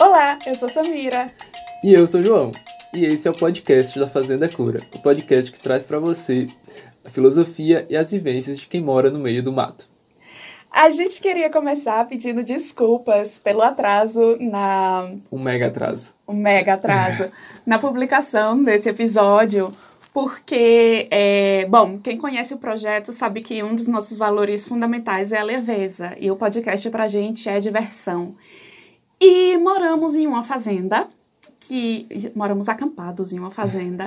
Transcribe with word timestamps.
Olá, 0.00 0.38
eu 0.46 0.54
sou 0.54 0.66
Samira. 0.66 1.26
E 1.84 1.92
eu 1.92 2.06
sou 2.06 2.22
João. 2.22 2.52
E 2.94 3.04
esse 3.04 3.28
é 3.28 3.30
o 3.30 3.36
podcast 3.36 3.98
da 4.00 4.08
Fazenda 4.08 4.48
Cura, 4.48 4.80
o 4.94 4.98
podcast 5.00 5.52
que 5.52 5.60
traz 5.60 5.84
para 5.84 5.98
você 5.98 6.46
a 7.04 7.10
filosofia 7.10 7.86
e 7.90 7.94
as 7.94 8.10
vivências 8.10 8.58
de 8.58 8.66
quem 8.66 8.80
mora 8.80 9.10
no 9.10 9.18
meio 9.18 9.42
do 9.42 9.52
mato. 9.52 9.86
A 10.70 10.88
gente 10.88 11.20
queria 11.20 11.50
começar 11.50 12.08
pedindo 12.08 12.42
desculpas 12.42 13.38
pelo 13.38 13.60
atraso 13.60 14.38
na. 14.40 15.10
Um 15.30 15.38
mega 15.38 15.66
atraso. 15.66 16.14
Um 16.26 16.34
mega 16.34 16.72
atraso 16.72 17.30
na 17.66 17.78
publicação 17.78 18.64
desse 18.64 18.88
episódio, 18.88 19.70
porque, 20.14 21.08
é, 21.10 21.66
bom, 21.68 21.98
quem 21.98 22.16
conhece 22.16 22.54
o 22.54 22.58
projeto 22.58 23.12
sabe 23.12 23.42
que 23.42 23.62
um 23.62 23.74
dos 23.74 23.86
nossos 23.86 24.16
valores 24.16 24.66
fundamentais 24.66 25.30
é 25.30 25.38
a 25.38 25.44
leveza, 25.44 26.16
e 26.18 26.30
o 26.30 26.36
podcast 26.36 26.88
pra 26.88 27.06
gente 27.06 27.50
é 27.50 27.60
diversão. 27.60 28.34
E 29.20 29.58
moramos 29.58 30.16
em 30.16 30.26
uma 30.26 30.42
fazenda, 30.42 31.06
que 31.60 32.08
moramos 32.34 32.68
acampados 32.68 33.32
em 33.32 33.38
uma 33.38 33.50
fazenda. 33.50 34.06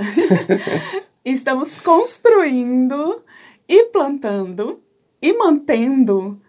Estamos 1.24 1.78
construindo 1.78 3.22
e 3.68 3.86
plantando 3.86 4.82
e 5.22 5.32
mantendo 5.34 6.42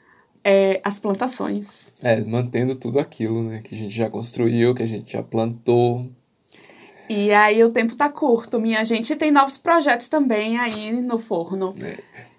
é, 0.42 0.80
as 0.82 0.98
plantações. 0.98 1.92
É, 2.00 2.20
mantendo 2.22 2.74
tudo 2.74 2.98
aquilo, 2.98 3.42
né, 3.42 3.60
que 3.62 3.74
a 3.74 3.78
gente 3.78 3.94
já 3.94 4.08
construiu, 4.08 4.74
que 4.74 4.82
a 4.82 4.86
gente 4.86 5.12
já 5.12 5.22
plantou. 5.22 6.10
E 7.08 7.32
aí 7.32 7.62
o 7.62 7.70
tempo 7.70 7.94
tá 7.94 8.08
curto, 8.08 8.58
minha 8.58 8.82
gente 8.82 9.14
tem 9.14 9.30
novos 9.30 9.58
projetos 9.58 10.08
também 10.08 10.58
aí 10.58 10.90
no 10.90 11.18
forno. 11.18 11.74
É. 11.82 11.98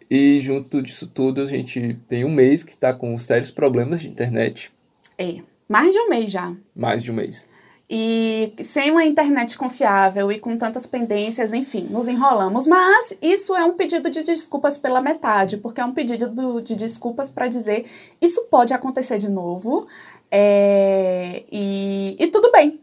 E 0.09 0.39
junto 0.41 0.81
disso 0.81 1.07
tudo, 1.07 1.41
a 1.41 1.45
gente 1.45 1.99
tem 2.07 2.25
um 2.25 2.31
mês 2.31 2.63
que 2.63 2.75
tá 2.75 2.93
com 2.93 3.17
sérios 3.17 3.51
problemas 3.51 4.01
de 4.01 4.07
internet. 4.07 4.71
É, 5.17 5.39
mais 5.67 5.91
de 5.91 5.99
um 5.99 6.09
mês 6.09 6.31
já. 6.31 6.53
Mais 6.75 7.01
de 7.03 7.11
um 7.11 7.15
mês. 7.15 7.47
E 7.87 8.53
sem 8.63 8.89
uma 8.89 9.05
internet 9.05 9.55
confiável 9.57 10.31
e 10.31 10.39
com 10.39 10.57
tantas 10.57 10.87
pendências, 10.87 11.53
enfim, 11.53 11.87
nos 11.89 12.07
enrolamos. 12.07 12.65
Mas 12.65 13.15
isso 13.21 13.55
é 13.55 13.63
um 13.63 13.73
pedido 13.73 14.09
de 14.09 14.23
desculpas 14.23 14.77
pela 14.77 15.01
metade, 15.01 15.57
porque 15.57 15.79
é 15.79 15.85
um 15.85 15.93
pedido 15.93 16.61
de 16.61 16.75
desculpas 16.75 17.29
para 17.29 17.47
dizer 17.47 17.85
isso 18.19 18.45
pode 18.49 18.73
acontecer 18.73 19.19
de 19.19 19.29
novo. 19.29 19.87
É, 20.31 21.43
e, 21.51 22.15
e 22.19 22.27
tudo 22.27 22.51
bem, 22.51 22.79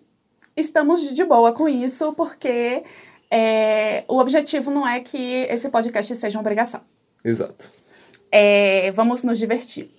estamos 0.57 1.03
de 1.03 1.25
boa 1.25 1.53
com 1.53 1.69
isso, 1.69 2.13
porque 2.13 2.85
é, 3.29 4.05
o 4.07 4.19
objetivo 4.19 4.71
não 4.71 4.87
é 4.87 5.01
que 5.01 5.47
esse 5.51 5.69
podcast 5.69 6.15
seja 6.15 6.39
uma 6.39 6.43
obrigação. 6.43 6.81
Exato. 7.25 7.71
É, 8.31 8.93
vamos 8.93 9.25
nos 9.25 9.37
divertir. 9.37 9.91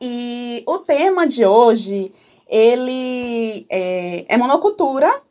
E 0.00 0.62
o 0.66 0.78
tema 0.78 1.26
de 1.26 1.44
hoje, 1.44 2.12
ele 2.48 3.66
é, 3.70 4.26
é 4.28 4.36
monocultura, 4.36 5.22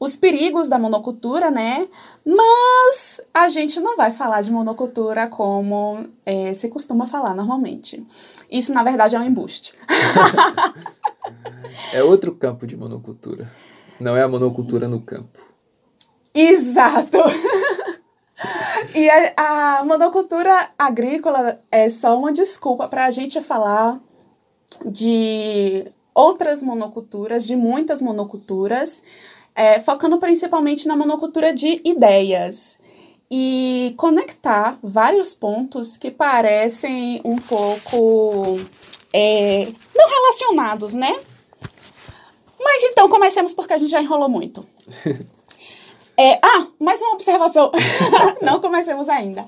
os 0.00 0.16
perigos 0.16 0.68
da 0.68 0.78
monocultura, 0.78 1.50
né? 1.50 1.88
Mas 2.24 3.20
a 3.32 3.48
gente 3.48 3.80
não 3.80 3.96
vai 3.96 4.12
falar 4.12 4.42
de 4.42 4.50
monocultura 4.50 5.26
como 5.26 6.06
é, 6.24 6.54
se 6.54 6.68
costuma 6.68 7.06
falar 7.06 7.34
normalmente. 7.34 8.06
Isso, 8.50 8.72
na 8.72 8.82
verdade, 8.82 9.16
é 9.16 9.18
um 9.18 9.24
embuste. 9.24 9.74
é 11.92 12.02
outro 12.02 12.34
campo 12.34 12.66
de 12.66 12.76
monocultura. 12.76 13.50
Não 13.98 14.16
é 14.16 14.22
a 14.22 14.28
monocultura 14.28 14.86
no 14.86 15.00
campo. 15.00 15.40
Exato! 16.32 17.18
E 18.94 19.08
a, 19.10 19.78
a, 19.80 19.84
monocultura 19.84 20.70
agrícola 20.78 21.60
é 21.70 21.88
só 21.88 22.18
uma 22.18 22.32
desculpa 22.32 22.88
para 22.88 23.06
a 23.06 23.10
gente 23.10 23.40
falar 23.40 24.00
de 24.84 25.86
outras 26.14 26.62
monoculturas, 26.62 27.44
de 27.44 27.56
muitas 27.56 28.02
monoculturas, 28.02 29.02
é, 29.54 29.80
focando 29.80 30.18
principalmente 30.18 30.86
na 30.86 30.96
monocultura 30.96 31.52
de 31.52 31.80
ideias 31.84 32.78
e 33.30 33.94
conectar 33.96 34.78
vários 34.82 35.34
pontos 35.34 35.96
que 35.96 36.10
parecem 36.10 37.20
um 37.24 37.36
pouco 37.36 38.58
é, 39.12 39.68
não 39.94 40.08
relacionados, 40.08 40.94
né? 40.94 41.18
Mas 42.60 42.82
então 42.84 43.08
comecemos 43.08 43.54
porque 43.54 43.72
a 43.72 43.78
gente 43.78 43.90
já 43.90 44.00
enrolou 44.00 44.28
muito. 44.28 44.66
É, 46.20 46.40
ah, 46.42 46.66
mais 46.80 47.00
uma 47.00 47.12
observação. 47.12 47.70
não 48.42 48.60
comecemos 48.60 49.08
ainda. 49.08 49.46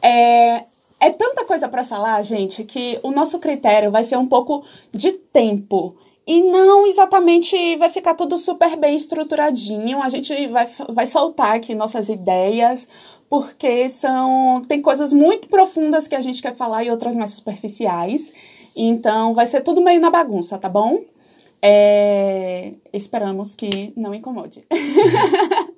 É, 0.00 0.62
é 1.00 1.10
tanta 1.10 1.44
coisa 1.44 1.68
para 1.68 1.82
falar, 1.82 2.22
gente, 2.22 2.62
que 2.62 3.00
o 3.02 3.10
nosso 3.10 3.40
critério 3.40 3.90
vai 3.90 4.04
ser 4.04 4.16
um 4.16 4.26
pouco 4.28 4.64
de 4.92 5.10
tempo. 5.10 5.96
E 6.24 6.40
não 6.40 6.86
exatamente 6.86 7.76
vai 7.78 7.90
ficar 7.90 8.14
tudo 8.14 8.38
super 8.38 8.76
bem 8.76 8.96
estruturadinho. 8.96 10.00
A 10.00 10.08
gente 10.08 10.46
vai, 10.46 10.68
vai 10.88 11.04
soltar 11.08 11.56
aqui 11.56 11.74
nossas 11.74 12.08
ideias, 12.08 12.86
porque 13.28 13.88
são 13.88 14.62
tem 14.68 14.80
coisas 14.80 15.12
muito 15.12 15.48
profundas 15.48 16.06
que 16.06 16.14
a 16.14 16.20
gente 16.20 16.40
quer 16.40 16.54
falar 16.54 16.84
e 16.84 16.92
outras 16.92 17.16
mais 17.16 17.32
superficiais. 17.32 18.32
Então 18.76 19.34
vai 19.34 19.46
ser 19.46 19.62
tudo 19.62 19.82
meio 19.82 20.00
na 20.00 20.10
bagunça, 20.10 20.56
tá 20.58 20.68
bom? 20.68 21.00
É, 21.60 22.74
esperamos 22.92 23.56
que 23.56 23.92
não 23.96 24.14
incomode. 24.14 24.64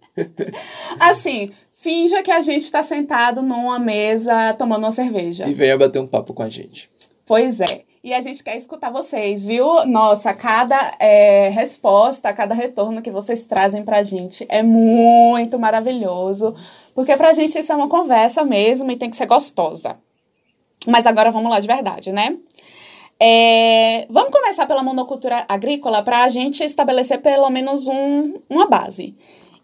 assim, 0.99 1.51
finja 1.73 2.23
que 2.23 2.31
a 2.31 2.41
gente 2.41 2.63
está 2.63 2.83
sentado 2.83 3.43
numa 3.43 3.79
mesa 3.79 4.55
tomando 4.55 4.85
uma 4.85 4.93
cerveja. 4.93 5.49
E 5.49 5.55
venha 5.55 5.79
bater 5.79 6.01
um 6.01 6.07
papo 6.07 6.35
com 6.35 6.43
a 6.43 6.49
gente. 6.49 6.91
Pois 7.25 7.61
é. 7.61 7.83
E 8.03 8.15
a 8.15 8.21
gente 8.21 8.45
quer 8.45 8.57
escutar 8.57 8.91
vocês, 8.91 9.45
viu? 9.45 9.85
Nossa, 9.85 10.33
cada 10.33 10.95
é, 11.01 11.49
resposta, 11.49 12.33
cada 12.33 12.55
retorno 12.55 13.03
que 13.03 13.11
vocês 13.11 13.43
trazem 13.43 13.85
pra 13.85 14.05
gente 14.05 14.47
é 14.49 14.63
muito 14.63 15.59
maravilhoso. 15.59 16.55
Porque 16.95 17.17
pra 17.17 17.33
gente 17.33 17.59
isso 17.59 17.73
é 17.73 17.75
uma 17.75 17.89
conversa 17.89 18.45
mesmo 18.45 18.91
e 18.93 18.97
tem 18.97 19.11
que 19.11 19.17
ser 19.17 19.27
gostosa. 19.27 19.97
Mas 20.87 21.05
agora 21.05 21.33
vamos 21.33 21.51
lá 21.51 21.59
de 21.59 21.67
verdade, 21.67 22.13
né? 22.13 22.37
É, 23.19 24.07
vamos 24.09 24.31
começar 24.31 24.67
pela 24.67 24.83
monocultura 24.83 25.45
agrícola 25.49 26.03
para 26.03 26.23
a 26.23 26.29
gente 26.29 26.63
estabelecer 26.63 27.21
pelo 27.21 27.51
menos 27.51 27.89
um, 27.89 28.35
uma 28.49 28.67
base. 28.67 29.17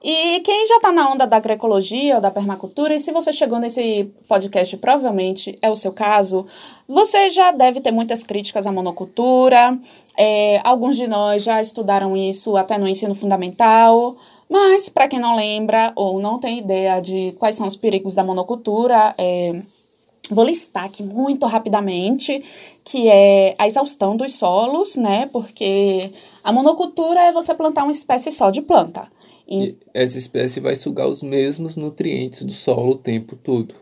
E 0.04 0.40
quem 0.40 0.66
já 0.66 0.76
está 0.76 0.90
na 0.90 1.08
onda 1.08 1.26
da 1.26 1.36
agroecologia 1.36 2.16
ou 2.16 2.20
da 2.20 2.30
permacultura, 2.30 2.92
e 2.92 2.98
se 2.98 3.12
você 3.12 3.32
chegou 3.32 3.60
nesse 3.60 4.12
podcast, 4.26 4.76
provavelmente 4.78 5.56
é 5.62 5.70
o 5.70 5.76
seu 5.76 5.92
caso, 5.92 6.44
você 6.88 7.30
já 7.30 7.52
deve 7.52 7.80
ter 7.80 7.92
muitas 7.92 8.24
críticas 8.24 8.66
à 8.66 8.72
monocultura. 8.72 9.78
É, 10.18 10.60
alguns 10.64 10.96
de 10.96 11.06
nós 11.06 11.44
já 11.44 11.62
estudaram 11.62 12.16
isso 12.16 12.56
até 12.56 12.76
no 12.78 12.88
ensino 12.88 13.14
fundamental. 13.14 14.16
Mas, 14.50 14.88
para 14.88 15.06
quem 15.06 15.20
não 15.20 15.36
lembra 15.36 15.92
ou 15.94 16.20
não 16.20 16.38
tem 16.38 16.58
ideia 16.58 17.00
de 17.00 17.32
quais 17.38 17.54
são 17.54 17.66
os 17.66 17.76
perigos 17.76 18.14
da 18.14 18.24
monocultura, 18.24 19.14
é, 19.16 19.62
vou 20.28 20.44
listar 20.44 20.84
aqui 20.84 21.04
muito 21.04 21.46
rapidamente, 21.46 22.44
que 22.84 23.08
é 23.08 23.54
a 23.56 23.68
exaustão 23.68 24.16
dos 24.16 24.34
solos, 24.34 24.96
né? 24.96 25.26
Porque 25.32 26.10
a 26.42 26.52
monocultura 26.52 27.20
é 27.20 27.32
você 27.32 27.54
plantar 27.54 27.84
uma 27.84 27.92
espécie 27.92 28.32
só 28.32 28.50
de 28.50 28.60
planta. 28.60 29.08
E 29.52 29.76
essa 29.92 30.16
espécie 30.16 30.60
vai 30.60 30.74
sugar 30.76 31.08
os 31.08 31.22
mesmos 31.22 31.76
nutrientes 31.76 32.42
do 32.42 32.52
solo 32.52 32.92
o 32.92 32.98
tempo 32.98 33.36
todo. 33.36 33.74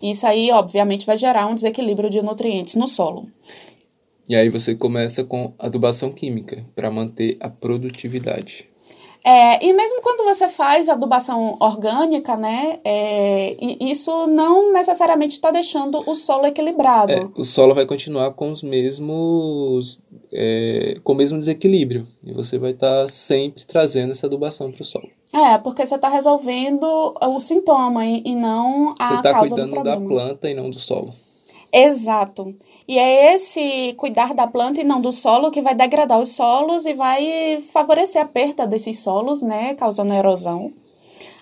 Isso 0.00 0.26
aí, 0.26 0.50
obviamente, 0.52 1.04
vai 1.04 1.18
gerar 1.18 1.46
um 1.46 1.54
desequilíbrio 1.54 2.08
de 2.08 2.22
nutrientes 2.22 2.76
no 2.76 2.86
solo. 2.86 3.28
E 4.28 4.36
aí 4.36 4.48
você 4.48 4.74
começa 4.74 5.24
com 5.24 5.54
adubação 5.58 6.12
química 6.12 6.64
para 6.76 6.90
manter 6.90 7.36
a 7.40 7.48
produtividade. 7.48 8.68
É, 9.24 9.64
e 9.64 9.72
mesmo 9.72 10.00
quando 10.00 10.24
você 10.24 10.48
faz 10.48 10.88
adubação 10.88 11.56
orgânica, 11.60 12.36
né, 12.36 12.78
é, 12.84 13.56
isso 13.80 14.26
não 14.26 14.72
necessariamente 14.72 15.34
está 15.34 15.50
deixando 15.50 16.02
o 16.08 16.14
solo 16.14 16.46
equilibrado. 16.46 17.12
É, 17.12 17.28
o 17.36 17.44
solo 17.44 17.74
vai 17.74 17.84
continuar 17.86 18.32
com 18.32 18.50
os 18.50 18.62
mesmos, 18.62 20.00
é, 20.32 20.98
com 21.02 21.12
o 21.12 21.16
mesmo 21.16 21.38
desequilíbrio. 21.38 22.06
E 22.24 22.32
você 22.32 22.58
vai 22.58 22.70
estar 22.70 23.02
tá 23.02 23.08
sempre 23.08 23.64
trazendo 23.66 24.12
essa 24.12 24.26
adubação 24.26 24.70
para 24.70 24.82
o 24.82 24.84
solo. 24.84 25.08
É, 25.32 25.58
porque 25.58 25.84
você 25.84 25.96
está 25.96 26.08
resolvendo 26.08 27.14
o 27.20 27.40
sintoma 27.40 28.06
e, 28.06 28.22
e 28.24 28.34
não 28.34 28.94
a 28.98 29.04
você 29.04 29.22
tá 29.22 29.32
causa 29.32 29.54
do 29.54 29.62
problema. 29.62 29.74
Você 29.74 29.90
está 29.90 29.96
cuidando 29.96 30.08
da 30.08 30.08
planta 30.08 30.50
e 30.50 30.54
não 30.54 30.70
do 30.70 30.78
solo. 30.78 31.12
Exato. 31.72 32.54
E 32.88 32.98
é 32.98 33.34
esse 33.34 33.92
cuidar 33.98 34.32
da 34.32 34.46
planta 34.46 34.80
e 34.80 34.84
não 34.84 34.98
do 34.98 35.12
solo 35.12 35.50
que 35.50 35.60
vai 35.60 35.74
degradar 35.74 36.18
os 36.18 36.30
solos 36.30 36.86
e 36.86 36.94
vai 36.94 37.60
favorecer 37.70 38.22
a 38.22 38.24
perda 38.24 38.66
desses 38.66 39.00
solos, 39.00 39.42
né, 39.42 39.74
causando 39.74 40.14
erosão. 40.14 40.72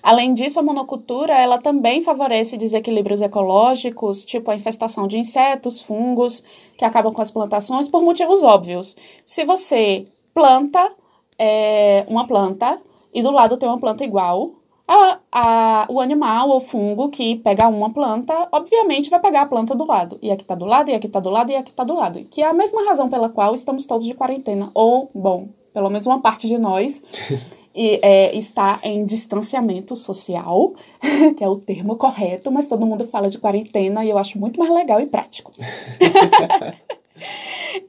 Além 0.02 0.34
disso, 0.34 0.58
a 0.58 0.62
monocultura 0.62 1.34
ela 1.34 1.58
também 1.58 2.02
favorece 2.02 2.56
desequilíbrios 2.56 3.20
ecológicos, 3.20 4.24
tipo 4.24 4.50
a 4.50 4.56
infestação 4.56 5.06
de 5.06 5.18
insetos, 5.18 5.80
fungos, 5.80 6.42
que 6.76 6.84
acabam 6.84 7.12
com 7.12 7.22
as 7.22 7.30
plantações 7.30 7.88
por 7.88 8.02
motivos 8.02 8.42
óbvios. 8.42 8.96
Se 9.24 9.44
você 9.44 10.08
planta 10.34 10.92
é, 11.38 12.04
uma 12.08 12.26
planta 12.26 12.80
e 13.14 13.22
do 13.22 13.30
lado 13.30 13.56
tem 13.56 13.68
uma 13.68 13.78
planta 13.78 14.04
igual, 14.04 14.50
a, 14.88 15.18
a, 15.32 15.86
o 15.90 16.00
animal 16.00 16.48
ou 16.48 16.60
fungo 16.60 17.08
que 17.08 17.36
pega 17.36 17.68
uma 17.68 17.90
planta, 17.90 18.48
obviamente 18.52 19.10
vai 19.10 19.20
pegar 19.20 19.42
a 19.42 19.46
planta 19.46 19.74
do 19.74 19.84
lado. 19.84 20.18
E 20.22 20.30
aqui 20.30 20.44
tá 20.44 20.54
do 20.54 20.64
lado, 20.64 20.90
e 20.90 20.94
aqui 20.94 21.08
tá 21.08 21.18
do 21.18 21.30
lado, 21.30 21.50
e 21.50 21.56
aqui 21.56 21.72
tá 21.72 21.82
do 21.82 21.94
lado. 21.94 22.24
Que 22.30 22.42
é 22.42 22.46
a 22.46 22.52
mesma 22.52 22.84
razão 22.84 23.08
pela 23.08 23.28
qual 23.28 23.54
estamos 23.54 23.84
todos 23.84 24.06
de 24.06 24.14
quarentena. 24.14 24.70
Ou, 24.74 25.10
bom, 25.12 25.48
pelo 25.74 25.90
menos 25.90 26.06
uma 26.06 26.20
parte 26.20 26.46
de 26.46 26.56
nós, 26.56 27.02
e, 27.74 27.98
é, 28.00 28.36
está 28.36 28.78
em 28.82 29.04
distanciamento 29.04 29.96
social, 29.96 30.74
que 31.36 31.42
é 31.42 31.48
o 31.48 31.56
termo 31.56 31.96
correto, 31.96 32.52
mas 32.52 32.66
todo 32.66 32.86
mundo 32.86 33.08
fala 33.08 33.28
de 33.28 33.38
quarentena 33.38 34.04
e 34.04 34.10
eu 34.10 34.18
acho 34.18 34.38
muito 34.38 34.58
mais 34.58 34.72
legal 34.72 35.00
e 35.00 35.06
prático. 35.06 35.50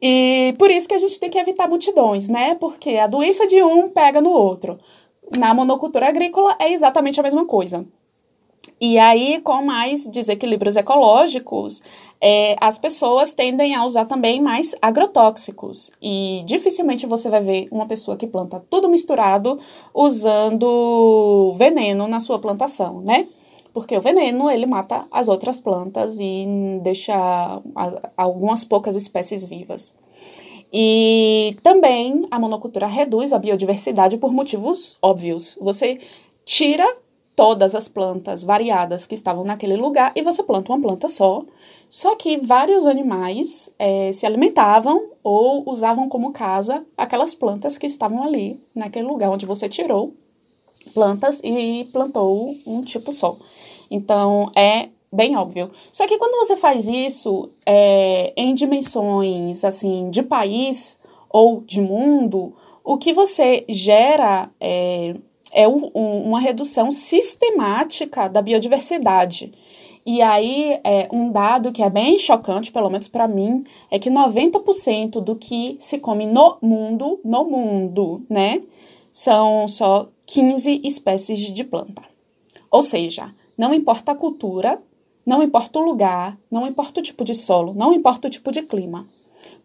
e 0.02 0.56
por 0.58 0.72
isso 0.72 0.88
que 0.88 0.96
a 0.96 1.00
gente 1.00 1.20
tem 1.20 1.30
que 1.30 1.38
evitar 1.38 1.70
multidões, 1.70 2.28
né? 2.28 2.56
Porque 2.56 2.98
a 2.98 3.06
doença 3.06 3.46
de 3.46 3.62
um 3.62 3.88
pega 3.88 4.20
no 4.20 4.32
outro. 4.32 4.80
Na 5.36 5.54
monocultura 5.54 6.08
agrícola 6.08 6.56
é 6.60 6.72
exatamente 6.72 7.20
a 7.20 7.24
mesma 7.24 7.46
coisa. 7.46 7.86
E 8.80 9.00
aí, 9.00 9.42
com 9.42 9.64
mais 9.64 10.06
desequilíbrios 10.06 10.76
ecológicos, 10.76 11.82
é, 12.22 12.56
as 12.62 12.78
pessoas 12.78 13.34
tendem 13.34 13.74
a 13.74 13.84
usar 13.84 14.06
também 14.06 14.40
mais 14.40 14.76
agrotóxicos. 14.80 15.90
E 16.02 16.44
dificilmente 16.46 17.08
você 17.08 17.30
vai 17.30 17.42
ver 17.42 17.68
uma 17.72 17.88
pessoa 17.88 18.16
que 18.16 18.28
planta 18.28 18.64
tudo 18.70 18.88
misturado 18.88 19.60
usando 19.94 21.54
veneno 21.58 22.08
na 22.08 22.20
sua 22.20 22.38
plantação, 22.38 23.02
né? 23.02 23.28
Porque 23.74 23.98
o 23.98 24.02
veneno, 24.02 24.50
ele 24.50 24.66
mata 24.66 25.08
as 25.12 25.28
outras 25.28 25.60
plantas 25.60 26.18
e 26.20 26.46
deixa 26.82 27.62
algumas 28.16 28.64
poucas 28.64 28.96
espécies 28.96 29.44
vivas. 29.44 29.94
E 30.72 31.58
também 31.64 32.28
a 32.30 32.40
monocultura 32.40 32.88
reduz 32.88 33.32
a 33.32 33.40
biodiversidade 33.40 34.18
por 34.18 34.34
motivos 34.34 34.98
óbvios. 35.02 35.58
Você 35.62 36.00
tira 36.44 36.86
todas 37.36 37.76
as 37.76 37.88
plantas 37.88 38.44
variadas 38.44 39.06
que 39.06 39.14
estavam 39.14 39.44
naquele 39.44 39.76
lugar 39.76 40.12
e 40.16 40.22
você 40.22 40.42
planta 40.42 40.72
uma 40.72 40.82
planta 40.82 41.08
só. 41.08 41.44
Só 41.90 42.16
que 42.16 42.38
vários 42.38 42.86
animais 42.86 43.70
é, 43.80 44.12
se 44.12 44.26
alimentavam 44.26 45.12
ou 45.24 45.64
usavam 45.70 46.10
como 46.10 46.34
casa 46.34 46.86
aquelas 46.98 47.34
plantas 47.34 47.78
que 47.78 47.86
estavam 47.86 48.24
ali, 48.24 48.60
naquele 48.76 49.08
lugar 49.08 49.30
onde 49.30 49.46
você 49.46 49.70
tirou 49.70 50.14
plantas 50.94 51.40
e 51.44 51.88
plantou 51.94 52.56
um 52.66 52.82
tipo 52.82 53.14
só. 53.14 53.38
Então 53.90 54.52
é 54.56 54.90
bem 55.12 55.36
óbvio. 55.36 55.72
Só 55.92 56.08
que 56.08 56.18
quando 56.18 56.46
você 56.46 56.56
faz 56.58 56.88
isso 56.88 57.50
é, 57.66 58.34
em 58.36 58.54
dimensões 58.54 59.64
assim 59.64 60.10
de 60.10 60.24
país 60.24 60.98
ou 61.30 61.62
de 61.62 61.82
mundo, 61.82 62.54
o 62.84 62.98
que 62.98 63.14
você 63.14 63.66
gera 63.68 64.50
é, 64.60 65.16
é 65.52 65.68
um, 65.68 65.92
um, 65.94 66.24
uma 66.30 66.40
redução 66.40 66.92
sistemática 66.92 68.28
da 68.28 68.42
biodiversidade. 68.42 69.52
E 70.06 70.22
aí, 70.22 70.80
é, 70.86 71.10
um 71.12 71.30
dado 71.30 71.74
que 71.74 71.84
é 71.84 71.90
bem 71.90 72.18
chocante, 72.18 72.72
pelo 72.72 72.90
menos 72.90 73.10
para 73.10 73.28
mim, 73.28 73.66
é 73.92 74.00
que 74.00 74.10
90% 74.10 75.20
do 75.20 75.36
que 75.36 75.76
se 75.82 76.00
come 76.00 76.26
no 76.26 76.58
mundo, 76.62 77.20
no 77.26 77.44
mundo, 77.44 78.26
né, 78.30 78.62
são 79.12 79.68
só 79.68 80.08
15 80.26 80.80
espécies 80.86 81.40
de 81.52 81.64
planta. 81.66 82.02
Ou 82.72 82.82
seja, 82.82 83.34
não 83.58 83.74
importa 83.74 84.14
a 84.14 84.16
cultura, 84.16 84.80
não 85.28 85.44
importa 85.44 85.78
o 85.78 85.84
lugar, 85.84 86.40
não 86.50 86.66
importa 86.66 87.02
o 87.02 87.04
tipo 87.04 87.26
de 87.26 87.36
solo, 87.36 87.74
não 87.74 87.92
importa 87.92 88.30
o 88.30 88.32
tipo 88.32 88.50
de 88.50 88.62
clima. 88.62 89.06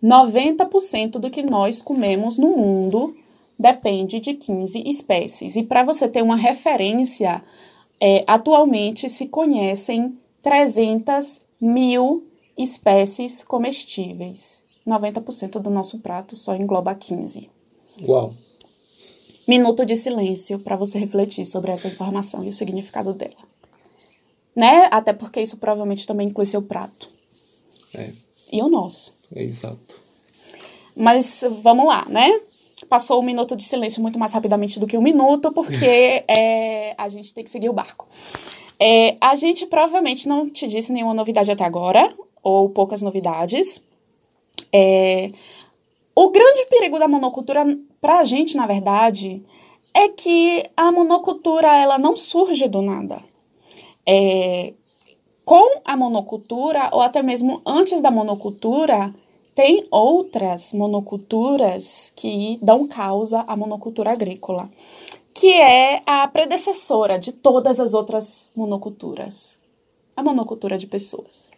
90% 0.03 1.13
do 1.21 1.31
que 1.31 1.41
nós 1.41 1.81
comemos 1.81 2.37
no 2.37 2.57
mundo 2.57 3.17
depende 3.57 4.19
de 4.19 4.35
15 4.35 4.83
espécies. 4.85 5.55
E 5.55 5.63
para 5.63 5.85
você 5.85 6.09
ter 6.09 6.21
uma 6.21 6.35
referência, 6.35 7.45
é, 8.01 8.25
atualmente 8.27 9.09
se 9.09 9.29
conhecem 9.29 10.19
300 10.43 11.41
mil 11.61 12.27
espécies 12.59 13.45
comestíveis. 13.45 14.61
90% 14.85 15.61
do 15.61 15.71
nosso 15.71 16.01
prato 16.01 16.35
só 16.35 16.57
engloba 16.57 16.93
15. 16.93 17.49
Uau! 18.03 18.35
Minuto 19.47 19.87
de 19.87 19.95
silêncio 19.95 20.59
para 20.59 20.75
você 20.75 20.99
refletir 20.99 21.47
sobre 21.47 21.71
essa 21.71 21.87
informação 21.87 22.43
e 22.43 22.49
o 22.49 22.53
significado 22.53 23.13
dela. 23.13 23.52
Né? 24.55 24.89
Até 24.91 25.13
porque 25.13 25.41
isso 25.41 25.57
provavelmente 25.57 26.07
também 26.07 26.29
inclui 26.29 26.47
seu 26.47 26.63
prato. 26.63 27.09
É. 27.95 28.11
E 28.51 28.61
o 28.63 28.69
nosso. 28.69 29.15
É 29.35 29.43
exato. 29.43 30.01
Mas 30.95 31.43
vamos 31.63 31.87
lá, 31.87 32.07
né? 32.09 32.29
passou 32.87 33.21
um 33.21 33.25
minuto 33.25 33.57
de 33.57 33.63
silêncio 33.63 34.03
muito 34.03 34.19
mais 34.19 34.33
rapidamente 34.33 34.79
do 34.79 34.87
que 34.87 34.97
um 34.97 35.03
minuto, 35.03 35.53
porque 35.53 36.25
é, 36.29 36.95
a 36.97 37.09
gente 37.09 37.33
tem 37.33 37.45
que 37.45 37.51
seguir 37.51 37.69
o 37.69 37.73
barco. 37.73 38.07
É, 38.79 39.17
a 39.21 39.35
gente 39.35 39.67
provavelmente 39.67 40.29
não 40.29 40.51
te 40.51 40.67
disse 40.67 40.93
nenhuma 40.93 41.15
novidade 41.15 41.51
até 41.51 41.65
agora, 41.65 42.13
ou 42.43 42.69
poucas 42.69 43.01
novidades. 43.01 43.83
É, 44.73 45.31
o 46.15 46.31
grande 46.31 46.67
perigo 46.67 46.99
da 46.99 47.09
monocultura, 47.09 47.65
para 48.01 48.19
a 48.19 48.25
gente, 48.25 48.57
na 48.57 48.67
verdade, 48.67 49.43
é 49.95 50.09
que 50.09 50.65
a 50.77 50.91
monocultura 50.91 51.69
ela 51.77 51.99
não 51.99 52.17
surge 52.17 52.67
do 52.69 52.83
nada. 52.83 53.23
É, 54.07 54.75
com 55.45 55.81
a 55.85 55.97
monocultura, 55.97 56.91
ou 56.93 57.01
até 57.01 57.23
mesmo 57.23 57.61
antes 57.67 58.01
da 58.01 58.11
monocultura, 58.11 59.15
tem 59.55 59.87
outras 59.91 60.73
monoculturas 60.73 62.13
que 62.17 62.59
dão 62.63 62.87
causa 62.87 63.45
à 63.47 63.57
monocultura 63.57 64.13
agrícola, 64.13 64.71
que 65.35 65.53
é 65.53 66.03
a 66.07 66.27
predecessora 66.29 67.19
de 67.19 67.33
todas 67.33 67.81
as 67.81 67.95
outras 67.95 68.51
monoculturas, 68.55 69.59
a 70.17 70.23
monocultura 70.23 70.79
de 70.79 70.87
pessoas. 70.87 71.51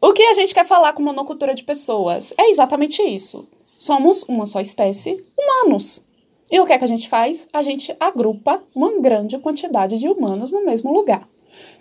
O 0.00 0.12
que 0.12 0.22
a 0.22 0.34
gente 0.34 0.52
quer 0.52 0.66
falar 0.66 0.92
com 0.94 1.02
monocultura 1.02 1.54
de 1.54 1.62
pessoas? 1.62 2.32
É 2.36 2.50
exatamente 2.50 3.00
isso. 3.02 3.46
Somos 3.76 4.24
uma 4.24 4.46
só 4.46 4.60
espécie, 4.60 5.24
humanos. 5.38 6.04
E 6.52 6.60
o 6.60 6.66
que 6.66 6.74
é 6.74 6.78
que 6.78 6.84
a 6.84 6.88
gente 6.88 7.08
faz? 7.08 7.48
A 7.50 7.62
gente 7.62 7.96
agrupa 7.98 8.62
uma 8.74 9.00
grande 9.00 9.38
quantidade 9.38 9.96
de 9.96 10.06
humanos 10.06 10.52
no 10.52 10.62
mesmo 10.66 10.92
lugar. 10.92 11.26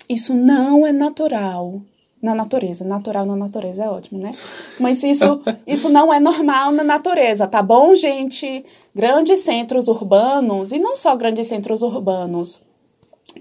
Isso 0.07 0.33
não 0.33 0.88
é 0.88 0.94
natural 0.94 1.81
na 2.21 2.33
natureza. 2.33 2.85
Natural 2.85 3.25
na 3.25 3.35
natureza 3.35 3.83
é 3.83 3.89
ótimo, 3.89 4.18
né? 4.21 4.31
Mas 4.79 5.03
isso, 5.03 5.41
isso 5.68 5.89
não 5.89 6.13
é 6.13 6.21
normal 6.21 6.71
na 6.71 6.85
natureza, 6.85 7.47
tá 7.47 7.62
bom, 7.62 7.94
gente? 7.95 8.63
Grandes 8.95 9.41
centros 9.41 9.89
urbanos, 9.89 10.71
e 10.71 10.79
não 10.79 10.95
só 10.95 11.17
grandes 11.17 11.47
centros 11.47 11.81
urbanos, 11.81 12.63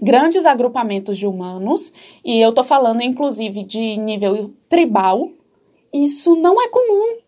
grandes 0.02 0.44
agrupamentos 0.44 1.16
de 1.16 1.28
humanos, 1.28 1.92
e 2.24 2.40
eu 2.40 2.52
tô 2.52 2.64
falando 2.64 3.02
inclusive 3.02 3.62
de 3.62 3.96
nível 3.96 4.52
tribal, 4.68 5.28
isso 5.92 6.34
não 6.34 6.60
é 6.60 6.66
comum 6.68 7.18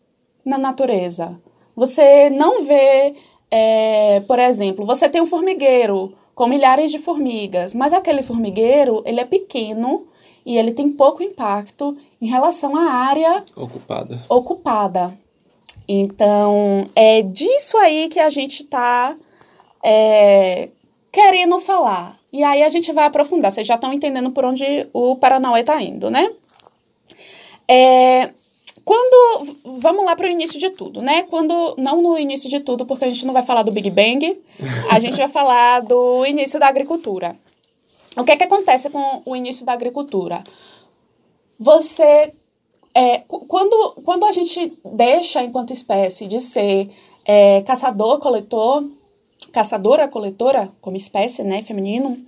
na 0.44 0.58
natureza. 0.58 1.40
Você 1.74 2.28
não 2.30 2.64
vê, 2.64 3.14
é, 3.54 4.20
por 4.26 4.38
exemplo, 4.38 4.86
você 4.86 5.10
tem 5.10 5.20
um 5.20 5.26
formigueiro 5.26 6.14
com 6.34 6.46
milhares 6.46 6.90
de 6.90 6.98
formigas, 6.98 7.74
mas 7.74 7.92
aquele 7.92 8.22
formigueiro, 8.22 9.02
ele 9.04 9.20
é 9.20 9.26
pequeno, 9.26 10.06
e 10.44 10.56
ele 10.56 10.72
tem 10.72 10.90
pouco 10.90 11.22
impacto 11.22 11.96
em 12.20 12.26
relação 12.26 12.74
à 12.74 12.90
área 12.90 13.44
ocupada. 13.54 14.24
ocupada. 14.28 15.18
Então, 15.86 16.88
é 16.96 17.20
disso 17.20 17.76
aí 17.76 18.08
que 18.08 18.18
a 18.18 18.30
gente 18.30 18.62
está 18.62 19.14
é, 19.84 20.70
querendo 21.12 21.58
falar. 21.58 22.18
E 22.32 22.42
aí 22.42 22.62
a 22.62 22.68
gente 22.70 22.90
vai 22.92 23.04
aprofundar. 23.04 23.52
Vocês 23.52 23.66
já 23.66 23.74
estão 23.74 23.92
entendendo 23.92 24.30
por 24.30 24.44
onde 24.46 24.88
o 24.94 25.16
Paranauê 25.16 25.60
está 25.60 25.80
indo, 25.82 26.10
né? 26.10 26.32
É, 27.68 28.30
quando. 28.84 29.56
Vamos 29.64 30.04
lá 30.04 30.16
para 30.16 30.26
o 30.26 30.30
início 30.30 30.58
de 30.58 30.70
tudo, 30.70 31.02
né? 31.02 31.22
Quando. 31.24 31.74
Não 31.78 32.02
no 32.02 32.18
início 32.18 32.48
de 32.48 32.60
tudo, 32.60 32.86
porque 32.86 33.04
a 33.04 33.08
gente 33.08 33.26
não 33.26 33.32
vai 33.32 33.42
falar 33.42 33.62
do 33.62 33.72
Big 33.72 33.90
Bang, 33.90 34.40
a 34.90 34.98
gente 34.98 35.16
vai 35.16 35.28
falar 35.28 35.80
do 35.80 36.24
início 36.26 36.58
da 36.58 36.68
agricultura. 36.68 37.36
O 38.16 38.24
que 38.24 38.32
é 38.32 38.36
que 38.36 38.44
acontece 38.44 38.90
com 38.90 39.22
o 39.24 39.34
início 39.34 39.64
da 39.64 39.72
agricultura? 39.72 40.44
Você, 41.58 42.32
é, 42.94 43.18
quando, 43.20 43.92
quando 44.04 44.24
a 44.24 44.32
gente 44.32 44.72
deixa, 44.84 45.42
enquanto 45.42 45.72
espécie, 45.72 46.26
de 46.26 46.40
ser 46.40 46.90
é, 47.24 47.62
caçador-coletor, 47.62 48.84
caçadora-coletora, 49.50 50.72
como 50.80 50.96
espécie, 50.96 51.42
né, 51.42 51.62
feminino, 51.62 52.18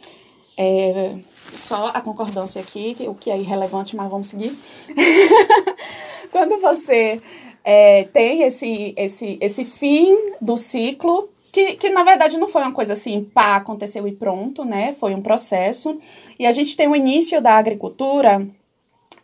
é, 0.57 1.17
só 1.57 1.89
a 1.89 2.01
concordância 2.01 2.61
aqui, 2.61 2.97
o 3.09 3.15
que 3.15 3.31
é 3.31 3.39
irrelevante, 3.39 3.95
mas 3.97 4.11
vamos 4.11 4.27
seguir. 4.27 4.57
quando 6.31 6.59
você 6.59 7.21
é, 7.63 8.05
tem 8.05 8.43
esse, 8.43 8.93
esse, 8.97 9.39
esse 9.41 9.65
fim 9.65 10.17
do 10.41 10.57
ciclo 10.57 11.31
que, 11.53 11.75
que 11.75 11.91
na 11.91 12.03
verdade 12.03 12.37
não 12.37 12.49
foi 12.49 12.63
uma 12.63 12.73
coisa 12.73 12.95
assim, 12.95 13.23
pá, 13.23 13.55
aconteceu 13.55 14.09
e 14.09 14.13
pronto, 14.13 14.65
né? 14.65 14.93
Foi 14.95 15.15
um 15.15 15.23
processo. 15.23 15.97
E 16.37 16.45
a 16.45 16.51
gente 16.51 16.77
tem 16.77 16.89
o 16.89 16.97
início 16.97 17.41
da 17.41 17.53
agricultura, 17.53 18.45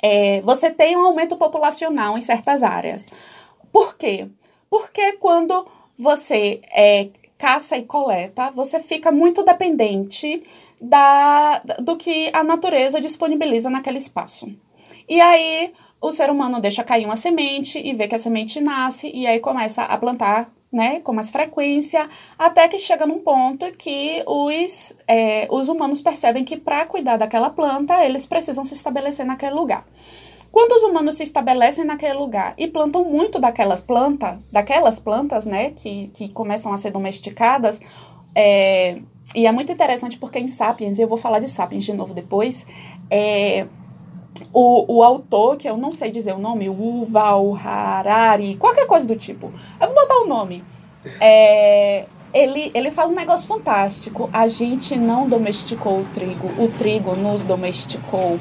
é, 0.01 0.41
você 0.43 0.71
tem 0.71 0.97
um 0.97 1.05
aumento 1.05 1.37
populacional 1.37 2.17
em 2.17 2.23
certas 2.23 2.63
áreas. 2.63 3.09
Por 3.73 3.97
quê? 3.97 4.29
Porque 4.71 5.15
quando 5.15 5.67
você 5.99 6.61
é, 6.73 7.09
caça 7.37 7.77
e 7.77 7.83
coleta, 7.83 8.53
você 8.53 8.79
fica 8.79 9.11
muito 9.11 9.43
dependente 9.43 10.45
da, 10.81 11.59
do 11.79 11.97
que 11.97 12.31
a 12.33 12.43
natureza 12.43 13.01
disponibiliza 13.01 13.69
naquele 13.69 13.99
espaço. 13.99 14.49
E 15.09 15.21
aí 15.21 15.73
o 16.01 16.11
ser 16.11 16.31
humano 16.31 16.61
deixa 16.61 16.83
cair 16.83 17.05
uma 17.05 17.17
semente 17.17 17.79
e 17.79 17.93
vê 17.93 18.09
que 18.09 18.15
a 18.15 18.19
semente 18.19 18.61
nasce 18.61 19.11
e 19.13 19.27
aí 19.27 19.39
começa 19.41 19.83
a 19.83 19.99
plantar 19.99 20.51
né, 20.73 21.01
com 21.01 21.13
mais 21.13 21.31
frequência, 21.31 22.09
até 22.39 22.69
que 22.69 22.79
chega 22.79 23.05
num 23.05 23.19
ponto 23.19 23.71
que 23.73 24.23
os, 24.25 24.97
é, 25.09 25.49
os 25.51 25.69
humanos 25.69 26.01
percebem 26.01 26.45
que 26.45 26.57
para 26.57 26.87
cuidar 26.87 27.17
daquela 27.17 27.51
planta, 27.51 28.05
eles 28.05 28.25
precisam 28.25 28.65
se 28.65 28.75
estabelecer 28.75 29.27
naquele 29.27 29.55
lugar. 29.55 29.85
Quando 30.53 30.73
os 30.73 30.83
humanos 30.83 31.17
se 31.17 31.23
estabelecem 31.23 31.85
naquele 31.85 32.15
lugar 32.15 32.55
e 32.57 32.67
plantam 32.67 33.05
muito 33.05 33.39
daquelas 33.39 33.81
plantas, 33.81 34.39
daquelas 34.51 34.99
plantas, 34.99 35.45
né, 35.47 35.71
que, 35.73 36.09
que 36.15 36.29
começam 36.29 36.73
a 36.73 36.79
ser 36.79 36.91
domesticadas, 36.91 37.81
é, 38.35 39.01
e 39.35 39.47
é 39.47 39.53
muito 39.53 39.73
interessante 39.73 40.19
porque 40.19 40.39
em 40.39 40.49
Sapiens, 40.49 40.99
eu 40.99 41.09
vou 41.09 41.19
falar 41.19 41.39
de 41.39 41.49
Sapiens 41.49 41.85
de 41.85 41.93
novo 41.93 42.15
depois, 42.15 42.67
é, 43.11 43.67
o, 44.53 44.97
o 44.97 45.03
autor, 45.03 45.57
que 45.57 45.69
eu 45.69 45.77
não 45.77 45.93
sei 45.93 46.11
dizer 46.11 46.35
o 46.35 46.39
nome, 46.39 46.69
Uval 46.69 47.55
Harari, 47.55 48.57
qualquer 48.57 48.87
coisa 48.87 49.07
do 49.07 49.17
tipo, 49.17 49.53
eu 49.81 49.87
vou 49.87 49.95
botar 49.95 50.21
o 50.21 50.27
nome, 50.27 50.65
é, 51.21 52.07
ele, 52.33 52.71
ele 52.75 52.91
fala 52.91 53.11
um 53.11 53.15
negócio 53.15 53.47
fantástico. 53.47 54.29
A 54.33 54.47
gente 54.49 54.97
não 54.97 55.29
domesticou 55.29 56.01
o 56.01 56.05
trigo, 56.15 56.49
o 56.63 56.69
trigo 56.69 57.17
nos 57.17 57.45
domesticou. 57.45 58.39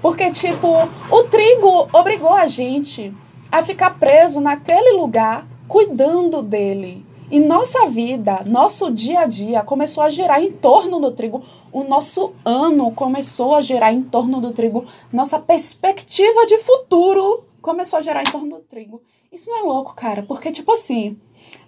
Porque, 0.00 0.30
tipo, 0.30 0.88
o 1.10 1.22
trigo 1.24 1.88
obrigou 1.92 2.32
a 2.32 2.46
gente 2.46 3.12
a 3.50 3.62
ficar 3.62 3.98
preso 3.98 4.40
naquele 4.40 4.92
lugar, 4.92 5.46
cuidando 5.66 6.42
dele. 6.42 7.04
E 7.30 7.38
nossa 7.38 7.86
vida, 7.88 8.40
nosso 8.46 8.90
dia 8.90 9.20
a 9.20 9.26
dia 9.26 9.62
começou 9.62 10.02
a 10.02 10.08
girar 10.08 10.42
em 10.42 10.50
torno 10.50 10.98
do 10.98 11.10
trigo. 11.10 11.44
O 11.70 11.84
nosso 11.84 12.34
ano 12.42 12.90
começou 12.92 13.54
a 13.54 13.60
girar 13.60 13.92
em 13.92 14.02
torno 14.02 14.40
do 14.40 14.50
trigo. 14.52 14.86
Nossa 15.12 15.38
perspectiva 15.38 16.46
de 16.46 16.56
futuro 16.58 17.44
começou 17.60 17.98
a 17.98 18.00
girar 18.00 18.22
em 18.26 18.32
torno 18.32 18.56
do 18.56 18.62
trigo. 18.62 19.02
Isso 19.30 19.50
não 19.50 19.58
é 19.58 19.62
louco, 19.62 19.94
cara, 19.94 20.22
porque, 20.22 20.50
tipo 20.50 20.72
assim. 20.72 21.20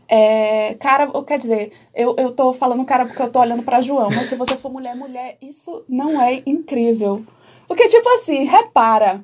É, 0.09 0.75
cara, 0.81 1.09
quer 1.25 1.39
dizer, 1.39 1.73
eu, 1.95 2.17
eu 2.19 2.33
tô 2.33 2.53
falando 2.53 2.85
cara 2.85 3.05
porque 3.05 3.23
eu 3.23 3.31
tô 3.31 3.39
olhando 3.39 3.63
para 3.63 3.81
João, 3.81 4.09
mas 4.11 4.29
se 4.29 4.35
você 4.35 4.57
for 4.57 4.73
mulher, 4.73 4.97
mulher, 4.97 5.37
isso 5.41 5.85
não 5.89 6.21
é 6.21 6.41
incrível. 6.47 7.25
Porque, 7.69 7.87
tipo 7.87 8.09
assim, 8.15 8.45
repara. 8.45 9.23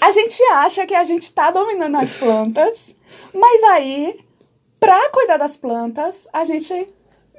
A 0.00 0.12
gente 0.12 0.40
acha 0.52 0.86
que 0.86 0.94
a 0.94 1.02
gente 1.02 1.32
tá 1.32 1.50
dominando 1.50 1.96
as 1.96 2.12
plantas, 2.12 2.94
mas 3.34 3.62
aí 3.64 4.27
pra 4.78 5.10
cuidar 5.10 5.36
das 5.36 5.56
plantas, 5.56 6.28
a 6.32 6.44
gente. 6.44 6.86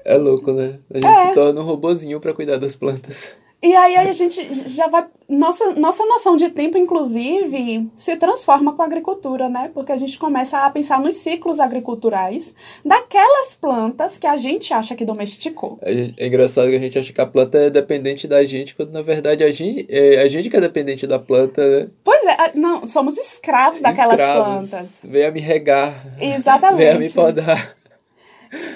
É 0.06 0.18
louco, 0.18 0.52
né? 0.54 0.80
A 0.90 0.98
gente 0.98 1.08
é. 1.08 1.28
se 1.28 1.34
torna 1.34 1.62
um 1.62 1.66
robozinho 1.66 2.20
para 2.20 2.34
cuidar 2.34 2.58
das 2.58 2.76
plantas. 2.76 3.32
E 3.62 3.76
aí 3.76 3.98
a 3.98 4.12
gente 4.14 4.70
já 4.70 4.88
vai. 4.88 5.06
Nossa, 5.28 5.74
nossa 5.74 6.06
noção 6.06 6.38
de 6.38 6.50
tempo, 6.50 6.78
inclusive, 6.78 7.90
se 7.94 8.16
transforma 8.16 8.74
com 8.74 8.82
a 8.82 8.86
agricultura, 8.86 9.50
né? 9.50 9.70
Porque 9.74 9.92
a 9.92 9.98
gente 9.98 10.18
começa 10.18 10.60
a 10.60 10.70
pensar 10.70 11.00
nos 11.02 11.18
ciclos 11.18 11.60
agriculturais 11.60 12.56
daquelas 12.86 13.56
plantas 13.56 14.18
que 14.18 14.26
a 14.26 14.38
gente 14.38 14.74
acha 14.74 14.96
que 14.96 15.04
domesticou. 15.04 15.78
É, 15.82 16.14
é 16.18 16.28
engraçado 16.28 16.70
que 16.70 16.76
a 16.78 16.80
gente 16.80 16.98
acha 16.98 17.12
que 17.12 17.20
a 17.20 17.26
planta 17.26 17.58
é 17.58 17.70
dependente 17.70 18.28
da 18.28 18.44
gente, 18.46 18.74
quando 18.74 18.92
na 18.92 19.02
verdade 19.02 19.44
a 19.44 19.52
gente 19.52 19.86
é 19.90 20.22
a 20.22 20.28
gente 20.28 20.50
que 20.50 20.56
é 20.56 20.62
dependente 20.62 21.06
da 21.06 21.20
planta, 21.20 21.68
né? 21.68 21.90
Pois 22.02 22.24
é, 22.24 22.52
não, 22.56 22.88
somos 22.88 23.18
escravos 23.18 23.82
daquelas 23.82 24.18
escravos. 24.20 24.70
plantas. 24.70 25.02
Venha 25.04 25.32
me 25.32 25.42
regar. 25.42 26.16
Exatamente. 26.20 26.78
Venha 26.78 26.98
me 26.98 27.10
podar. 27.10 27.76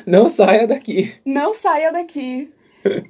Não 0.05 0.27
saia 0.27 0.67
daqui. 0.67 1.13
Não 1.25 1.53
saia 1.53 1.91
daqui 1.91 2.51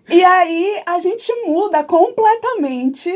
e 0.09 0.23
aí 0.23 0.81
a 0.85 0.99
gente 0.99 1.31
muda 1.45 1.83
completamente 1.83 3.11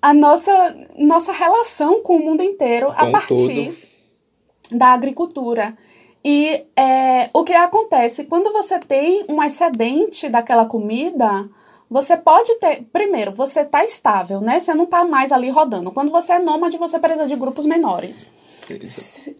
a 0.00 0.14
nossa, 0.14 0.76
nossa 0.96 1.32
relação 1.32 2.02
com 2.02 2.16
o 2.16 2.24
mundo 2.24 2.42
inteiro 2.42 2.86
com 2.86 2.92
a 2.92 3.10
partir 3.10 3.74
tudo. 3.74 4.78
da 4.78 4.88
agricultura. 4.88 5.76
E 6.24 6.64
é, 6.76 7.30
o 7.32 7.44
que 7.44 7.52
acontece? 7.52 8.24
Quando 8.24 8.52
você 8.52 8.78
tem 8.78 9.24
um 9.28 9.42
excedente 9.42 10.28
daquela 10.28 10.66
comida, 10.66 11.48
você 11.90 12.16
pode 12.16 12.54
ter. 12.56 12.84
Primeiro, 12.92 13.32
você 13.32 13.60
está 13.60 13.84
estável, 13.84 14.40
né? 14.40 14.60
Você 14.60 14.74
não 14.74 14.84
está 14.84 15.04
mais 15.04 15.32
ali 15.32 15.48
rodando. 15.48 15.90
Quando 15.90 16.10
você 16.10 16.34
é 16.34 16.38
nômade, 16.38 16.76
você 16.76 16.98
precisa 16.98 17.26
de 17.26 17.36
grupos 17.36 17.66
menores. 17.66 18.26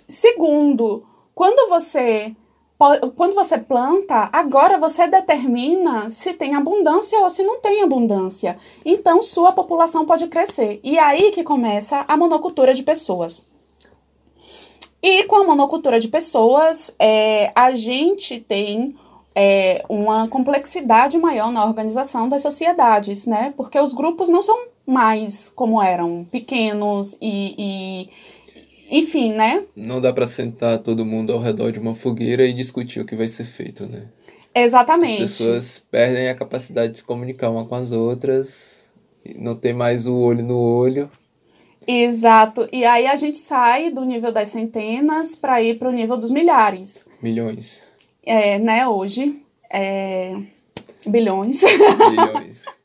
Segundo, 0.08 1.04
quando 1.34 1.68
você 1.68 2.34
quando 3.16 3.34
você 3.34 3.58
planta, 3.58 4.28
agora 4.32 4.78
você 4.78 5.08
determina 5.08 6.08
se 6.10 6.32
tem 6.32 6.54
abundância 6.54 7.18
ou 7.18 7.28
se 7.28 7.42
não 7.42 7.60
tem 7.60 7.82
abundância. 7.82 8.56
Então, 8.84 9.20
sua 9.20 9.50
população 9.50 10.06
pode 10.06 10.28
crescer. 10.28 10.78
E 10.84 10.96
é 10.96 11.02
aí 11.02 11.30
que 11.32 11.42
começa 11.42 12.04
a 12.06 12.16
monocultura 12.16 12.72
de 12.72 12.84
pessoas. 12.84 13.44
E 15.02 15.24
com 15.24 15.36
a 15.36 15.44
monocultura 15.44 15.98
de 15.98 16.06
pessoas, 16.06 16.94
é, 16.98 17.52
a 17.54 17.74
gente 17.74 18.38
tem 18.40 18.96
é, 19.34 19.84
uma 19.88 20.28
complexidade 20.28 21.18
maior 21.18 21.50
na 21.50 21.64
organização 21.64 22.28
das 22.28 22.42
sociedades, 22.42 23.26
né? 23.26 23.54
Porque 23.56 23.78
os 23.78 23.92
grupos 23.92 24.28
não 24.28 24.42
são 24.42 24.56
mais 24.86 25.48
como 25.54 25.82
eram, 25.82 26.24
pequenos 26.30 27.16
e, 27.20 27.54
e 27.58 28.10
enfim, 28.90 29.32
né? 29.32 29.64
Não 29.76 30.00
dá 30.00 30.12
para 30.12 30.26
sentar 30.26 30.78
todo 30.78 31.04
mundo 31.04 31.32
ao 31.32 31.40
redor 31.40 31.72
de 31.72 31.78
uma 31.78 31.94
fogueira 31.94 32.44
e 32.44 32.52
discutir 32.52 33.00
o 33.00 33.04
que 33.04 33.16
vai 33.16 33.28
ser 33.28 33.44
feito, 33.44 33.86
né? 33.86 34.06
Exatamente. 34.54 35.22
As 35.22 35.30
pessoas 35.30 35.84
perdem 35.90 36.28
a 36.28 36.34
capacidade 36.34 36.92
de 36.92 36.98
se 36.98 37.04
comunicar 37.04 37.50
uma 37.50 37.66
com 37.66 37.74
as 37.74 37.92
outras, 37.92 38.90
não 39.36 39.54
tem 39.54 39.72
mais 39.72 40.06
o 40.06 40.14
olho 40.16 40.44
no 40.44 40.58
olho. 40.58 41.10
Exato. 41.86 42.68
E 42.72 42.84
aí 42.84 43.06
a 43.06 43.16
gente 43.16 43.38
sai 43.38 43.90
do 43.90 44.04
nível 44.04 44.32
das 44.32 44.48
centenas 44.48 45.36
para 45.36 45.62
ir 45.62 45.78
para 45.78 45.88
o 45.88 45.92
nível 45.92 46.16
dos 46.16 46.30
milhares. 46.30 47.06
Milhões. 47.22 47.82
É, 48.24 48.58
né, 48.58 48.86
hoje. 48.86 49.42
É... 49.70 50.36
Bilhões. 51.06 51.62
Bilhões. 51.62 52.64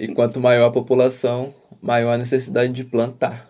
E 0.00 0.06
quanto 0.06 0.38
maior 0.38 0.68
a 0.68 0.70
população, 0.70 1.52
maior 1.82 2.12
a 2.12 2.18
necessidade 2.18 2.72
de 2.72 2.84
plantar. 2.84 3.47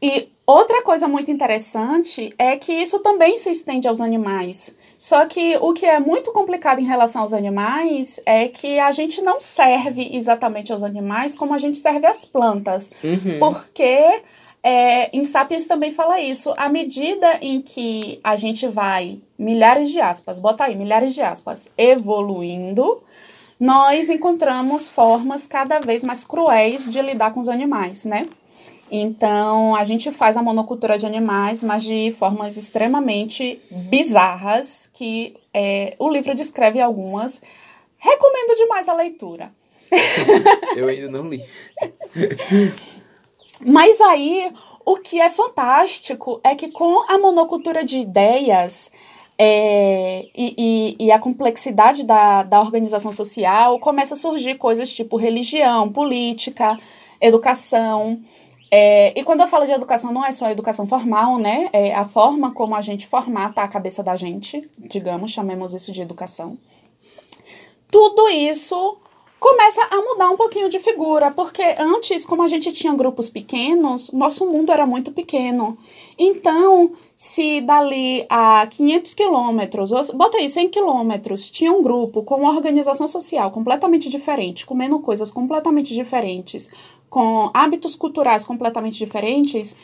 E 0.00 0.28
Outra 0.48 0.82
coisa 0.82 1.06
muito 1.06 1.30
interessante 1.30 2.34
é 2.38 2.56
que 2.56 2.72
isso 2.72 3.00
também 3.00 3.36
se 3.36 3.50
estende 3.50 3.86
aos 3.86 4.00
animais. 4.00 4.74
Só 4.96 5.26
que 5.26 5.58
o 5.60 5.74
que 5.74 5.84
é 5.84 6.00
muito 6.00 6.32
complicado 6.32 6.80
em 6.80 6.86
relação 6.86 7.20
aos 7.20 7.34
animais 7.34 8.18
é 8.24 8.48
que 8.48 8.78
a 8.78 8.90
gente 8.90 9.20
não 9.20 9.42
serve 9.42 10.08
exatamente 10.10 10.72
aos 10.72 10.82
animais 10.82 11.34
como 11.34 11.52
a 11.52 11.58
gente 11.58 11.76
serve 11.76 12.06
às 12.06 12.24
plantas. 12.24 12.90
Uhum. 13.04 13.38
Porque 13.38 14.22
é, 14.62 15.14
em 15.14 15.22
Sapiens 15.22 15.66
também 15.66 15.92
fala 15.92 16.18
isso. 16.18 16.54
À 16.56 16.70
medida 16.70 17.36
em 17.42 17.60
que 17.60 18.18
a 18.24 18.34
gente 18.34 18.66
vai, 18.66 19.18
milhares 19.38 19.90
de 19.90 20.00
aspas, 20.00 20.38
bota 20.38 20.64
aí, 20.64 20.74
milhares 20.74 21.12
de 21.12 21.20
aspas, 21.20 21.70
evoluindo, 21.76 23.02
nós 23.60 24.08
encontramos 24.08 24.88
formas 24.88 25.46
cada 25.46 25.78
vez 25.78 26.02
mais 26.02 26.24
cruéis 26.24 26.88
de 26.88 27.02
lidar 27.02 27.34
com 27.34 27.40
os 27.40 27.50
animais, 27.50 28.06
né? 28.06 28.28
Então, 28.90 29.74
a 29.74 29.84
gente 29.84 30.10
faz 30.10 30.36
a 30.36 30.42
monocultura 30.42 30.98
de 30.98 31.06
animais, 31.06 31.62
mas 31.62 31.82
de 31.82 32.14
formas 32.18 32.56
extremamente 32.56 33.60
bizarras, 33.70 34.88
que 34.92 35.36
é, 35.52 35.94
o 35.98 36.10
livro 36.10 36.34
descreve 36.34 36.80
algumas. 36.80 37.40
Recomendo 37.98 38.56
demais 38.56 38.88
a 38.88 38.94
leitura. 38.94 39.52
Eu 40.76 40.88
ainda 40.88 41.10
não 41.10 41.28
li. 41.28 41.42
mas 43.64 44.00
aí, 44.00 44.52
o 44.84 44.96
que 44.96 45.20
é 45.20 45.28
fantástico 45.28 46.40
é 46.44 46.54
que 46.54 46.68
com 46.68 47.04
a 47.10 47.18
monocultura 47.18 47.84
de 47.84 47.98
ideias 47.98 48.90
é, 49.38 50.26
e, 50.34 50.54
e, 50.58 51.06
e, 51.06 51.12
a 51.12 51.18
complexidade 51.18 52.02
da, 52.02 52.42
da 52.42 52.60
organização 52.60 53.12
social, 53.12 53.78
começa 53.78 54.14
a 54.14 54.16
surgir 54.16 54.56
coisas 54.56 54.92
tipo 54.92 55.16
religião, 55.16 55.92
política, 55.92 56.76
educação. 57.20 58.20
É, 58.70 59.18
e 59.18 59.24
quando 59.24 59.40
eu 59.40 59.48
falo 59.48 59.64
de 59.64 59.72
educação, 59.72 60.12
não 60.12 60.24
é 60.24 60.30
só 60.30 60.50
educação 60.50 60.86
formal, 60.86 61.38
né? 61.38 61.70
É 61.72 61.94
a 61.94 62.04
forma 62.04 62.52
como 62.52 62.74
a 62.74 62.80
gente 62.80 63.06
formata 63.06 63.62
a 63.62 63.68
cabeça 63.68 64.02
da 64.02 64.14
gente, 64.14 64.68
digamos, 64.78 65.30
chamemos 65.30 65.72
isso 65.72 65.90
de 65.90 66.02
educação. 66.02 66.58
Tudo 67.90 68.28
isso 68.28 68.98
começa 69.40 69.80
a 69.90 69.96
mudar 69.96 70.30
um 70.30 70.36
pouquinho 70.36 70.68
de 70.68 70.78
figura, 70.78 71.30
porque 71.30 71.62
antes, 71.78 72.26
como 72.26 72.42
a 72.42 72.48
gente 72.48 72.72
tinha 72.72 72.92
grupos 72.94 73.28
pequenos, 73.28 74.10
nosso 74.12 74.44
mundo 74.44 74.72
era 74.72 74.84
muito 74.84 75.12
pequeno. 75.12 75.78
Então, 76.18 76.92
se 77.16 77.60
dali 77.60 78.26
a 78.28 78.66
500 78.66 79.14
quilômetros, 79.14 79.90
bota 80.10 80.38
aí 80.38 80.48
100 80.48 80.68
quilômetros, 80.68 81.50
tinha 81.50 81.72
um 81.72 81.82
grupo 81.82 82.22
com 82.22 82.36
uma 82.36 82.50
organização 82.50 83.06
social 83.06 83.50
completamente 83.50 84.08
diferente, 84.08 84.66
comendo 84.66 84.98
coisas 84.98 85.30
completamente 85.30 85.94
diferentes, 85.94 86.68
com 87.08 87.50
hábitos 87.54 87.94
culturais 87.94 88.44
completamente 88.44 88.98
diferentes, 88.98 89.76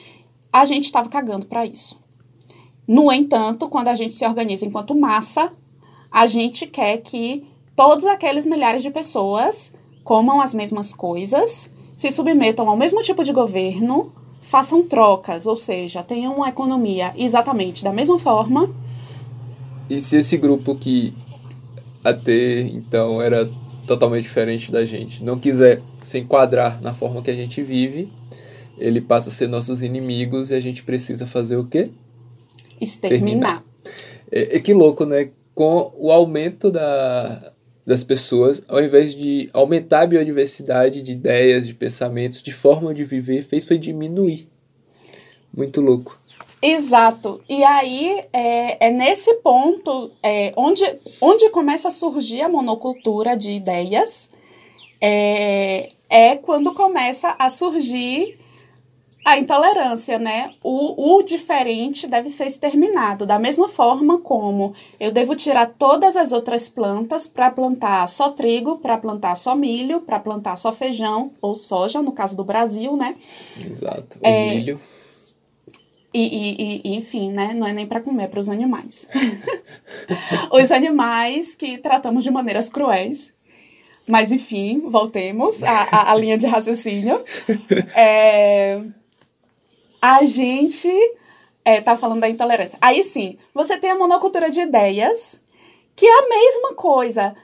a 0.53 0.65
gente 0.65 0.85
estava 0.85 1.09
cagando 1.09 1.47
para 1.47 1.67
isso. 1.67 1.99
No 2.87 3.11
entanto, 3.11 3.69
quando 3.69 3.89
a 3.89 3.95
gente 3.95 4.15
se 4.15 4.27
organiza 4.27 4.67
enquanto 4.67 4.95
massa, 4.95 5.53
a 6.11 6.27
gente 6.27 6.67
quer 6.67 6.99
que 6.99 7.47
todos 7.75 8.05
aqueles 8.05 8.47
milhares 8.47 8.83
de 8.83 8.91
pessoas 8.91 9.73
comam 10.05 10.41
as 10.41 10.53
mesmas 10.53 10.93
coisas, 10.93 11.69
se 11.97 12.11
submetam 12.11 12.69
ao 12.69 12.77
mesmo 12.77 13.03
tipo 13.03 13.25
de 13.25 13.33
governo, 13.33 14.13
façam 14.43 14.83
trocas, 14.83 15.47
ou 15.47 15.57
seja, 15.57 16.03
tenham 16.03 16.37
uma 16.37 16.49
economia 16.51 17.13
exatamente 17.17 17.83
da 17.83 17.93
mesma 17.93 18.19
forma. 18.19 18.71
E 19.89 20.01
se 20.01 20.19
esse 20.19 20.37
grupo 20.37 20.77
que 20.77 21.15
até 22.05 22.61
então 22.61 23.21
era 23.21 23.51
totalmente 23.87 24.25
diferente 24.25 24.73
da 24.73 24.85
gente 24.85 25.23
não 25.23 25.39
quiser 25.39 25.81
se 26.03 26.19
enquadrar 26.19 26.81
na 26.83 26.95
forma 26.95 27.23
que 27.23 27.31
a 27.31 27.35
gente 27.35 27.63
vive, 27.63 28.11
ele 28.79 29.01
passa 29.01 29.29
a 29.29 29.33
ser 29.33 29.49
nossos 29.49 29.83
inimigos 29.83 30.51
e 30.51 30.55
a 30.55 30.61
gente 30.61 30.83
precisa 30.83 31.27
fazer 31.27 31.57
o 31.57 31.65
quê? 31.65 31.91
Exterminar. 32.81 33.65
É, 34.31 34.57
é 34.57 34.61
que 34.61 34.73
louco, 34.73 35.05
né? 35.05 35.31
Com 35.55 35.93
o 35.97 36.11
aumento 36.11 36.71
da, 36.71 37.53
das 37.87 38.03
pessoas, 38.03 38.63
ao 38.67 38.83
invés 38.83 39.15
de 39.15 39.49
aumentar 39.53 40.03
a 40.03 40.07
biodiversidade 40.07 41.03
de 41.03 41.13
ideias, 41.13 41.67
de 41.67 41.75
pensamentos, 41.75 42.43
de 42.43 42.53
forma 42.53 42.93
de 42.95 43.05
viver, 43.05 43.43
fez 43.43 43.65
foi 43.65 43.79
diminuir. 43.79 44.49
Muito 45.57 45.81
louco. 45.81 46.19
Exato. 46.67 47.43
E 47.47 47.63
aí 47.63 48.25
é, 48.33 48.87
é 48.87 48.91
nesse 48.91 49.35
ponto 49.35 50.11
é, 50.23 50.51
onde, 50.57 50.83
onde 51.21 51.51
começa 51.51 51.89
a 51.89 51.91
surgir 51.91 52.41
a 52.41 52.49
monocultura 52.49 53.37
de 53.37 53.51
ideias. 53.51 54.31
É, 54.99 55.91
é 56.09 56.37
quando 56.37 56.73
começa 56.73 57.37
a 57.39 57.51
surgir 57.51 58.39
a 59.23 59.39
intolerância, 59.39 60.19
né? 60.19 60.55
O, 60.63 61.17
o 61.17 61.23
diferente 61.23 62.07
deve 62.07 62.31
ser 62.31 62.47
exterminado. 62.47 63.27
Da 63.27 63.39
mesma 63.39 63.69
forma 63.69 64.19
como 64.21 64.73
eu 64.99 65.13
devo 65.13 65.35
tirar 65.35 65.67
todas 65.79 66.17
as 66.17 66.33
outras 66.33 66.71
plantas 66.71 67.27
para 67.27 67.51
plantar 67.51 68.09
só 68.09 68.31
trigo, 68.31 68.79
para 68.79 68.97
plantar 68.97 69.35
só 69.35 69.55
milho, 69.55 70.01
para 70.01 70.19
plantar 70.19 70.57
só 70.57 70.73
feijão 70.73 71.33
ou 71.43 71.55
soja, 71.55 72.01
no 72.01 72.13
caso 72.13 72.35
do 72.35 72.45
Brasil, 72.45 72.97
né? 72.97 73.17
Exato. 73.59 74.19
O 74.19 74.27
é, 74.27 74.55
milho. 74.55 74.81
E, 76.15 76.21
e, 76.21 76.81
e, 76.85 76.97
enfim, 76.97 77.33
né? 77.33 77.53
Não 77.53 77.67
é 77.67 77.73
nem 77.73 77.87
para 77.87 78.01
comer, 78.01 78.25
é 78.25 78.29
para 78.29 78.39
os 78.39 78.49
animais. 78.49 79.09
os 80.53 80.71
animais 80.71 81.57
que 81.57 81.77
tratamos 81.79 82.23
de 82.23 82.31
maneiras 82.31 82.69
cruéis. 82.69 83.33
Mas, 84.07 84.31
enfim, 84.31 84.81
voltemos 84.87 85.63
à, 85.63 86.13
à, 86.13 86.15
linha 86.15 86.39
de 86.39 86.47
raciocínio. 86.47 87.25
É 87.97 88.81
a 90.07 90.23
gente 90.27 90.91
é, 91.65 91.81
tá 91.81 91.97
falando 91.97 92.21
da 92.21 92.29
intolerância. 92.29 92.77
Aí 92.79 93.03
sim, 93.03 93.39
você 93.55 93.79
tem 93.79 93.91
a 93.91 93.97
monocultura 93.97 94.51
de 94.51 94.61
ideias, 94.61 95.41
que 95.97 96.05
é 96.05 96.19
a 96.19 96.29
mesma 96.29 96.75
coisa. 96.75 97.35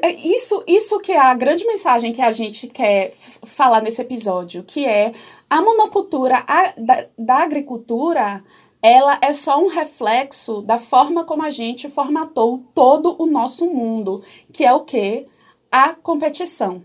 É 0.00 0.12
isso, 0.12 0.64
isso 0.66 0.98
que 0.98 1.12
é 1.12 1.18
a 1.18 1.34
grande 1.34 1.66
mensagem 1.66 2.12
que 2.12 2.22
a 2.22 2.30
gente 2.30 2.68
quer 2.68 3.12
falar 3.44 3.82
nesse 3.82 4.00
episódio, 4.00 4.62
que 4.62 4.86
é 4.86 5.12
a 5.48 5.62
monocultura 5.62 6.44
a, 6.46 6.72
da, 6.76 7.06
da 7.18 7.36
agricultura, 7.36 8.44
ela 8.82 9.18
é 9.20 9.32
só 9.32 9.58
um 9.58 9.68
reflexo 9.68 10.60
da 10.62 10.78
forma 10.78 11.24
como 11.24 11.42
a 11.42 11.50
gente 11.50 11.88
formatou 11.88 12.64
todo 12.74 13.16
o 13.18 13.26
nosso 13.26 13.66
mundo, 13.66 14.22
que 14.52 14.64
é 14.64 14.72
o 14.72 14.84
que? 14.84 15.26
A 15.70 15.94
competição. 15.94 16.82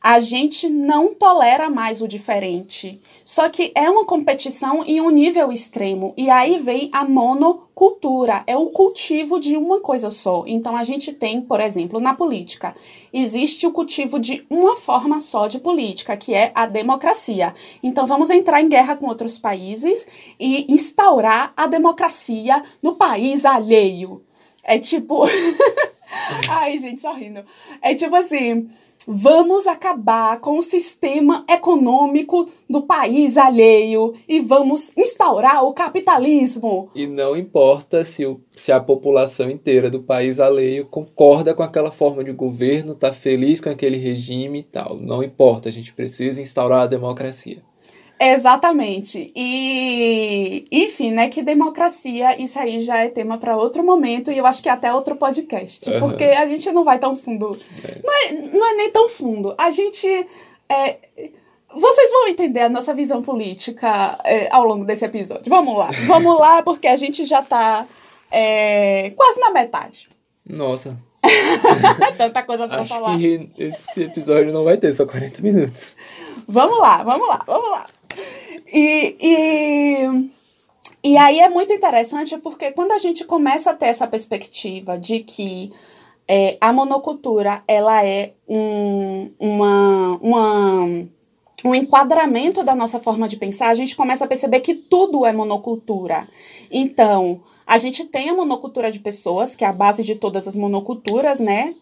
A 0.00 0.20
gente 0.20 0.68
não 0.68 1.12
tolera 1.12 1.68
mais 1.68 2.00
o 2.00 2.06
diferente. 2.06 3.00
Só 3.24 3.48
que 3.48 3.72
é 3.74 3.90
uma 3.90 4.04
competição 4.04 4.84
em 4.84 5.00
um 5.00 5.10
nível 5.10 5.50
extremo. 5.50 6.14
E 6.16 6.30
aí 6.30 6.60
vem 6.60 6.88
a 6.92 7.04
monocultura, 7.04 8.44
é 8.46 8.56
o 8.56 8.66
cultivo 8.66 9.40
de 9.40 9.56
uma 9.56 9.80
coisa 9.80 10.08
só. 10.08 10.44
Então 10.46 10.76
a 10.76 10.84
gente 10.84 11.12
tem, 11.12 11.40
por 11.40 11.60
exemplo, 11.60 11.98
na 11.98 12.14
política, 12.14 12.76
existe 13.12 13.66
o 13.66 13.72
cultivo 13.72 14.20
de 14.20 14.46
uma 14.48 14.76
forma 14.76 15.20
só 15.20 15.48
de 15.48 15.58
política, 15.58 16.16
que 16.16 16.32
é 16.32 16.52
a 16.54 16.64
democracia. 16.64 17.52
Então 17.82 18.06
vamos 18.06 18.30
entrar 18.30 18.62
em 18.62 18.68
guerra 18.68 18.94
com 18.94 19.06
outros 19.06 19.36
países 19.36 20.06
e 20.38 20.72
instaurar 20.72 21.52
a 21.56 21.66
democracia 21.66 22.62
no 22.80 22.94
país 22.94 23.44
alheio. 23.44 24.22
É 24.62 24.78
tipo. 24.78 25.24
Ai, 26.48 26.78
gente, 26.78 27.00
só 27.00 27.12
rindo. 27.12 27.44
É 27.82 27.94
tipo 27.94 28.14
assim 28.14 28.68
Vamos 29.10 29.66
acabar 29.66 30.38
com 30.38 30.58
o 30.58 30.62
sistema 30.62 31.42
econômico 31.48 32.46
do 32.68 32.82
país 32.82 33.38
alheio 33.38 34.12
e 34.28 34.38
vamos 34.38 34.92
instaurar 34.94 35.64
o 35.64 35.72
capitalismo. 35.72 36.90
E 36.94 37.06
não 37.06 37.34
importa 37.34 38.04
se, 38.04 38.26
o, 38.26 38.38
se 38.54 38.70
a 38.70 38.78
população 38.78 39.48
inteira 39.48 39.88
do 39.88 40.02
país 40.02 40.38
alheio 40.38 40.84
concorda 40.84 41.54
com 41.54 41.62
aquela 41.62 41.90
forma 41.90 42.22
de 42.22 42.32
governo, 42.32 42.92
está 42.92 43.10
feliz 43.10 43.62
com 43.62 43.70
aquele 43.70 43.96
regime 43.96 44.58
e 44.58 44.64
tal. 44.64 44.98
Não 44.98 45.22
importa, 45.22 45.70
a 45.70 45.72
gente 45.72 45.94
precisa 45.94 46.42
instaurar 46.42 46.82
a 46.82 46.86
democracia. 46.86 47.62
Exatamente. 48.20 49.32
E, 49.34 50.66
enfim, 50.70 51.12
né, 51.12 51.28
que 51.28 51.42
democracia, 51.42 52.40
isso 52.40 52.58
aí 52.58 52.80
já 52.80 52.98
é 52.98 53.08
tema 53.08 53.38
para 53.38 53.56
outro 53.56 53.84
momento 53.84 54.32
e 54.32 54.38
eu 54.38 54.46
acho 54.46 54.62
que 54.62 54.68
até 54.68 54.92
outro 54.92 55.14
podcast, 55.16 55.88
uhum. 55.88 56.00
porque 56.00 56.24
a 56.24 56.46
gente 56.46 56.70
não 56.72 56.84
vai 56.84 56.98
tão 56.98 57.16
fundo. 57.16 57.56
É. 57.84 58.00
Não, 58.04 58.14
é, 58.14 58.32
não 58.56 58.70
é 58.70 58.74
nem 58.74 58.90
tão 58.90 59.08
fundo. 59.08 59.54
A 59.56 59.70
gente. 59.70 60.06
É, 60.68 60.96
vocês 61.74 62.10
vão 62.10 62.28
entender 62.28 62.62
a 62.62 62.68
nossa 62.68 62.92
visão 62.92 63.22
política 63.22 64.18
é, 64.24 64.48
ao 64.50 64.64
longo 64.64 64.84
desse 64.84 65.04
episódio. 65.04 65.48
Vamos 65.48 65.76
lá. 65.76 65.90
Vamos 66.06 66.38
lá, 66.38 66.62
porque 66.62 66.88
a 66.88 66.96
gente 66.96 67.24
já 67.24 67.42
tá 67.42 67.86
é, 68.30 69.10
quase 69.10 69.38
na 69.38 69.50
metade. 69.50 70.08
Nossa. 70.48 70.96
Tanta 72.16 72.42
coisa 72.42 72.66
pra 72.66 72.80
Acho 72.80 72.88
falar. 72.88 73.18
Que 73.18 73.50
esse 73.58 74.02
episódio 74.02 74.52
não 74.52 74.64
vai 74.64 74.76
ter 74.76 74.92
só 74.92 75.04
40 75.04 75.42
minutos. 75.42 75.96
Vamos 76.46 76.78
lá, 76.78 77.02
vamos 77.02 77.28
lá, 77.28 77.40
vamos 77.46 77.70
lá. 77.70 77.86
E, 78.72 79.16
e, 79.20 80.30
e 81.02 81.16
aí 81.16 81.40
é 81.40 81.48
muito 81.48 81.72
interessante 81.72 82.36
porque 82.38 82.72
quando 82.72 82.92
a 82.92 82.98
gente 82.98 83.24
começa 83.24 83.70
a 83.70 83.74
ter 83.74 83.86
essa 83.86 84.06
perspectiva 84.06 84.98
de 84.98 85.20
que 85.20 85.72
é, 86.26 86.58
a 86.60 86.72
monocultura 86.72 87.62
ela 87.66 88.04
é 88.04 88.34
um, 88.46 89.30
uma, 89.38 90.18
uma, 90.20 90.84
um 91.64 91.74
enquadramento 91.74 92.62
da 92.62 92.74
nossa 92.74 93.00
forma 93.00 93.26
de 93.26 93.36
pensar, 93.38 93.70
a 93.70 93.74
gente 93.74 93.96
começa 93.96 94.26
a 94.26 94.28
perceber 94.28 94.60
que 94.60 94.74
tudo 94.74 95.24
é 95.24 95.32
monocultura. 95.32 96.28
Então, 96.70 97.40
a 97.68 97.76
gente 97.76 98.02
tem 98.06 98.30
a 98.30 98.34
monocultura 98.34 98.90
de 98.90 98.98
pessoas, 98.98 99.54
que 99.54 99.62
é 99.62 99.68
a 99.68 99.72
base 99.74 100.02
de 100.02 100.14
todas 100.14 100.48
as 100.48 100.56
monoculturas, 100.56 101.38
né? 101.38 101.74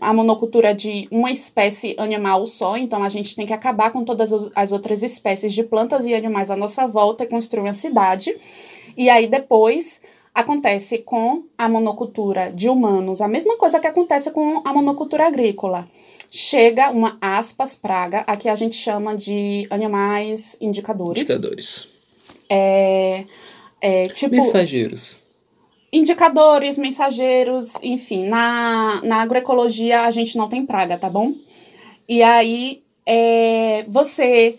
A 0.00 0.14
monocultura 0.14 0.72
de 0.72 1.08
uma 1.10 1.32
espécie 1.32 1.96
animal 1.98 2.46
só, 2.46 2.76
então 2.76 3.02
a 3.02 3.08
gente 3.08 3.34
tem 3.34 3.44
que 3.44 3.52
acabar 3.52 3.90
com 3.90 4.04
todas 4.04 4.32
as 4.54 4.70
outras 4.70 5.02
espécies 5.02 5.52
de 5.52 5.64
plantas 5.64 6.06
e 6.06 6.14
animais 6.14 6.52
à 6.52 6.56
nossa 6.56 6.86
volta 6.86 7.24
e 7.24 7.26
construir 7.26 7.64
uma 7.64 7.72
cidade. 7.74 8.32
E 8.96 9.10
aí 9.10 9.26
depois 9.26 10.00
acontece 10.32 10.98
com 10.98 11.42
a 11.58 11.68
monocultura 11.68 12.52
de 12.52 12.68
humanos, 12.68 13.20
a 13.20 13.26
mesma 13.26 13.56
coisa 13.56 13.80
que 13.80 13.88
acontece 13.88 14.30
com 14.30 14.62
a 14.64 14.72
monocultura 14.72 15.26
agrícola. 15.26 15.88
Chega 16.30 16.90
uma 16.90 17.18
aspas 17.20 17.74
praga, 17.74 18.20
aqui 18.20 18.48
a 18.48 18.54
gente 18.54 18.76
chama 18.76 19.16
de 19.16 19.66
animais 19.68 20.56
indicadores. 20.60 21.24
Indicadores. 21.24 21.88
É, 22.48 23.24
é, 23.82 24.06
tipo, 24.06 24.36
mensageiros. 24.36 25.20
Indicadores, 25.92 26.78
mensageiros, 26.78 27.74
enfim. 27.82 28.28
Na, 28.28 29.02
na 29.02 29.16
agroecologia 29.20 30.02
a 30.02 30.10
gente 30.12 30.38
não 30.38 30.48
tem 30.48 30.64
praga, 30.64 30.96
tá 30.96 31.10
bom? 31.10 31.34
E 32.08 32.22
aí 32.22 32.82
é, 33.04 33.84
você 33.88 34.58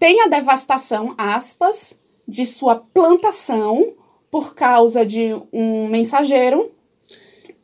tem 0.00 0.20
a 0.20 0.26
devastação, 0.26 1.14
aspas, 1.16 1.94
de 2.26 2.44
sua 2.44 2.74
plantação 2.74 3.92
por 4.30 4.54
causa 4.54 5.06
de 5.06 5.34
um 5.52 5.86
mensageiro. 5.86 6.72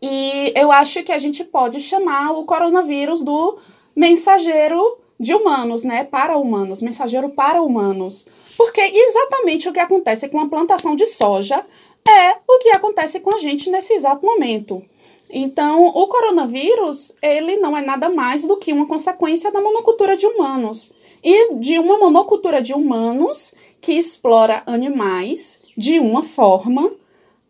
E 0.01 0.53
eu 0.55 0.70
acho 0.70 1.03
que 1.03 1.11
a 1.11 1.18
gente 1.18 1.42
pode 1.42 1.81
chamar 1.81 2.31
o 2.33 2.44
coronavírus 2.44 3.20
do 3.22 3.59
mensageiro 3.96 4.98
de 5.18 5.35
humanos, 5.35 5.83
né? 5.83 6.05
Para 6.05 6.38
humanos, 6.38 6.81
mensageiro 6.81 7.31
para 7.31 7.61
humanos. 7.61 8.27
Porque 8.59 8.81
exatamente 8.81 9.68
o 9.68 9.73
que 9.73 9.79
acontece 9.79 10.29
com 10.29 10.40
a 10.40 10.49
plantação 10.49 10.97
de 10.97 11.07
soja 11.07 11.64
é 12.05 12.33
o 12.49 12.59
que 12.59 12.71
acontece 12.71 13.21
com 13.21 13.33
a 13.33 13.38
gente 13.38 13.71
nesse 13.71 13.92
exato 13.94 14.27
momento. 14.27 14.83
Então, 15.31 15.87
o 15.87 16.09
coronavírus, 16.09 17.14
ele 17.23 17.59
não 17.59 17.77
é 17.77 17.83
nada 17.83 18.09
mais 18.09 18.44
do 18.44 18.57
que 18.57 18.73
uma 18.73 18.88
consequência 18.88 19.53
da 19.53 19.61
monocultura 19.61 20.16
de 20.16 20.27
humanos. 20.27 20.92
E 21.23 21.55
de 21.55 21.79
uma 21.79 21.99
monocultura 21.99 22.61
de 22.61 22.75
humanos 22.75 23.55
que 23.81 23.92
explora 23.92 24.64
animais 24.66 25.61
de 25.77 26.01
uma 26.01 26.25
forma. 26.25 26.90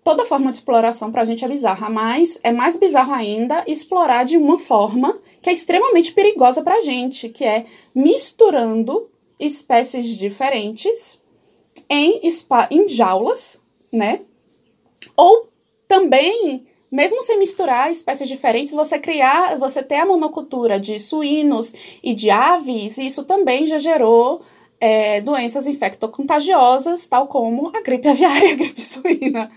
Toda 0.05 0.27
forma 0.27 0.51
de 0.51 0.59
exploração 0.59 1.11
para 1.11 1.23
a 1.23 1.25
gente 1.25 1.43
é 1.43 1.49
bizarra, 1.49 1.89
mas 1.89 2.39
é 2.43 2.53
mais 2.53 2.77
bizarro 2.77 3.15
ainda 3.15 3.65
explorar 3.67 4.25
de 4.25 4.37
uma 4.37 4.59
forma 4.59 5.19
que 5.41 5.49
é 5.49 5.55
extremamente 5.55 6.13
perigosa 6.13 6.61
para 6.61 6.77
a 6.77 6.81
gente, 6.81 7.31
que 7.31 7.45
é 7.45 7.65
misturando 7.95 9.09
espécies 9.39 10.07
diferentes 10.07 11.21
em, 11.89 12.21
em 12.71 12.89
jaulas, 12.89 13.61
né? 13.93 14.21
Ou 15.17 15.49
também, 15.87 16.67
mesmo 16.91 17.23
sem 17.23 17.39
misturar 17.39 17.91
espécies 17.91 18.29
diferentes, 18.29 18.73
você 18.73 18.99
criar, 18.99 19.59
você 19.59 19.83
ter 19.83 19.97
a 19.97 20.07
monocultura 20.07 20.79
de 20.79 20.99
suínos 20.99 21.73
e 22.03 22.15
de 22.15 22.31
aves, 22.31 22.99
isso 22.99 23.25
também 23.25 23.67
já 23.67 23.79
gerou 23.79 24.43
é, 24.81 25.21
doenças 25.21 25.67
infectocontagiosas, 25.67 27.07
tal 27.07 27.27
como 27.27 27.73
a 27.75 27.81
gripe 27.81 28.07
aviária 28.09 28.49
e 28.49 28.53
a 28.53 28.57
gripe 28.57 28.81
suína, 28.81 29.51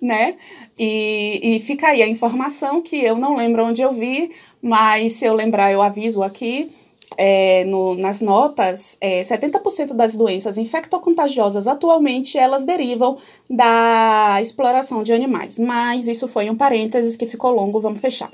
né? 0.00 0.34
E, 0.78 1.56
e 1.56 1.60
fica 1.60 1.88
aí 1.88 2.02
a 2.02 2.08
informação 2.08 2.80
que 2.80 2.96
eu 2.96 3.16
não 3.16 3.36
lembro 3.36 3.64
onde 3.64 3.82
eu 3.82 3.92
vi, 3.92 4.32
mas 4.60 5.14
se 5.14 5.24
eu 5.24 5.34
lembrar 5.34 5.72
eu 5.72 5.82
aviso 5.82 6.22
aqui, 6.22 6.72
é, 7.16 7.64
no, 7.64 7.94
nas 7.94 8.20
notas, 8.20 8.96
é, 9.00 9.20
70% 9.22 9.92
das 9.92 10.16
doenças 10.16 10.58
infectocontagiosas 10.58 11.66
atualmente 11.66 12.38
elas 12.38 12.64
derivam 12.64 13.18
da 13.48 14.38
exploração 14.40 15.02
de 15.02 15.12
animais. 15.12 15.58
Mas 15.58 16.06
isso 16.06 16.28
foi 16.28 16.48
um 16.50 16.56
parênteses 16.56 17.16
que 17.16 17.26
ficou 17.26 17.50
longo, 17.50 17.80
vamos 17.80 18.00
fechar. 18.00 18.30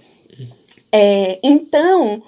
É, 0.90 1.38
então, 1.42 2.22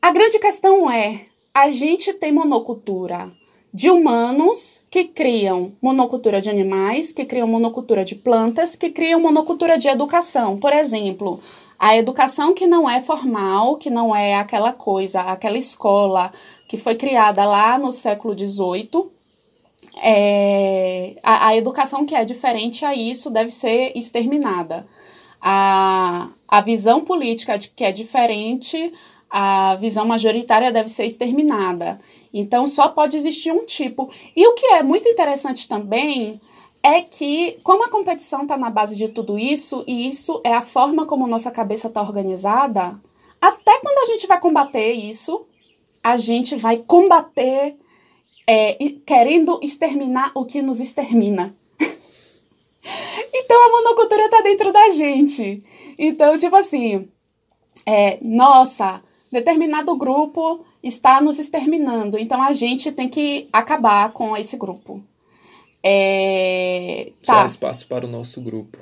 a 0.00 0.12
grande 0.12 0.38
questão 0.38 0.90
é: 0.90 1.22
a 1.54 1.70
gente 1.70 2.12
tem 2.12 2.32
monocultura 2.32 3.30
de 3.72 3.90
humanos 3.90 4.80
que 4.90 5.04
criam 5.04 5.72
monocultura 5.80 6.40
de 6.40 6.48
animais, 6.48 7.12
que 7.12 7.24
criam 7.24 7.46
monocultura 7.46 8.04
de 8.04 8.14
plantas, 8.14 8.74
que 8.74 8.90
criam 8.90 9.20
monocultura 9.20 9.78
de 9.78 9.88
educação. 9.88 10.58
Por 10.58 10.72
exemplo, 10.72 11.40
a 11.78 11.96
educação 11.96 12.52
que 12.52 12.66
não 12.66 12.90
é 12.90 13.00
formal, 13.00 13.76
que 13.76 13.88
não 13.88 14.14
é 14.14 14.34
aquela 14.34 14.72
coisa, 14.72 15.20
aquela 15.20 15.56
escola 15.56 16.32
que 16.66 16.76
foi 16.76 16.96
criada 16.96 17.44
lá 17.44 17.78
no 17.78 17.92
século 17.92 18.36
XVIII, 18.36 19.10
é, 20.02 21.16
a, 21.22 21.48
a 21.48 21.56
educação 21.56 22.04
que 22.04 22.14
é 22.14 22.24
diferente 22.24 22.84
a 22.84 22.94
isso 22.94 23.30
deve 23.30 23.50
ser 23.50 23.92
exterminada. 23.96 24.86
A, 25.40 26.28
a 26.48 26.60
visão 26.60 27.04
política 27.04 27.56
de, 27.56 27.68
que 27.68 27.84
é 27.84 27.92
diferente, 27.92 28.92
a 29.30 29.76
visão 29.76 30.04
majoritária 30.04 30.72
deve 30.72 30.88
ser 30.88 31.06
exterminada. 31.06 32.00
Então, 32.34 32.66
só 32.66 32.88
pode 32.88 33.16
existir 33.16 33.52
um 33.52 33.64
tipo. 33.64 34.10
E 34.36 34.46
o 34.46 34.54
que 34.54 34.66
é 34.66 34.82
muito 34.82 35.08
interessante 35.08 35.66
também 35.68 36.40
é 36.88 37.02
que, 37.02 37.60
como 37.62 37.84
a 37.84 37.90
competição 37.90 38.42
está 38.42 38.56
na 38.56 38.70
base 38.70 38.96
de 38.96 39.08
tudo 39.08 39.38
isso, 39.38 39.84
e 39.86 40.08
isso 40.08 40.40
é 40.42 40.54
a 40.54 40.62
forma 40.62 41.04
como 41.04 41.26
nossa 41.26 41.50
cabeça 41.50 41.88
está 41.88 42.00
organizada, 42.00 42.98
até 43.38 43.78
quando 43.80 43.98
a 43.98 44.06
gente 44.06 44.26
vai 44.26 44.40
combater 44.40 44.92
isso, 44.92 45.46
a 46.02 46.16
gente 46.16 46.56
vai 46.56 46.78
combater 46.78 47.76
é, 48.46 48.72
querendo 49.04 49.60
exterminar 49.62 50.32
o 50.34 50.46
que 50.46 50.62
nos 50.62 50.80
extermina. 50.80 51.54
então 53.34 53.66
a 53.66 53.70
monocultura 53.70 54.24
está 54.24 54.40
dentro 54.40 54.72
da 54.72 54.88
gente. 54.88 55.62
Então, 55.98 56.38
tipo 56.38 56.56
assim, 56.56 57.06
é, 57.84 58.18
nossa, 58.22 59.02
determinado 59.30 59.94
grupo 59.94 60.64
está 60.82 61.20
nos 61.20 61.38
exterminando, 61.38 62.18
então 62.18 62.42
a 62.42 62.52
gente 62.52 62.90
tem 62.90 63.10
que 63.10 63.46
acabar 63.52 64.10
com 64.14 64.34
esse 64.34 64.56
grupo. 64.56 65.02
É, 65.82 67.12
tá. 67.24 67.40
Só 67.40 67.46
espaço 67.46 67.86
para 67.86 68.06
o 68.06 68.08
nosso 68.08 68.40
grupo. 68.40 68.78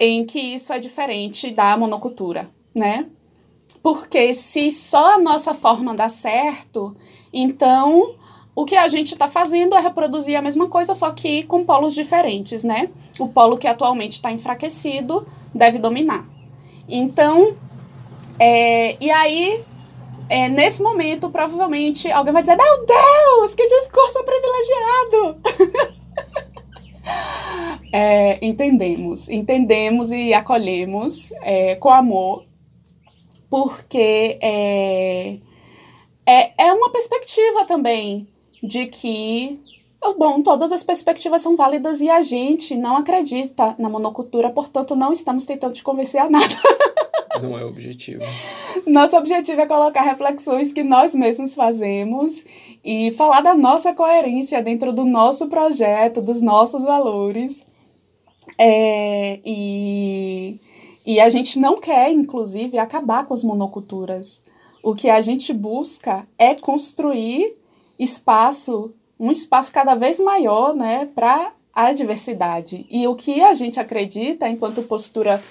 Em 0.00 0.24
que 0.24 0.38
isso 0.38 0.72
é 0.72 0.78
diferente 0.78 1.50
da 1.50 1.76
monocultura, 1.76 2.48
né? 2.74 3.06
Porque 3.82 4.32
se 4.34 4.70
só 4.70 5.14
a 5.14 5.18
nossa 5.18 5.54
forma 5.54 5.94
dá 5.94 6.08
certo, 6.08 6.96
então 7.32 8.14
o 8.54 8.64
que 8.64 8.76
a 8.76 8.86
gente 8.88 9.12
está 9.12 9.28
fazendo 9.28 9.74
é 9.74 9.80
reproduzir 9.80 10.36
a 10.36 10.42
mesma 10.42 10.68
coisa, 10.68 10.94
só 10.94 11.10
que 11.10 11.42
com 11.44 11.64
polos 11.64 11.94
diferentes, 11.94 12.62
né? 12.62 12.90
O 13.18 13.28
polo 13.28 13.58
que 13.58 13.66
atualmente 13.66 14.12
está 14.12 14.30
enfraquecido 14.30 15.26
deve 15.54 15.78
dominar. 15.78 16.26
Então, 16.88 17.56
é, 18.38 18.96
e 19.00 19.10
aí 19.10 19.64
é, 20.28 20.48
nesse 20.48 20.82
momento, 20.82 21.30
provavelmente, 21.30 22.10
alguém 22.10 22.32
vai 22.32 22.42
dizer: 22.42 22.56
Meu 22.56 22.84
Deus, 22.84 23.54
que 23.54 23.66
discurso 23.66 24.22
é, 27.92 28.44
entendemos, 28.44 29.28
entendemos 29.28 30.10
e 30.10 30.34
acolhemos 30.34 31.32
é, 31.42 31.74
com 31.76 31.90
amor, 31.90 32.44
porque 33.48 34.38
é, 34.42 35.38
é, 36.26 36.66
é 36.66 36.72
uma 36.72 36.90
perspectiva 36.90 37.64
também 37.64 38.28
de 38.62 38.86
que 38.86 39.58
Bom, 40.16 40.42
todas 40.42 40.70
as 40.70 40.84
perspectivas 40.84 41.42
são 41.42 41.56
válidas 41.56 42.00
e 42.00 42.08
a 42.08 42.22
gente 42.22 42.76
não 42.76 42.96
acredita 42.96 43.74
na 43.78 43.88
monocultura, 43.88 44.48
portanto, 44.48 44.94
não 44.94 45.12
estamos 45.12 45.44
tentando 45.44 45.74
te 45.74 45.82
convencer 45.82 46.20
a 46.20 46.30
nada. 46.30 46.54
Não 47.42 47.56
é 47.56 47.64
o 47.64 47.68
objetivo. 47.68 48.22
Nosso 48.84 49.16
objetivo 49.16 49.60
é 49.60 49.66
colocar 49.66 50.02
reflexões 50.02 50.72
que 50.72 50.82
nós 50.82 51.14
mesmos 51.14 51.54
fazemos 51.54 52.44
e 52.84 53.12
falar 53.12 53.42
da 53.42 53.54
nossa 53.54 53.92
coerência 53.92 54.60
dentro 54.60 54.92
do 54.92 55.04
nosso 55.04 55.46
projeto, 55.46 56.20
dos 56.20 56.42
nossos 56.42 56.82
valores. 56.82 57.64
É, 58.58 59.40
e, 59.44 60.60
e 61.06 61.20
a 61.20 61.28
gente 61.28 61.58
não 61.58 61.80
quer, 61.80 62.10
inclusive, 62.10 62.78
acabar 62.78 63.24
com 63.26 63.32
as 63.32 63.44
monoculturas. 63.44 64.42
O 64.82 64.94
que 64.94 65.08
a 65.08 65.20
gente 65.20 65.52
busca 65.52 66.26
é 66.36 66.54
construir 66.54 67.56
espaço 67.98 68.92
um 69.18 69.30
espaço 69.30 69.72
cada 69.72 69.94
vez 69.94 70.20
maior 70.20 70.74
né, 70.74 71.06
para 71.14 71.52
a 71.74 71.92
diversidade. 71.92 72.86
E 72.88 73.06
o 73.06 73.14
que 73.14 73.40
a 73.40 73.54
gente 73.54 73.80
acredita, 73.80 74.48
enquanto 74.48 74.82
postura 74.82 75.42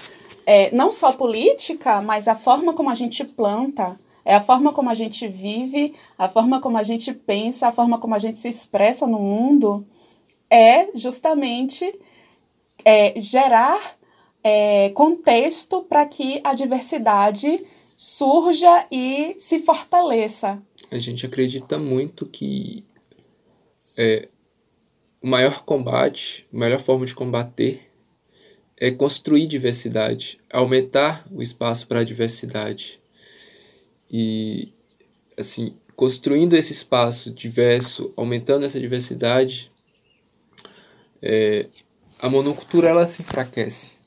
é, 0.45 0.73
não 0.73 0.91
só 0.91 1.11
política, 1.11 2.01
mas 2.01 2.27
a 2.27 2.35
forma 2.35 2.73
como 2.73 2.89
a 2.89 2.93
gente 2.93 3.23
planta, 3.25 3.99
é 4.23 4.35
a 4.35 4.41
forma 4.41 4.71
como 4.71 4.89
a 4.89 4.93
gente 4.93 5.27
vive, 5.27 5.93
a 6.17 6.29
forma 6.29 6.61
como 6.61 6.77
a 6.77 6.83
gente 6.83 7.13
pensa, 7.13 7.67
a 7.67 7.71
forma 7.71 7.97
como 7.97 8.15
a 8.15 8.19
gente 8.19 8.39
se 8.39 8.49
expressa 8.49 9.05
no 9.05 9.19
mundo, 9.19 9.85
é 10.49 10.89
justamente 10.95 11.97
é, 12.87 13.19
gerar 13.19 13.97
é, 14.41 14.91
contexto 14.91 15.83
para 15.83 16.05
que 16.05 16.39
a 16.41 16.53
diversidade 16.53 17.65
surja 17.97 18.87
e 18.89 19.35
se 19.39 19.59
fortaleça. 19.59 20.63
A 20.89 20.97
gente 20.97 21.25
acredita 21.25 21.77
muito 21.77 22.25
que 22.25 22.85
é, 23.99 24.29
o 25.21 25.27
maior 25.27 25.65
combate, 25.65 26.47
a 26.53 26.57
melhor 26.57 26.79
forma 26.79 27.05
de 27.05 27.13
combater 27.13 27.91
é 28.77 28.89
construir 28.89 29.47
diversidade, 29.47 30.39
aumentar 30.49 31.27
o 31.29 31.41
espaço 31.41 31.87
para 31.87 31.99
a 31.99 32.05
diversidade. 32.05 33.01
E, 34.09 34.71
assim, 35.35 35.75
construindo 35.93 36.55
esse 36.55 36.71
espaço 36.71 37.31
diverso, 37.31 38.13
aumentando 38.15 38.65
essa 38.65 38.79
diversidade, 38.79 39.69
é, 41.21 41.67
a 42.21 42.29
monocultura 42.29 42.89
ela 42.89 43.05
se 43.05 43.21
enfraquece. 43.21 43.97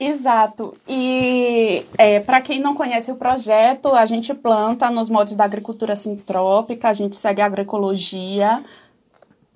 Exato. 0.00 0.76
E 0.88 1.84
é, 1.96 2.18
para 2.18 2.40
quem 2.40 2.60
não 2.60 2.74
conhece 2.74 3.12
o 3.12 3.16
projeto, 3.16 3.88
a 3.88 4.04
gente 4.04 4.34
planta 4.34 4.90
nos 4.90 5.08
moldes 5.08 5.36
da 5.36 5.44
agricultura 5.44 5.94
sintrópica, 5.94 6.88
a 6.88 6.92
gente 6.92 7.14
segue 7.14 7.40
a 7.40 7.46
agroecologia. 7.46 8.64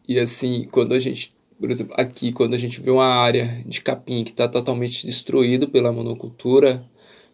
E 0.07 0.21
assim, 0.21 0.69
quando 0.71 0.95
a 0.95 1.01
gente, 1.01 1.33
por 1.59 1.71
exemplo, 1.71 1.95
aqui, 1.99 2.31
quando 2.33 2.55
a 2.55 2.59
gente 2.59 2.81
vê 2.81 2.91
uma 2.91 3.07
área 3.07 3.61
de 3.67 3.81
capim 3.81 4.23
que 4.23 4.31
está 4.31 4.47
totalmente 4.47 5.05
destruído 5.05 5.69
pela 5.69 5.91
monocultura, 5.91 6.85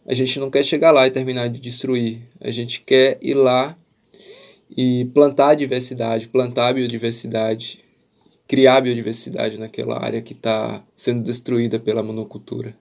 a 0.07 0.15
gente 0.15 0.41
não 0.41 0.51
quer 0.51 0.65
chegar 0.65 0.91
lá 0.91 1.07
e 1.07 1.11
terminar 1.11 1.49
de 1.49 1.61
destruir. 1.61 2.23
A 2.41 2.51
gente 2.51 2.81
quer 2.81 3.19
ir 3.21 3.35
lá 3.35 3.77
e 4.75 5.05
plantar 5.13 5.51
a 5.51 5.55
diversidade, 5.55 6.29
plantar 6.29 6.69
a 6.69 6.73
biodiversidade, 6.73 7.82
criar 8.53 8.83
biodiversidade 8.83 9.59
naquela 9.59 10.05
área 10.05 10.21
que 10.21 10.35
está 10.35 10.83
sendo 10.95 11.23
destruída 11.23 11.81
pela 11.81 12.03
monocultura. 12.03 12.75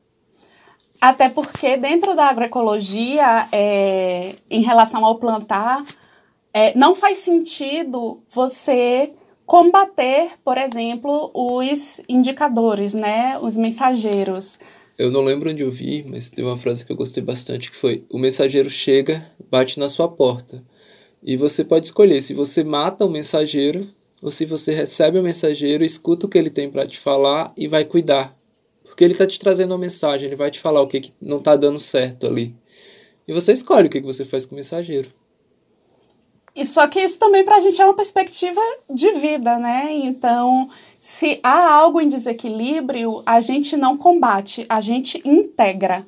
Até 0.99 1.29
porque 1.29 1.77
dentro 1.77 2.13
da 2.13 2.25
agroecologia, 2.25 3.47
é, 3.53 4.36
em 4.49 4.62
relação 4.63 5.05
ao 5.05 5.15
plantar, 5.15 5.81
é, 6.53 6.77
não 6.77 6.93
faz 6.93 7.19
sentido 7.19 8.21
você 8.29 9.13
combater, 9.45 10.31
por 10.43 10.57
exemplo, 10.57 11.31
os 11.34 12.01
indicadores, 12.10 12.93
né, 12.93 13.39
os 13.41 13.55
mensageiros. 13.55 14.60
Eu 14.97 15.10
não 15.10 15.21
lembro 15.21 15.51
onde 15.51 15.63
eu 15.63 15.71
vi, 15.71 16.03
mas 16.05 16.29
tem 16.29 16.43
uma 16.43 16.57
frase 16.57 16.86
que 16.86 16.91
eu 16.91 16.97
gostei 16.97 17.23
bastante 17.23 17.71
que 17.71 17.77
foi: 17.77 18.03
o 18.12 18.19
mensageiro 18.19 18.69
chega, 18.69 19.25
bate 19.49 19.79
na 19.79 19.88
sua 19.88 20.10
porta. 20.10 20.62
E 21.23 21.38
você 21.38 21.63
pode 21.63 21.86
escolher 21.86 22.21
se 22.21 22.34
você 22.34 22.62
mata 22.62 23.05
o 23.05 23.10
mensageiro 23.10 23.88
ou 24.21 24.31
se 24.31 24.45
você 24.45 24.73
recebe 24.73 25.17
o 25.19 25.23
mensageiro, 25.23 25.84
escuta 25.84 26.25
o 26.25 26.29
que 26.29 26.38
ele 26.38 26.49
tem 26.49 26.69
para 26.69 26.88
te 26.88 26.99
falar 26.99 27.51
e 27.57 27.67
vai 27.67 27.86
cuidar 27.86 28.39
porque 28.91 29.05
ele 29.05 29.13
está 29.13 29.25
te 29.25 29.39
trazendo 29.39 29.71
uma 29.71 29.77
mensagem, 29.77 30.27
ele 30.27 30.36
vai 30.36 30.51
te 30.51 30.60
falar 30.60 30.81
o 30.81 30.88
que, 30.88 30.99
que 30.99 31.13
não 31.21 31.38
está 31.38 31.55
dando 31.55 31.79
certo 31.79 32.27
ali. 32.27 32.53
E 33.25 33.34
você 33.34 33.53
escolhe 33.53 33.88
o 33.88 33.89
que, 33.89 34.01
que 34.01 34.05
você 34.05 34.25
faz 34.25 34.45
com 34.45 34.53
o 34.53 34.57
mensageiro. 34.57 35.10
E 36.53 36.65
só 36.65 36.86
que 36.88 36.99
isso 36.99 37.17
também 37.17 37.45
para 37.45 37.55
a 37.55 37.60
gente 37.62 37.81
é 37.81 37.86
uma 37.86 37.95
perspectiva 37.95 38.60
de 38.89 39.13
vida, 39.13 39.57
né? 39.57 39.88
Então, 39.91 40.69
se 40.99 41.39
há 41.41 41.73
algo 41.73 42.01
em 42.01 42.10
desequilíbrio, 42.10 43.23
a 43.25 43.39
gente 43.39 43.77
não 43.77 43.97
combate, 43.97 44.65
a 44.67 44.81
gente 44.81 45.21
integra. 45.23 46.05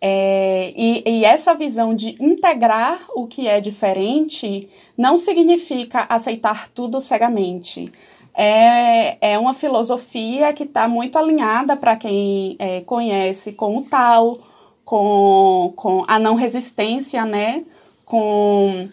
É, 0.00 0.72
e, 0.76 1.02
e, 1.06 1.24
essa 1.24 1.54
visão 1.54 1.94
de 1.94 2.16
integrar 2.20 3.06
o 3.14 3.26
que 3.26 3.48
é 3.48 3.60
diferente 3.60 4.68
não 4.96 5.16
significa 5.16 6.06
aceitar 6.08 6.68
tudo 6.68 7.00
cegamente. 7.00 7.90
É, 8.34 9.32
é 9.32 9.38
uma 9.38 9.54
filosofia 9.54 10.52
que 10.52 10.64
está 10.64 10.86
muito 10.86 11.18
alinhada 11.18 11.74
para 11.74 11.96
quem 11.96 12.56
é, 12.58 12.82
conhece 12.82 13.52
com 13.52 13.78
o 13.78 13.82
tal, 13.82 14.38
com, 14.84 15.72
com 15.74 16.04
a 16.06 16.18
não 16.18 16.34
resistência, 16.34 17.24
né? 17.24 17.64
Com 18.04 18.88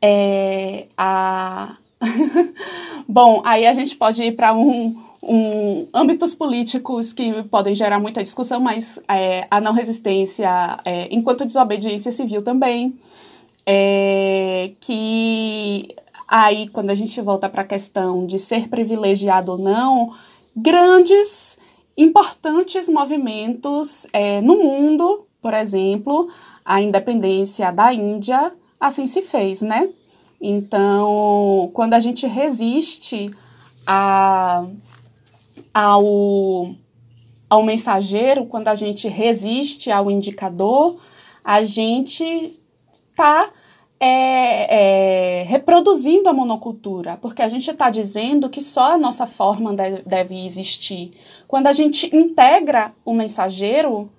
é, 0.00 0.86
a. 0.96 1.76
Bom, 3.08 3.42
aí 3.44 3.66
a 3.66 3.72
gente 3.72 3.96
pode 3.96 4.22
ir 4.22 4.32
para 4.32 4.54
um, 4.54 4.96
um, 5.22 5.86
âmbitos 5.92 6.34
políticos 6.34 7.12
que 7.12 7.42
podem 7.44 7.74
gerar 7.74 7.98
muita 7.98 8.22
discussão, 8.22 8.60
mas 8.60 8.98
é, 9.08 9.46
a 9.50 9.60
não 9.60 9.72
resistência, 9.72 10.80
é, 10.84 11.08
enquanto 11.14 11.44
desobediência 11.44 12.10
civil 12.10 12.42
também, 12.42 12.98
é, 13.66 14.72
que 14.80 15.94
aí 16.26 16.68
quando 16.68 16.90
a 16.90 16.94
gente 16.94 17.20
volta 17.20 17.48
para 17.48 17.62
a 17.62 17.66
questão 17.66 18.26
de 18.26 18.38
ser 18.38 18.68
privilegiado 18.68 19.52
ou 19.52 19.58
não, 19.58 20.14
grandes, 20.56 21.58
importantes 21.96 22.88
movimentos 22.88 24.06
é, 24.12 24.40
no 24.40 24.56
mundo, 24.56 25.26
por 25.42 25.52
exemplo, 25.52 26.28
a 26.64 26.80
independência 26.80 27.70
da 27.70 27.92
Índia, 27.92 28.52
assim 28.78 29.06
se 29.06 29.22
fez, 29.22 29.60
né? 29.60 29.88
Então, 30.40 31.70
quando 31.74 31.92
a 31.92 32.00
gente 32.00 32.26
resiste 32.26 33.30
a 33.86 34.64
ao, 35.72 36.74
ao 37.48 37.62
mensageiro, 37.62 38.46
quando 38.46 38.68
a 38.68 38.74
gente 38.74 39.08
resiste 39.08 39.90
ao 39.90 40.10
indicador, 40.10 41.00
a 41.44 41.62
gente 41.62 42.58
está 43.10 43.50
é, 43.98 45.40
é, 45.40 45.42
reproduzindo 45.42 46.28
a 46.28 46.32
monocultura, 46.32 47.18
porque 47.20 47.42
a 47.42 47.48
gente 47.48 47.70
está 47.70 47.90
dizendo 47.90 48.48
que 48.48 48.62
só 48.62 48.92
a 48.92 48.98
nossa 48.98 49.26
forma 49.26 49.74
deve, 49.74 50.02
deve 50.02 50.46
existir. 50.46 51.12
Quando 51.46 51.66
a 51.66 51.72
gente 51.72 52.14
integra 52.16 52.92
o 53.04 53.12
mensageiro, 53.12 54.10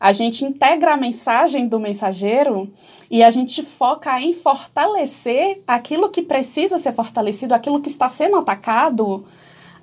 a 0.00 0.12
gente 0.12 0.44
integra 0.44 0.94
a 0.94 0.96
mensagem 0.96 1.68
do 1.68 1.78
mensageiro 1.78 2.72
e 3.10 3.22
a 3.22 3.30
gente 3.30 3.62
foca 3.62 4.20
em 4.20 4.32
fortalecer 4.32 5.62
aquilo 5.66 6.10
que 6.10 6.22
precisa 6.22 6.78
ser 6.78 6.92
fortalecido, 6.92 7.54
aquilo 7.54 7.80
que 7.80 7.88
está 7.88 8.08
sendo 8.08 8.36
atacado, 8.36 9.26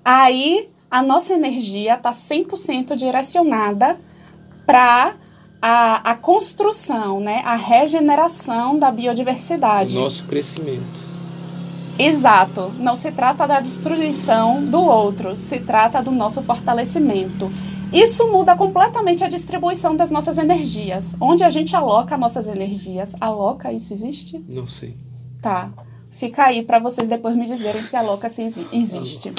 aí 0.03 0.72
a 0.93 1.01
nossa 1.01 1.33
energia 1.33 1.95
está 1.95 2.11
100% 2.11 2.95
direcionada 2.95 3.97
para 4.63 5.15
a, 5.59 6.11
a 6.11 6.15
construção, 6.15 7.19
né, 7.19 7.41
a 7.43 7.55
regeneração 7.55 8.77
da 8.77 8.91
biodiversidade. 8.91 9.97
O 9.97 10.01
nosso 10.01 10.23
crescimento. 10.25 11.01
Exato. 11.97 12.71
Não 12.77 12.93
se 12.93 13.11
trata 13.11 13.47
da 13.47 13.59
destruição 13.59 14.63
do 14.63 14.83
outro, 14.83 15.35
se 15.35 15.59
trata 15.59 15.99
do 15.99 16.11
nosso 16.11 16.43
fortalecimento. 16.43 17.51
Isso 17.91 18.31
muda 18.31 18.55
completamente 18.55 19.23
a 19.23 19.27
distribuição 19.27 19.95
das 19.95 20.11
nossas 20.11 20.37
energias. 20.37 21.15
Onde 21.19 21.43
a 21.43 21.49
gente 21.49 21.75
aloca 21.75 22.15
nossas 22.15 22.47
energias? 22.47 23.15
Aloca, 23.19 23.73
isso 23.73 23.91
existe? 23.93 24.45
Não 24.47 24.67
sei. 24.67 24.95
Tá. 25.41 25.71
Fica 26.11 26.43
aí 26.43 26.61
para 26.61 26.77
vocês 26.77 27.07
depois 27.07 27.35
me 27.35 27.47
dizerem 27.47 27.81
se 27.81 27.95
aloca 27.95 28.29
se 28.29 28.43
existe. 28.71 29.33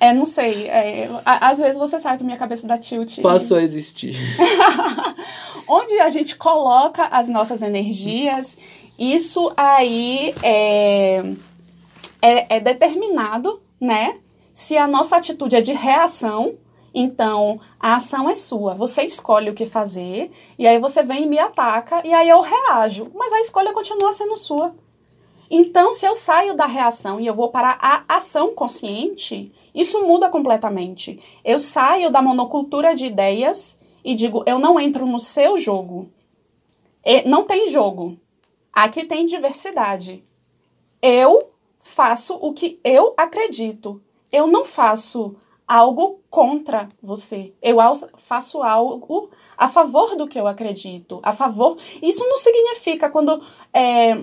É, 0.00 0.12
não 0.12 0.26
sei. 0.26 0.66
É, 0.68 1.08
às 1.24 1.58
vezes 1.58 1.76
você 1.76 1.98
sabe 1.98 2.18
que 2.18 2.24
minha 2.24 2.36
cabeça 2.36 2.66
dá 2.66 2.76
tilt. 2.78 3.20
Passou 3.20 3.56
a 3.56 3.62
existir. 3.62 4.16
Onde 5.66 5.98
a 6.00 6.08
gente 6.08 6.36
coloca 6.36 7.06
as 7.06 7.28
nossas 7.28 7.62
energias, 7.62 8.56
isso 8.98 9.52
aí 9.56 10.34
é, 10.42 11.18
é, 12.20 12.56
é 12.56 12.60
determinado, 12.60 13.60
né? 13.80 14.18
Se 14.52 14.76
a 14.76 14.86
nossa 14.86 15.16
atitude 15.16 15.56
é 15.56 15.60
de 15.60 15.72
reação, 15.72 16.54
então 16.94 17.60
a 17.80 17.96
ação 17.96 18.30
é 18.30 18.34
sua. 18.34 18.74
Você 18.74 19.02
escolhe 19.02 19.50
o 19.50 19.54
que 19.54 19.66
fazer, 19.66 20.30
e 20.58 20.66
aí 20.66 20.78
você 20.78 21.02
vem 21.02 21.24
e 21.24 21.26
me 21.26 21.38
ataca, 21.38 22.06
e 22.06 22.12
aí 22.12 22.28
eu 22.28 22.40
reajo. 22.40 23.10
Mas 23.14 23.32
a 23.32 23.40
escolha 23.40 23.72
continua 23.72 24.12
sendo 24.12 24.36
sua. 24.36 24.74
Então, 25.50 25.92
se 25.92 26.06
eu 26.06 26.14
saio 26.14 26.56
da 26.56 26.66
reação 26.66 27.20
e 27.20 27.26
eu 27.26 27.34
vou 27.34 27.48
para 27.48 27.78
a 27.80 28.04
ação 28.08 28.54
consciente, 28.54 29.52
isso 29.74 30.06
muda 30.06 30.28
completamente. 30.28 31.18
Eu 31.44 31.58
saio 31.58 32.10
da 32.10 32.22
monocultura 32.22 32.94
de 32.94 33.06
ideias 33.06 33.76
e 34.04 34.14
digo, 34.14 34.44
eu 34.46 34.58
não 34.58 34.78
entro 34.78 35.04
no 35.06 35.18
seu 35.18 35.58
jogo. 35.58 36.08
Não 37.26 37.44
tem 37.44 37.68
jogo. 37.68 38.18
Aqui 38.72 39.04
tem 39.04 39.26
diversidade. 39.26 40.24
Eu 41.02 41.50
faço 41.80 42.38
o 42.40 42.52
que 42.52 42.78
eu 42.84 43.14
acredito. 43.16 44.00
Eu 44.30 44.46
não 44.46 44.64
faço 44.64 45.36
algo 45.66 46.20
contra 46.30 46.88
você. 47.02 47.52
Eu 47.60 47.78
faço 48.16 48.62
algo 48.62 49.30
a 49.56 49.68
favor 49.68 50.16
do 50.16 50.26
que 50.26 50.38
eu 50.38 50.46
acredito. 50.46 51.20
A 51.22 51.32
favor. 51.32 51.78
Isso 52.02 52.24
não 52.26 52.36
significa 52.36 53.08
quando 53.10 53.42
é, 53.72 54.22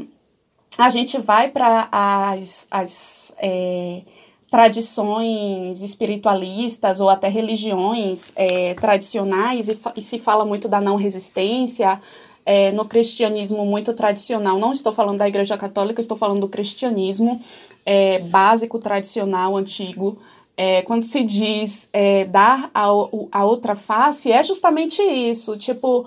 a 0.77 0.89
gente 0.89 1.17
vai 1.17 1.49
para 1.49 1.87
as, 1.91 2.67
as 2.69 3.33
é, 3.37 4.03
tradições 4.51 5.81
espiritualistas 5.81 6.99
ou 6.99 7.09
até 7.09 7.29
religiões 7.29 8.33
é, 8.35 8.73
tradicionais 8.73 9.69
e, 9.69 9.79
e, 9.95 10.01
se 10.01 10.19
fala 10.19 10.43
muito 10.43 10.67
da 10.67 10.81
não 10.81 10.97
resistência 10.97 12.01
é, 12.45 12.69
no 12.73 12.83
cristianismo 12.83 13.65
muito 13.65 13.93
tradicional. 13.93 14.59
Não 14.59 14.73
estou 14.73 14.91
falando 14.91 15.19
da 15.19 15.27
Igreja 15.27 15.57
Católica, 15.57 16.01
estou 16.01 16.17
falando 16.17 16.41
do 16.41 16.49
cristianismo 16.49 17.41
é, 17.85 18.19
básico, 18.19 18.77
tradicional, 18.77 19.55
antigo. 19.55 20.17
É, 20.57 20.81
quando 20.81 21.03
se 21.03 21.23
diz 21.23 21.87
é, 21.93 22.25
dar 22.25 22.69
a, 22.73 22.87
a 23.31 23.45
outra 23.45 23.73
face, 23.73 24.33
é 24.33 24.43
justamente 24.43 25.01
isso. 25.01 25.57
Tipo, 25.57 26.05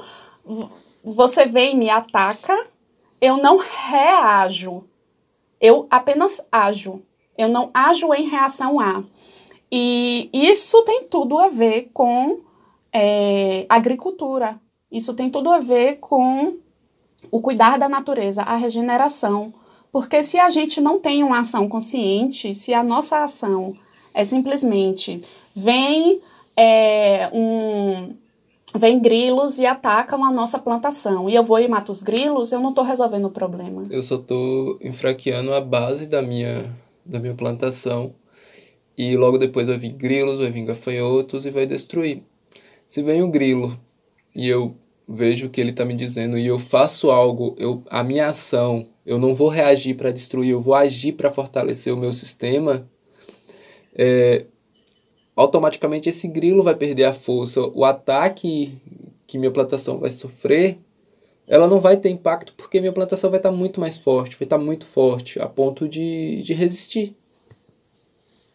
você 1.03 1.47
vem 1.47 1.73
e 1.73 1.79
me 1.79 1.89
ataca, 1.89 2.67
eu 3.23 3.39
não 3.39 3.57
reajo, 3.57 4.85
eu 5.59 5.87
apenas 5.89 6.43
ajo 6.53 7.03
eu 7.37 7.49
não 7.49 7.71
ajo 7.73 8.13
em 8.15 8.29
reação 8.29 8.81
a. 8.81 9.03
E 9.71 10.31
isso 10.33 10.83
tem 10.85 11.05
tudo 11.05 11.39
a 11.39 11.49
ver 11.49 11.91
com 11.93 12.41
é, 12.93 13.67
agricultura. 13.69 14.61
Isso 14.91 15.15
tem 15.15 15.29
tudo 15.29 15.51
a 15.51 15.59
ver 15.59 15.97
com 15.97 16.55
o 17.31 17.41
cuidar 17.41 17.79
da 17.79 17.89
natureza, 17.89 18.43
a 18.43 18.55
regeneração. 18.55 19.53
Porque 19.91 20.23
se 20.23 20.39
a 20.39 20.49
gente 20.49 20.81
não 20.81 20.99
tem 20.99 21.25
uma 21.25 21.41
ação 21.41 21.69
consciente, 21.69 22.55
se 22.55 22.73
a 22.73 22.83
nossa 22.83 23.23
ação 23.23 23.75
é 24.13 24.25
simplesmente 24.25 25.23
vem 25.55 26.21
é, 26.57 27.29
um 27.33 28.15
vem 28.77 28.99
grilos 28.99 29.59
e 29.59 29.67
atacam 29.67 30.25
a 30.25 30.33
nossa 30.33 30.59
plantação 30.59 31.31
e 31.31 31.35
eu 31.35 31.45
vou 31.45 31.61
e 31.61 31.69
mato 31.69 31.93
os 31.93 32.03
grilos, 32.03 32.51
eu 32.51 32.59
não 32.59 32.71
estou 32.71 32.83
resolvendo 32.85 33.27
o 33.27 33.31
problema. 33.31 33.87
Eu 33.89 34.03
só 34.03 34.17
estou 34.17 34.79
enfraqueando 34.81 35.55
a 35.55 35.61
base 35.61 36.07
da 36.07 36.21
minha 36.21 36.73
da 37.05 37.19
minha 37.19 37.35
plantação 37.35 38.15
e 38.97 39.17
logo 39.17 39.39
depois 39.39 39.67
vai 39.67 39.77
vir 39.77 39.93
grilos, 39.93 40.39
vai 40.39 40.51
vir 40.51 40.65
gafanhotos 40.65 41.45
e 41.45 41.51
vai 41.51 41.67
destruir. 41.67 42.23
Se 42.89 43.03
vem 43.03 43.23
o 43.23 43.31
grilo 43.31 43.79
e 44.35 44.49
eu 44.49 44.77
vejo 45.07 45.47
o 45.47 45.51
que 45.51 45.61
ele 45.61 45.71
está 45.71 45.85
me 45.85 45.97
dizendo 45.97 46.39
e 46.39 46.47
eu 46.47 46.59
faço 46.59 47.11
algo, 47.11 47.55
eu, 47.59 47.83
a 47.91 48.03
minha 48.03 48.29
ação, 48.29 48.89
eu 49.05 49.19
não 49.19 49.35
vou 49.35 49.49
reagir 49.49 49.95
para 49.97 50.11
destruir, 50.11 50.51
eu 50.51 50.61
vou 50.61 50.75
agir 50.75 51.13
para 51.13 51.31
fortalecer 51.31 51.93
o 51.93 51.97
meu 51.97 52.13
sistema, 52.13 52.89
é, 53.95 54.47
automaticamente 55.37 56.09
esse 56.09 56.27
grilo 56.27 56.63
vai 56.63 56.75
perder 56.75 57.05
a 57.05 57.13
força. 57.13 57.61
O 57.61 57.85
ataque 57.85 58.79
que 59.27 59.39
minha 59.39 59.51
plantação 59.51 59.99
vai 59.99 60.11
sofrer 60.11 60.79
ela 61.47 61.67
não 61.67 61.81
vai 61.81 61.97
ter 61.97 62.09
impacto 62.09 62.55
porque 62.57 62.81
minha 62.81 62.93
plantação 62.93 63.31
vai 63.31 63.39
estar 63.39 63.53
muito 63.53 63.81
mais 63.81 63.97
forte, 63.99 64.37
vai 64.37 64.47
estar 64.47 64.59
muito 64.59 64.87
forte, 64.87 65.41
a 65.41 65.47
ponto 65.47 65.89
de, 65.89 66.43
de 66.43 66.55
resistir. 66.55 67.17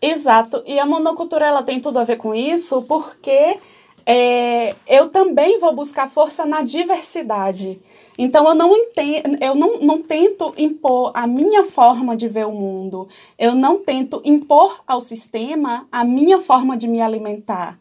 Exato. 0.02 0.64
E 0.66 0.80
a 0.80 0.86
monocultura 0.86 1.46
ela 1.46 1.64
tem 1.64 1.80
tudo 1.80 2.00
a 2.00 2.04
ver 2.04 2.16
com 2.16 2.34
isso, 2.34 2.82
porque 2.84 3.58
é, 4.06 4.74
eu 4.88 5.10
também 5.10 5.60
vou 5.60 5.74
buscar 5.76 6.10
força 6.10 6.46
na 6.46 6.62
diversidade. 6.62 7.80
Então 8.18 8.48
eu 8.48 8.56
não 8.56 8.76
entendo, 8.76 9.38
eu 9.42 9.56
não, 9.56 9.80
não 9.80 10.02
tento 10.02 10.54
impor 10.58 11.12
a 11.14 11.28
minha 11.28 11.64
forma 11.64 12.18
de 12.18 12.28
ver 12.28 12.48
o 12.48 12.52
mundo. 12.52 13.08
Eu 13.38 13.56
não 13.56 13.80
tento 13.80 14.22
impor 14.26 14.82
ao 14.88 15.00
sistema 15.00 15.88
a 15.92 16.04
minha 16.04 16.40
forma 16.40 16.76
de 16.76 16.88
me 16.88 17.02
alimentar. 17.02 17.80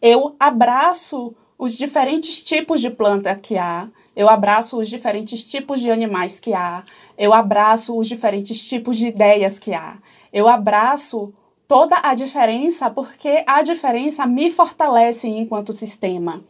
Eu 0.00 0.36
abraço 0.38 1.34
os 1.58 1.76
diferentes 1.76 2.40
tipos 2.42 2.80
de 2.80 2.90
planta 2.90 3.34
que 3.34 3.56
há 3.56 3.88
eu 4.14 4.28
abraço 4.28 4.78
os 4.78 4.88
diferentes 4.88 5.42
tipos 5.44 5.80
de 5.80 5.90
animais 5.90 6.38
que 6.38 6.52
há, 6.52 6.82
eu 7.16 7.32
abraço 7.32 7.96
os 7.96 8.08
diferentes 8.08 8.64
tipos 8.64 8.96
de 8.96 9.06
ideias 9.06 9.58
que 9.58 9.72
há, 9.72 9.98
eu 10.32 10.48
abraço 10.48 11.32
toda 11.66 11.98
a 12.02 12.14
diferença 12.14 12.90
porque 12.90 13.42
a 13.46 13.62
diferença 13.62 14.26
me 14.26 14.50
fortalece 14.50 15.28
enquanto 15.28 15.72
sistema. 15.72 16.42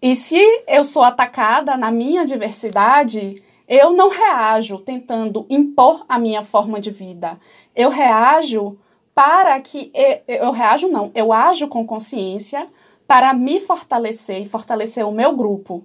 E 0.00 0.14
se 0.14 0.38
eu 0.68 0.84
sou 0.84 1.02
atacada 1.02 1.76
na 1.76 1.90
minha 1.90 2.24
diversidade, 2.24 3.42
eu 3.66 3.92
não 3.92 4.10
reajo 4.10 4.78
tentando 4.78 5.46
impor 5.48 6.04
a 6.08 6.18
minha 6.18 6.42
forma 6.42 6.80
de 6.80 6.90
vida. 6.90 7.38
Eu 7.74 7.88
reajo 7.88 8.76
para 9.14 9.58
que. 9.60 9.90
Eu, 10.28 10.50
reajo, 10.50 10.88
não, 10.88 11.10
eu 11.14 11.32
ajo 11.32 11.68
com 11.68 11.86
consciência 11.86 12.66
para 13.06 13.32
me 13.32 13.60
fortalecer 13.60 14.42
e 14.42 14.48
fortalecer 14.48 15.06
o 15.06 15.12
meu 15.12 15.34
grupo. 15.34 15.84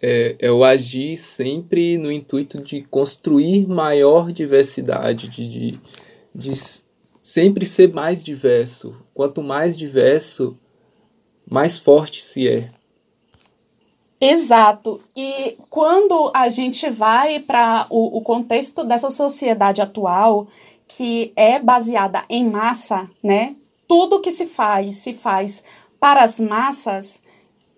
É, 0.00 0.36
eu 0.38 0.62
agi 0.62 1.16
sempre 1.16 1.98
no 1.98 2.10
intuito 2.10 2.62
de 2.62 2.82
construir 2.82 3.66
maior 3.66 4.30
diversidade, 4.30 5.28
de, 5.28 5.48
de, 5.48 5.80
de 6.34 6.52
sempre 7.20 7.66
ser 7.66 7.92
mais 7.92 8.22
diverso. 8.22 8.96
Quanto 9.12 9.42
mais 9.42 9.76
diverso, 9.76 10.56
mais 11.50 11.78
forte 11.78 12.22
se 12.22 12.48
é. 12.48 12.70
Exato. 14.20 15.00
E 15.16 15.56
quando 15.70 16.30
a 16.34 16.48
gente 16.48 16.90
vai 16.90 17.40
para 17.40 17.86
o, 17.90 18.18
o 18.18 18.20
contexto 18.20 18.82
dessa 18.82 19.10
sociedade 19.10 19.80
atual, 19.80 20.48
que 20.88 21.32
é 21.36 21.58
baseada 21.58 22.24
em 22.28 22.48
massa, 22.48 23.08
né? 23.22 23.54
Tudo 23.86 24.20
que 24.20 24.32
se 24.32 24.46
faz, 24.46 24.96
se 24.96 25.14
faz 25.14 25.62
para 26.00 26.22
as 26.22 26.40
massas, 26.40 27.20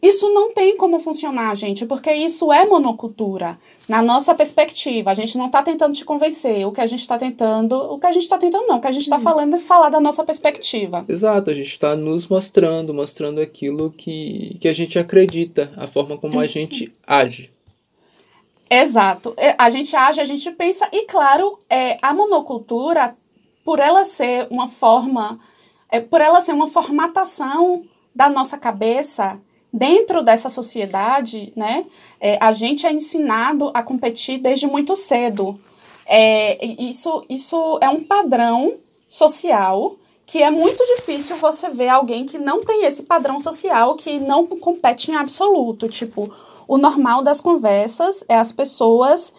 isso 0.03 0.33
não 0.33 0.53
tem 0.53 0.77
como 0.77 0.99
funcionar, 0.99 1.55
gente, 1.55 1.85
porque 1.85 2.11
isso 2.13 2.51
é 2.51 2.65
monocultura. 2.65 3.59
Na 3.87 4.01
nossa 4.01 4.35
perspectiva, 4.35 5.11
a 5.11 5.15
gente 5.15 5.37
não 5.37 5.47
está 5.47 5.63
tentando 5.63 5.95
te 5.95 6.05
convencer. 6.05 6.67
O 6.67 6.73
que 6.73 6.81
a 6.81 6.87
gente 6.87 7.01
está 7.01 7.19
tentando. 7.19 7.75
O 7.75 7.99
que 7.99 8.07
a 8.07 8.13
gente 8.13 8.23
está 8.23 8.39
tentando, 8.39 8.67
não. 8.67 8.79
O 8.79 8.81
que 8.81 8.87
a 8.87 8.93
gente 8.93 9.03
está 9.03 9.17
hum. 9.17 9.21
falando 9.21 9.57
é 9.57 9.61
falar 9.61 9.91
da 9.91 10.01
nossa 10.01 10.25
perspectiva. 10.25 11.05
Exato, 11.09 11.51
a 11.51 11.55
gente 11.55 11.71
está 11.71 11.95
nos 11.95 12.27
mostrando, 12.27 12.95
mostrando 12.95 13.41
aquilo 13.41 13.91
que, 13.91 14.57
que 14.61 14.69
a 14.69 14.73
gente 14.73 14.99
acredita, 14.99 15.71
a 15.77 15.87
forma 15.87 16.17
como 16.17 16.41
a 16.41 16.47
gente 16.49 16.93
age. 17.07 17.51
Exato. 18.71 19.35
É, 19.37 19.55
a 19.59 19.69
gente 19.69 19.95
age, 19.95 20.21
a 20.21 20.25
gente 20.25 20.51
pensa, 20.53 20.89
e 20.93 21.03
claro, 21.03 21.59
é, 21.69 21.99
a 22.01 22.15
monocultura, 22.15 23.15
por 23.65 23.81
ela 23.81 24.05
ser 24.05 24.47
uma 24.51 24.69
forma. 24.69 25.39
É, 25.91 26.01
por 26.01 26.21
ela 26.21 26.41
ser 26.41 26.53
uma 26.53 26.69
formatação 26.69 27.83
da 28.15 28.31
nossa 28.31 28.57
cabeça 28.57 29.41
dentro 29.73 30.23
dessa 30.23 30.49
sociedade, 30.49 31.53
né, 31.57 31.87
é, 32.21 32.39
a 32.41 32.53
gente 32.53 32.87
é 32.87 32.93
ensinado 32.93 33.71
a 33.73 33.83
competir 33.83 34.39
desde 34.39 34.67
muito 34.67 34.97
cedo. 34.97 35.59
É, 36.07 36.65
isso, 36.65 37.25
isso 37.29 37.79
é 37.81 37.89
um 37.89 38.03
padrão 38.03 38.75
social 39.09 39.97
que 40.27 40.41
é 40.41 40.51
muito 40.51 40.85
difícil 40.97 41.35
você 41.37 41.69
ver 41.71 41.89
alguém 41.89 42.25
que 42.25 42.39
não 42.39 42.65
tem 42.65 42.85
esse 42.85 43.03
padrão 43.03 43.41
social, 43.41 43.97
que 43.97 44.21
não 44.21 44.47
compete 44.47 45.11
em 45.11 45.17
absoluto. 45.17 45.89
Tipo, 45.89 46.33
o 46.69 46.79
normal 46.79 47.21
das 47.21 47.41
conversas 47.41 48.25
é 48.29 48.37
as 48.37 48.53
pessoas 48.53 49.33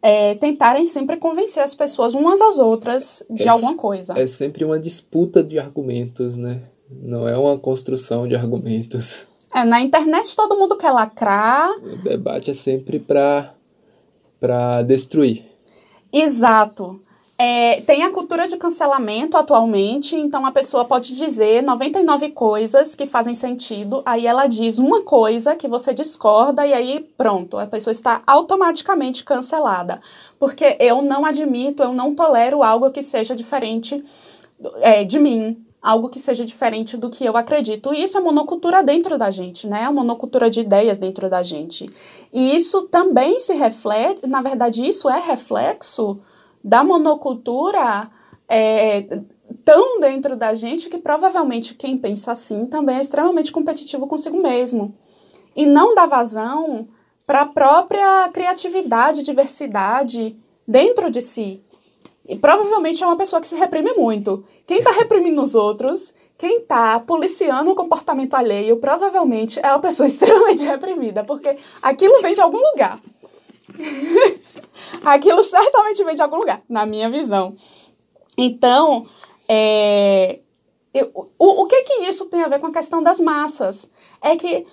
é, 0.00 0.34
tentarem 0.36 0.86
sempre 0.86 1.18
convencer 1.18 1.62
as 1.62 1.74
pessoas 1.74 2.14
umas 2.14 2.40
às 2.40 2.58
outras 2.58 3.22
de 3.28 3.46
é, 3.46 3.48
alguma 3.50 3.76
coisa. 3.76 4.18
É 4.18 4.26
sempre 4.26 4.64
uma 4.64 4.80
disputa 4.80 5.42
de 5.42 5.58
argumentos, 5.58 6.38
né? 6.38 6.62
Não 6.90 7.28
é 7.28 7.36
uma 7.36 7.58
construção 7.58 8.26
de 8.26 8.34
argumentos. 8.34 9.28
É, 9.54 9.64
na 9.64 9.80
internet 9.80 10.34
todo 10.36 10.56
mundo 10.56 10.76
quer 10.76 10.90
lacrar. 10.90 11.70
O 11.78 11.96
debate 11.96 12.50
é 12.50 12.54
sempre 12.54 12.98
para 12.98 13.54
para 14.40 14.82
destruir. 14.82 15.42
Exato. 16.12 17.00
É, 17.40 17.80
tem 17.82 18.02
a 18.02 18.10
cultura 18.10 18.48
de 18.48 18.56
cancelamento 18.56 19.36
atualmente, 19.36 20.16
então 20.16 20.44
a 20.44 20.50
pessoa 20.50 20.84
pode 20.84 21.14
dizer 21.14 21.62
99 21.62 22.30
coisas 22.30 22.96
que 22.96 23.06
fazem 23.06 23.32
sentido, 23.32 24.02
aí 24.04 24.26
ela 24.26 24.48
diz 24.48 24.80
uma 24.80 25.02
coisa 25.02 25.54
que 25.54 25.68
você 25.68 25.94
discorda 25.94 26.66
e 26.66 26.72
aí 26.72 26.98
pronto, 27.16 27.56
a 27.56 27.64
pessoa 27.64 27.92
está 27.92 28.22
automaticamente 28.26 29.22
cancelada. 29.22 30.00
Porque 30.36 30.76
eu 30.80 31.00
não 31.00 31.24
admito, 31.24 31.80
eu 31.80 31.92
não 31.92 32.12
tolero 32.12 32.64
algo 32.64 32.90
que 32.90 33.02
seja 33.02 33.36
diferente 33.36 34.04
é, 34.80 35.04
de 35.04 35.20
mim, 35.20 35.64
algo 35.80 36.08
que 36.08 36.18
seja 36.18 36.44
diferente 36.44 36.96
do 36.96 37.10
que 37.10 37.24
eu 37.24 37.36
acredito. 37.36 37.94
E 37.94 38.02
isso 38.02 38.18
é 38.18 38.20
monocultura 38.20 38.82
dentro 38.82 39.16
da 39.16 39.30
gente, 39.30 39.66
né? 39.66 39.84
É 39.84 39.90
monocultura 39.90 40.50
de 40.50 40.60
ideias 40.60 40.98
dentro 40.98 41.30
da 41.30 41.42
gente. 41.42 41.88
E 42.32 42.56
isso 42.56 42.88
também 42.88 43.38
se 43.38 43.54
reflete, 43.54 44.26
na 44.26 44.42
verdade, 44.42 44.86
isso 44.86 45.08
é 45.08 45.20
reflexo 45.20 46.20
da 46.62 46.82
monocultura 46.82 48.10
é, 48.48 49.20
tão 49.64 50.00
dentro 50.00 50.36
da 50.36 50.54
gente 50.54 50.88
que 50.88 50.98
provavelmente 50.98 51.74
quem 51.74 51.96
pensa 51.96 52.32
assim 52.32 52.66
também 52.66 52.96
é 52.96 53.00
extremamente 53.00 53.52
competitivo 53.52 54.06
consigo 54.06 54.42
mesmo. 54.42 54.94
E 55.54 55.66
não 55.66 55.94
dá 55.94 56.06
vazão 56.06 56.88
para 57.26 57.42
a 57.42 57.46
própria 57.46 58.28
criatividade, 58.32 59.22
diversidade 59.22 60.36
dentro 60.66 61.10
de 61.10 61.20
si. 61.20 61.62
E 62.28 62.36
provavelmente 62.36 63.02
é 63.02 63.06
uma 63.06 63.16
pessoa 63.16 63.40
que 63.40 63.48
se 63.48 63.56
reprime 63.56 63.94
muito. 63.94 64.44
Quem 64.66 64.78
está 64.78 64.90
reprimindo 64.90 65.42
os 65.42 65.54
outros, 65.54 66.12
quem 66.36 66.58
está 66.58 67.00
policiando 67.00 67.70
o 67.70 67.74
comportamento 67.74 68.34
alheio, 68.34 68.76
provavelmente 68.76 69.58
é 69.62 69.68
uma 69.68 69.80
pessoa 69.80 70.06
extremamente 70.06 70.62
reprimida, 70.62 71.24
porque 71.24 71.56
aquilo 71.80 72.20
vem 72.20 72.34
de 72.34 72.42
algum 72.42 72.60
lugar. 72.70 73.00
aquilo 75.02 75.42
certamente 75.42 76.04
vem 76.04 76.14
de 76.14 76.22
algum 76.22 76.36
lugar, 76.36 76.60
na 76.68 76.84
minha 76.84 77.08
visão. 77.08 77.56
Então, 78.36 79.06
é, 79.48 80.38
eu, 80.92 81.10
o, 81.38 81.62
o 81.62 81.66
que 81.66 81.82
que 81.82 81.92
isso 82.04 82.26
tem 82.26 82.42
a 82.42 82.48
ver 82.48 82.60
com 82.60 82.66
a 82.66 82.72
questão 82.72 83.02
das 83.02 83.18
massas? 83.18 83.90
É 84.20 84.36
que 84.36 84.66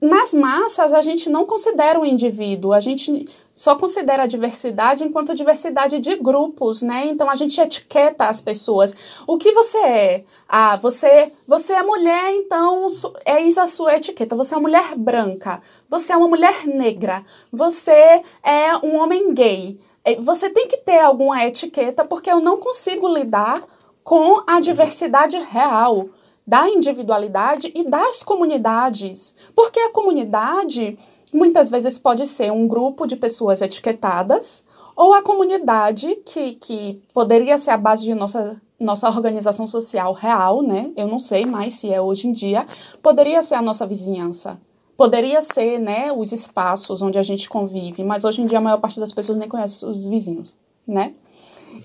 nas 0.00 0.32
massas 0.34 0.92
a 0.92 1.00
gente 1.00 1.28
não 1.28 1.44
considera 1.44 2.00
o 2.00 2.06
indivíduo, 2.06 2.72
a 2.72 2.80
gente 2.80 3.28
só 3.54 3.76
considera 3.76 4.22
a 4.22 4.26
diversidade 4.26 5.04
enquanto 5.04 5.34
diversidade 5.34 5.98
de 5.98 6.16
grupos, 6.16 6.82
né? 6.82 7.06
Então 7.06 7.28
a 7.28 7.34
gente 7.34 7.60
etiqueta 7.60 8.26
as 8.26 8.40
pessoas. 8.40 8.94
O 9.26 9.36
que 9.36 9.52
você 9.52 9.78
é? 9.78 10.24
Ah, 10.48 10.76
você, 10.76 11.32
você 11.46 11.74
é 11.74 11.82
mulher, 11.82 12.32
então 12.34 12.86
é 13.24 13.40
isso 13.40 13.60
a 13.60 13.66
sua 13.66 13.96
etiqueta. 13.96 14.36
Você 14.36 14.54
é 14.54 14.56
uma 14.56 14.68
mulher 14.68 14.96
branca, 14.96 15.60
você 15.88 16.12
é 16.12 16.16
uma 16.16 16.28
mulher 16.28 16.66
negra, 16.66 17.24
você 17.52 18.22
é 18.42 18.76
um 18.82 18.96
homem 18.96 19.34
gay. 19.34 19.78
É, 20.04 20.16
você 20.16 20.50
tem 20.50 20.66
que 20.66 20.78
ter 20.78 20.98
alguma 21.00 21.44
etiqueta 21.44 22.04
porque 22.04 22.30
eu 22.30 22.40
não 22.40 22.56
consigo 22.56 23.06
lidar 23.06 23.62
com 24.02 24.42
a 24.46 24.60
diversidade 24.60 25.38
real 25.38 26.08
da 26.46 26.68
individualidade 26.68 27.70
e 27.74 27.84
das 27.84 28.22
comunidades. 28.22 29.34
Porque 29.54 29.78
a 29.78 29.92
comunidade 29.92 30.98
muitas 31.32 31.70
vezes 31.70 31.98
pode 31.98 32.26
ser 32.26 32.52
um 32.52 32.68
grupo 32.68 33.06
de 33.06 33.16
pessoas 33.16 33.62
etiquetadas 33.62 34.64
ou 34.94 35.14
a 35.14 35.22
comunidade 35.22 36.16
que, 36.26 36.52
que 36.54 37.02
poderia 37.14 37.56
ser 37.56 37.70
a 37.70 37.76
base 37.76 38.04
de 38.04 38.14
nossa, 38.14 38.60
nossa 38.78 39.08
organização 39.08 39.66
social 39.66 40.12
real, 40.12 40.62
né? 40.62 40.90
Eu 40.96 41.08
não 41.08 41.18
sei 41.18 41.46
mais 41.46 41.74
se 41.74 41.92
é 41.92 42.00
hoje 42.00 42.28
em 42.28 42.32
dia, 42.32 42.66
poderia 43.02 43.40
ser 43.40 43.54
a 43.54 43.62
nossa 43.62 43.86
vizinhança. 43.86 44.60
Poderia 44.96 45.40
ser, 45.40 45.78
né, 45.78 46.12
os 46.12 46.32
espaços 46.32 47.00
onde 47.00 47.18
a 47.18 47.22
gente 47.22 47.48
convive, 47.48 48.04
mas 48.04 48.24
hoje 48.24 48.42
em 48.42 48.46
dia 48.46 48.58
a 48.58 48.60
maior 48.60 48.78
parte 48.78 49.00
das 49.00 49.10
pessoas 49.10 49.38
nem 49.38 49.48
conhece 49.48 49.84
os 49.86 50.06
vizinhos, 50.06 50.54
né? 50.86 51.14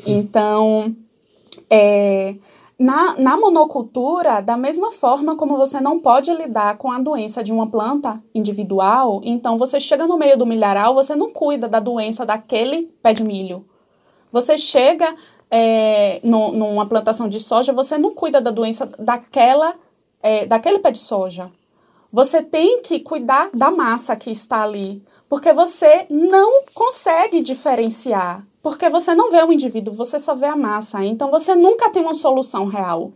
Então, 0.05 0.93
é, 1.69 2.35
na, 2.79 3.17
na 3.17 3.35
monocultura, 3.35 4.39
da 4.39 4.55
mesma 4.55 4.91
forma 4.91 5.35
como 5.35 5.57
você 5.57 5.81
não 5.81 5.99
pode 5.99 6.31
lidar 6.31 6.77
com 6.77 6.91
a 6.91 6.99
doença 6.99 7.43
de 7.43 7.51
uma 7.51 7.67
planta 7.67 8.21
individual, 8.35 9.19
então 9.23 9.57
você 9.57 9.79
chega 9.79 10.05
no 10.05 10.17
meio 10.17 10.37
do 10.37 10.45
milharal, 10.45 10.93
você 10.93 11.15
não 11.15 11.31
cuida 11.31 11.67
da 11.67 11.79
doença 11.79 12.25
daquele 12.25 12.83
pé 13.01 13.13
de 13.13 13.23
milho. 13.23 13.65
Você 14.31 14.57
chega 14.59 15.15
é, 15.49 16.19
no, 16.23 16.51
numa 16.51 16.85
plantação 16.85 17.27
de 17.27 17.39
soja, 17.39 17.73
você 17.73 17.97
não 17.97 18.13
cuida 18.13 18.39
da 18.39 18.51
doença 18.51 18.85
daquela, 18.99 19.73
é, 20.21 20.45
daquele 20.45 20.77
pé 20.77 20.91
de 20.91 20.99
soja. 20.99 21.49
Você 22.13 22.43
tem 22.43 22.83
que 22.83 22.99
cuidar 22.99 23.49
da 23.53 23.71
massa 23.71 24.15
que 24.15 24.29
está 24.29 24.61
ali, 24.61 25.01
porque 25.29 25.53
você 25.53 26.05
não 26.09 26.63
consegue 26.73 27.41
diferenciar 27.41 28.45
porque 28.67 28.89
você 28.89 29.15
não 29.15 29.31
vê 29.31 29.41
o 29.41 29.53
indivíduo, 29.53 29.93
você 29.93 30.19
só 30.19 30.35
vê 30.35 30.45
a 30.45 30.55
massa. 30.55 31.01
Então 31.05 31.31
você 31.31 31.55
nunca 31.55 31.89
tem 31.89 32.01
uma 32.01 32.13
solução 32.13 32.65
real. 32.65 33.13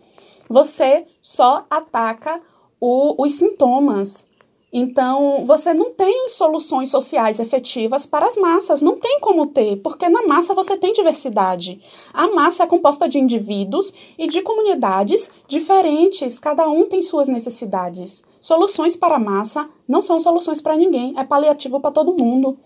Você 0.48 1.06
só 1.22 1.66
ataca 1.70 2.40
o, 2.80 3.22
os 3.22 3.34
sintomas. 3.34 4.26
Então, 4.72 5.44
você 5.44 5.74
não 5.74 5.92
tem 5.92 6.30
soluções 6.30 6.90
sociais 6.90 7.42
efetivas 7.42 8.06
para 8.06 8.26
as 8.26 8.38
massas, 8.38 8.82
não 8.82 8.98
tem 8.98 9.20
como 9.20 9.48
ter, 9.48 9.76
porque 9.82 10.08
na 10.08 10.26
massa 10.26 10.54
você 10.54 10.78
tem 10.78 10.94
diversidade. 10.94 11.82
A 12.14 12.28
massa 12.28 12.64
é 12.64 12.68
composta 12.68 13.10
de 13.10 13.20
indivíduos 13.20 13.94
e 14.18 14.28
de 14.28 14.42
comunidades 14.42 15.30
diferentes, 15.46 16.40
cada 16.40 16.70
um 16.70 16.88
tem 16.88 17.02
suas 17.02 17.28
necessidades. 17.28 18.24
Soluções 18.42 18.98
para 18.98 19.16
a 19.16 19.20
massa 19.20 19.70
não 19.88 20.02
são 20.02 20.20
soluções 20.20 20.60
para 20.60 20.76
ninguém, 20.76 21.14
é 21.16 21.24
paliativo 21.24 21.80
para 21.80 21.92
todo 21.92 22.22
mundo. 22.22 22.58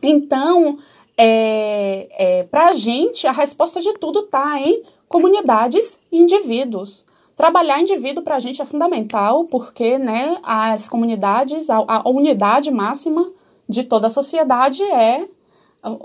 Então, 0.00 0.78
é, 1.18 2.06
é, 2.12 2.42
para 2.44 2.68
a 2.68 2.72
gente, 2.72 3.26
a 3.26 3.32
resposta 3.32 3.80
de 3.80 3.92
tudo 3.94 4.20
está 4.20 4.60
em 4.60 4.84
comunidades 5.08 5.98
e 6.10 6.18
indivíduos. 6.18 7.04
Trabalhar 7.36 7.80
indivíduo 7.80 8.22
para 8.22 8.36
a 8.36 8.38
gente 8.38 8.62
é 8.62 8.64
fundamental, 8.64 9.44
porque 9.46 9.98
né, 9.98 10.38
as 10.42 10.88
comunidades, 10.88 11.68
a, 11.68 11.84
a 11.86 12.08
unidade 12.08 12.70
máxima 12.70 13.28
de 13.68 13.82
toda 13.82 14.06
a 14.06 14.10
sociedade 14.10 14.84
é 14.84 15.26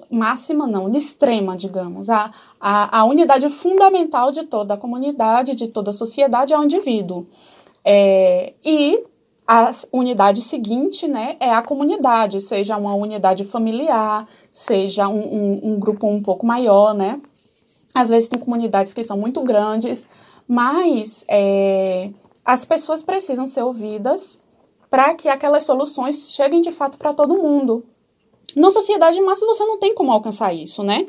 máxima 0.09 0.65
não, 0.65 0.91
extrema, 0.91 1.55
digamos. 1.55 2.09
A, 2.09 2.31
a, 2.59 2.99
a 2.99 3.05
unidade 3.05 3.47
fundamental 3.49 4.31
de 4.31 4.43
toda 4.43 4.73
a 4.73 4.77
comunidade, 4.77 5.53
de 5.53 5.67
toda 5.67 5.91
a 5.91 5.93
sociedade 5.93 6.51
é 6.53 6.57
o 6.57 6.63
indivíduo. 6.63 7.27
É, 7.83 8.53
e 8.63 9.03
a 9.47 9.71
unidade 9.93 10.41
seguinte 10.41 11.07
né, 11.07 11.37
é 11.39 11.49
a 11.49 11.61
comunidade, 11.61 12.41
seja 12.41 12.75
uma 12.75 12.93
unidade 12.93 13.45
familiar, 13.45 14.27
seja 14.51 15.07
um, 15.07 15.19
um, 15.19 15.59
um 15.63 15.79
grupo 15.79 16.05
um 16.05 16.21
pouco 16.21 16.45
maior, 16.45 16.93
né? 16.93 17.21
Às 17.93 18.09
vezes 18.09 18.27
tem 18.27 18.39
comunidades 18.39 18.93
que 18.93 19.03
são 19.03 19.17
muito 19.17 19.41
grandes, 19.41 20.07
mas 20.47 21.23
é, 21.27 22.11
as 22.43 22.65
pessoas 22.65 23.01
precisam 23.01 23.47
ser 23.47 23.63
ouvidas 23.63 24.41
para 24.89 25.13
que 25.13 25.29
aquelas 25.29 25.63
soluções 25.63 26.31
cheguem 26.33 26.61
de 26.61 26.71
fato 26.71 26.97
para 26.97 27.13
todo 27.13 27.41
mundo. 27.41 27.85
Na 28.55 28.69
sociedade 28.69 29.19
massa 29.21 29.45
você 29.45 29.65
não 29.65 29.77
tem 29.77 29.93
como 29.93 30.11
alcançar 30.11 30.53
isso, 30.53 30.83
né? 30.83 31.05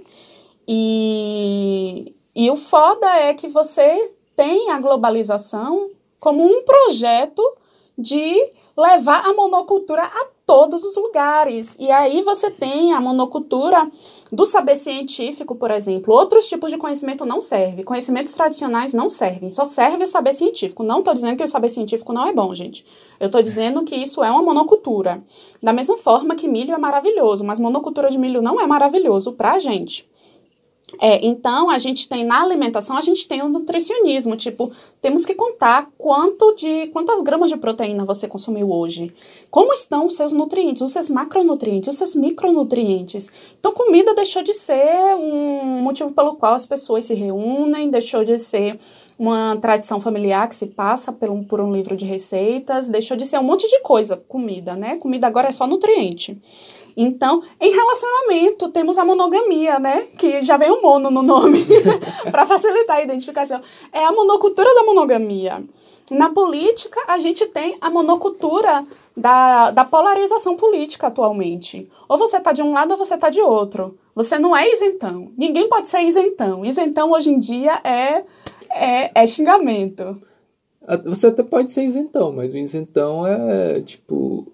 E, 0.66 2.14
e 2.35 2.51
o 2.51 2.57
foda 2.57 3.07
é 3.07 3.35
que 3.35 3.49
você 3.49 4.12
tem 4.37 4.71
a 4.71 4.79
globalização 4.79 5.91
como 6.19 6.45
um 6.45 6.62
projeto 6.62 7.43
de 7.97 8.53
levar 8.77 9.27
a 9.27 9.35
monocultura 9.35 10.03
a 10.05 10.27
todos 10.47 10.85
os 10.85 10.97
lugares. 10.97 11.77
E 11.79 11.91
aí 11.91 12.23
você 12.23 12.51
tem 12.51 12.93
a 12.93 13.01
monocultura 13.01 13.91
do 14.31 14.47
saber 14.47 14.77
científico, 14.77 15.55
por 15.57 15.71
exemplo. 15.71 16.14
Outros 16.14 16.49
tipos 16.49 16.71
de 16.71 16.79
conhecimento 16.79 17.27
não 17.27 17.41
servem. 17.41 17.85
Conhecimentos 17.85 18.33
tradicionais 18.33 18.95
não 18.95 19.11
servem. 19.11 19.51
Só 19.51 19.64
serve 19.64 20.05
o 20.05 20.07
saber 20.07 20.33
científico. 20.33 20.85
Não 20.85 21.01
estou 21.01 21.12
dizendo 21.12 21.37
que 21.37 21.43
o 21.43 21.49
saber 21.49 21.69
científico 21.69 22.12
não 22.12 22.27
é 22.27 22.33
bom, 22.33 22.55
gente. 22.55 22.87
Eu 23.19 23.27
estou 23.27 23.43
dizendo 23.43 23.83
que 23.83 23.97
isso 23.97 24.23
é 24.23 24.31
uma 24.31 24.43
monocultura. 24.43 25.21
Da 25.62 25.73
mesma 25.73 25.99
forma 25.99 26.37
que 26.37 26.47
milho 26.47 26.73
é 26.73 26.79
maravilhoso, 26.79 27.45
mas 27.45 27.59
monocultura 27.59 28.11
de 28.11 28.19
milho 28.19 28.41
não 28.41 28.61
é 28.61 28.66
maravilhoso 28.66 29.33
para 29.33 29.55
a 29.55 29.59
gente. 29.59 30.09
É, 31.01 31.24
então, 31.26 31.68
a 31.68 31.78
gente 31.78 32.09
tem 32.09 32.24
na 32.24 32.43
alimentação, 32.43 32.97
a 32.97 33.03
gente 33.03 33.28
tem 33.28 33.43
o 33.43 33.49
nutricionismo, 33.49 34.36
tipo, 34.36 34.72
temos 35.03 35.26
que 35.26 35.34
contar 35.34 35.91
quanto 35.99 36.55
de 36.55 36.86
quantas 36.89 37.20
gramas 37.20 37.51
de 37.51 37.59
proteína 37.59 38.07
você 38.07 38.26
consumiu 38.26 38.72
hoje. 38.72 39.12
Como 39.51 39.72
estão 39.74 40.07
os 40.07 40.16
seus 40.16 40.32
nutrientes, 40.32 40.80
os 40.80 40.93
seus 40.93 41.11
macronutrientes, 41.11 41.91
os 41.91 41.97
seus 41.97 42.14
micronutrientes. 42.14 43.30
Então, 43.59 43.72
comida 43.72 44.14
deixou 44.14 44.43
de 44.43 44.55
ser 44.55 45.14
um 45.16 45.82
motivo 45.82 46.11
pelo 46.12 46.36
qual 46.36 46.55
as 46.55 46.64
pessoas 46.64 47.05
se 47.05 47.14
reúnem, 47.14 47.91
deixou 47.91 48.24
de 48.24 48.39
ser 48.39 48.78
uma 49.18 49.57
tradição 49.57 49.99
familiar 49.99 50.49
que 50.49 50.55
se 50.55 50.66
passa 50.68 51.12
por 51.12 51.28
um, 51.28 51.43
por 51.43 51.61
um 51.61 51.72
livro 51.72 51.97
de 51.97 52.05
receitas, 52.05 52.89
deixou 52.89 53.16
de 53.16 53.26
ser 53.26 53.39
um 53.39 53.43
monte 53.43 53.68
de 53.68 53.80
coisa, 53.80 54.16
comida, 54.16 54.76
né? 54.76 54.97
Comida 54.97 55.26
agora 55.26 55.49
é 55.49 55.53
só 55.53 55.66
nutriente. 55.66 56.41
Então, 57.01 57.44
em 57.61 57.70
relacionamento, 57.70 58.70
temos 58.70 58.99
a 58.99 59.05
monogamia, 59.05 59.78
né? 59.78 60.09
Que 60.18 60.42
já 60.42 60.57
vem 60.57 60.68
o 60.68 60.82
mono 60.82 61.12
no 61.12 61.22
nome, 61.22 61.64
para 62.28 62.44
facilitar 62.44 62.96
a 62.96 63.03
identificação. 63.05 63.61
É 63.92 64.05
a 64.05 64.11
monocultura 64.11 64.74
da 64.74 64.82
monogamia. 64.82 65.62
Na 66.11 66.30
política, 66.30 67.01
a 67.07 67.16
gente 67.16 67.46
tem 67.46 67.76
a 67.80 67.88
monocultura 67.88 68.84
da, 69.16 69.70
da 69.70 69.84
polarização 69.84 70.57
política 70.57 71.07
atualmente. 71.07 71.88
Ou 72.09 72.18
você 72.18 72.38
está 72.38 72.51
de 72.51 72.64
um 72.64 72.72
lado 72.72 72.90
ou 72.90 72.99
você 72.99 73.14
está 73.14 73.30
de 73.30 73.40
outro. 73.40 73.96
Você 74.12 74.36
não 74.36 74.57
é 74.57 74.68
isentão. 74.68 75.30
Ninguém 75.38 75.68
pode 75.68 75.86
ser 75.86 76.01
isentão. 76.01 76.64
Isentão 76.64 77.12
hoje 77.12 77.30
em 77.30 77.38
dia 77.38 77.80
é, 77.84 78.24
é, 78.70 79.22
é 79.22 79.24
xingamento. 79.24 80.20
Você 81.05 81.28
até 81.28 81.44
pode 81.44 81.70
ser 81.70 81.84
isentão, 81.84 82.32
mas 82.32 82.55
o 82.55 82.59
isentão 82.59 83.24
é 83.24 83.80
tipo 83.82 84.51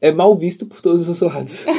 é 0.00 0.12
mal 0.12 0.34
visto 0.34 0.66
por 0.66 0.80
todos 0.80 1.08
os 1.08 1.20
lados. 1.20 1.66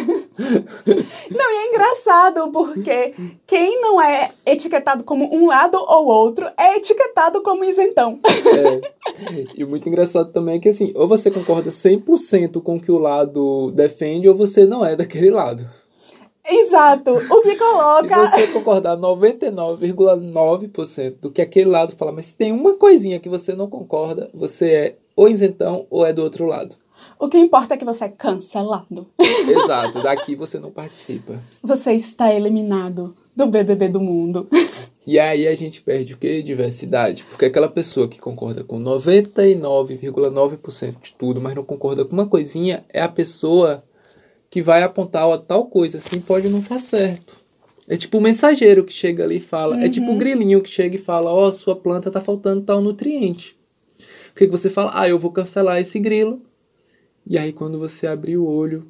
não, 1.29 1.51
e 1.51 1.55
é 1.55 1.69
engraçado 1.69 2.51
porque 2.51 3.13
quem 3.47 3.81
não 3.81 4.01
é 4.01 4.31
etiquetado 4.45 5.03
como 5.03 5.33
um 5.33 5.47
lado 5.47 5.77
ou 5.77 6.07
outro 6.07 6.47
é 6.57 6.77
etiquetado 6.77 7.41
como 7.41 7.63
isentão. 7.63 8.19
É. 8.23 9.49
E 9.55 9.65
muito 9.65 9.87
engraçado 9.87 10.31
também 10.31 10.57
é 10.57 10.59
que 10.59 10.69
assim, 10.69 10.91
ou 10.95 11.07
você 11.07 11.31
concorda 11.31 11.69
100% 11.69 12.61
com 12.61 12.75
o 12.75 12.81
que 12.81 12.91
o 12.91 12.97
lado 12.97 13.71
defende 13.71 14.27
ou 14.27 14.35
você 14.35 14.65
não 14.65 14.85
é 14.85 14.95
daquele 14.95 15.29
lado. 15.29 15.65
Exato. 16.49 17.11
O 17.11 17.41
que 17.41 17.55
coloca. 17.55 18.27
Se 18.27 18.31
você 18.31 18.47
concordar 18.47 18.97
99,9% 18.97 21.19
do 21.21 21.31
que 21.31 21.41
aquele 21.41 21.69
lado 21.69 21.95
fala, 21.95 22.11
mas 22.11 22.25
se 22.27 22.35
tem 22.35 22.51
uma 22.51 22.75
coisinha 22.75 23.19
que 23.19 23.29
você 23.29 23.53
não 23.53 23.69
concorda, 23.69 24.29
você 24.33 24.71
é 24.71 24.95
ou 25.15 25.29
isentão 25.29 25.85
ou 25.89 26.05
é 26.05 26.13
do 26.13 26.21
outro 26.23 26.45
lado. 26.45 26.75
O 27.19 27.27
que 27.27 27.37
importa 27.37 27.73
é 27.73 27.77
que 27.77 27.83
você 27.83 28.05
é 28.05 28.09
cancelado. 28.09 29.05
Exato, 29.19 30.01
daqui 30.01 30.35
você 30.35 30.57
não 30.57 30.71
participa. 30.71 31.37
Você 31.61 31.91
está 31.91 32.33
eliminado 32.33 33.13
do 33.35 33.45
BBB 33.45 33.89
do 33.89 33.99
mundo. 33.99 34.47
E 35.05 35.19
aí 35.19 35.45
a 35.45 35.53
gente 35.53 35.81
perde 35.81 36.13
o 36.13 36.17
quê? 36.17 36.41
Diversidade. 36.41 37.25
Porque 37.25 37.43
aquela 37.43 37.67
pessoa 37.67 38.07
que 38.07 38.19
concorda 38.19 38.63
com 38.63 38.81
99,9% 38.81 40.95
de 41.01 41.11
tudo, 41.11 41.41
mas 41.41 41.55
não 41.55 41.65
concorda 41.65 42.05
com 42.05 42.13
uma 42.13 42.25
coisinha, 42.25 42.85
é 42.87 43.01
a 43.01 43.09
pessoa 43.09 43.83
que 44.49 44.61
vai 44.61 44.81
apontar, 44.81 45.27
ó, 45.27 45.37
tal 45.37 45.65
coisa 45.65 45.97
assim 45.97 46.21
pode 46.21 46.47
não 46.47 46.59
estar 46.59 46.75
tá 46.75 46.79
certo. 46.79 47.37
É 47.85 47.97
tipo 47.97 48.17
o 48.17 48.21
mensageiro 48.21 48.85
que 48.85 48.93
chega 48.93 49.25
ali 49.25 49.35
e 49.37 49.41
fala. 49.41 49.75
Uhum. 49.75 49.81
É 49.81 49.89
tipo 49.89 50.07
o 50.07 50.11
uhum. 50.11 50.17
grilinho 50.17 50.61
que 50.61 50.69
chega 50.69 50.95
e 50.95 50.99
fala, 50.99 51.33
ó, 51.33 51.47
oh, 51.47 51.51
sua 51.51 51.75
planta 51.75 52.09
tá 52.09 52.21
faltando 52.21 52.61
tal 52.61 52.81
nutriente. 52.81 53.57
O 54.31 54.35
que, 54.35 54.45
que 54.45 54.51
você 54.51 54.69
fala? 54.69 54.91
Ah, 54.93 55.09
eu 55.09 55.19
vou 55.19 55.31
cancelar 55.31 55.81
esse 55.81 55.99
grilo 55.99 56.41
e 57.29 57.37
aí, 57.37 57.53
quando 57.53 57.77
você 57.77 58.07
abrir 58.07 58.37
o 58.37 58.47
olho, 58.47 58.87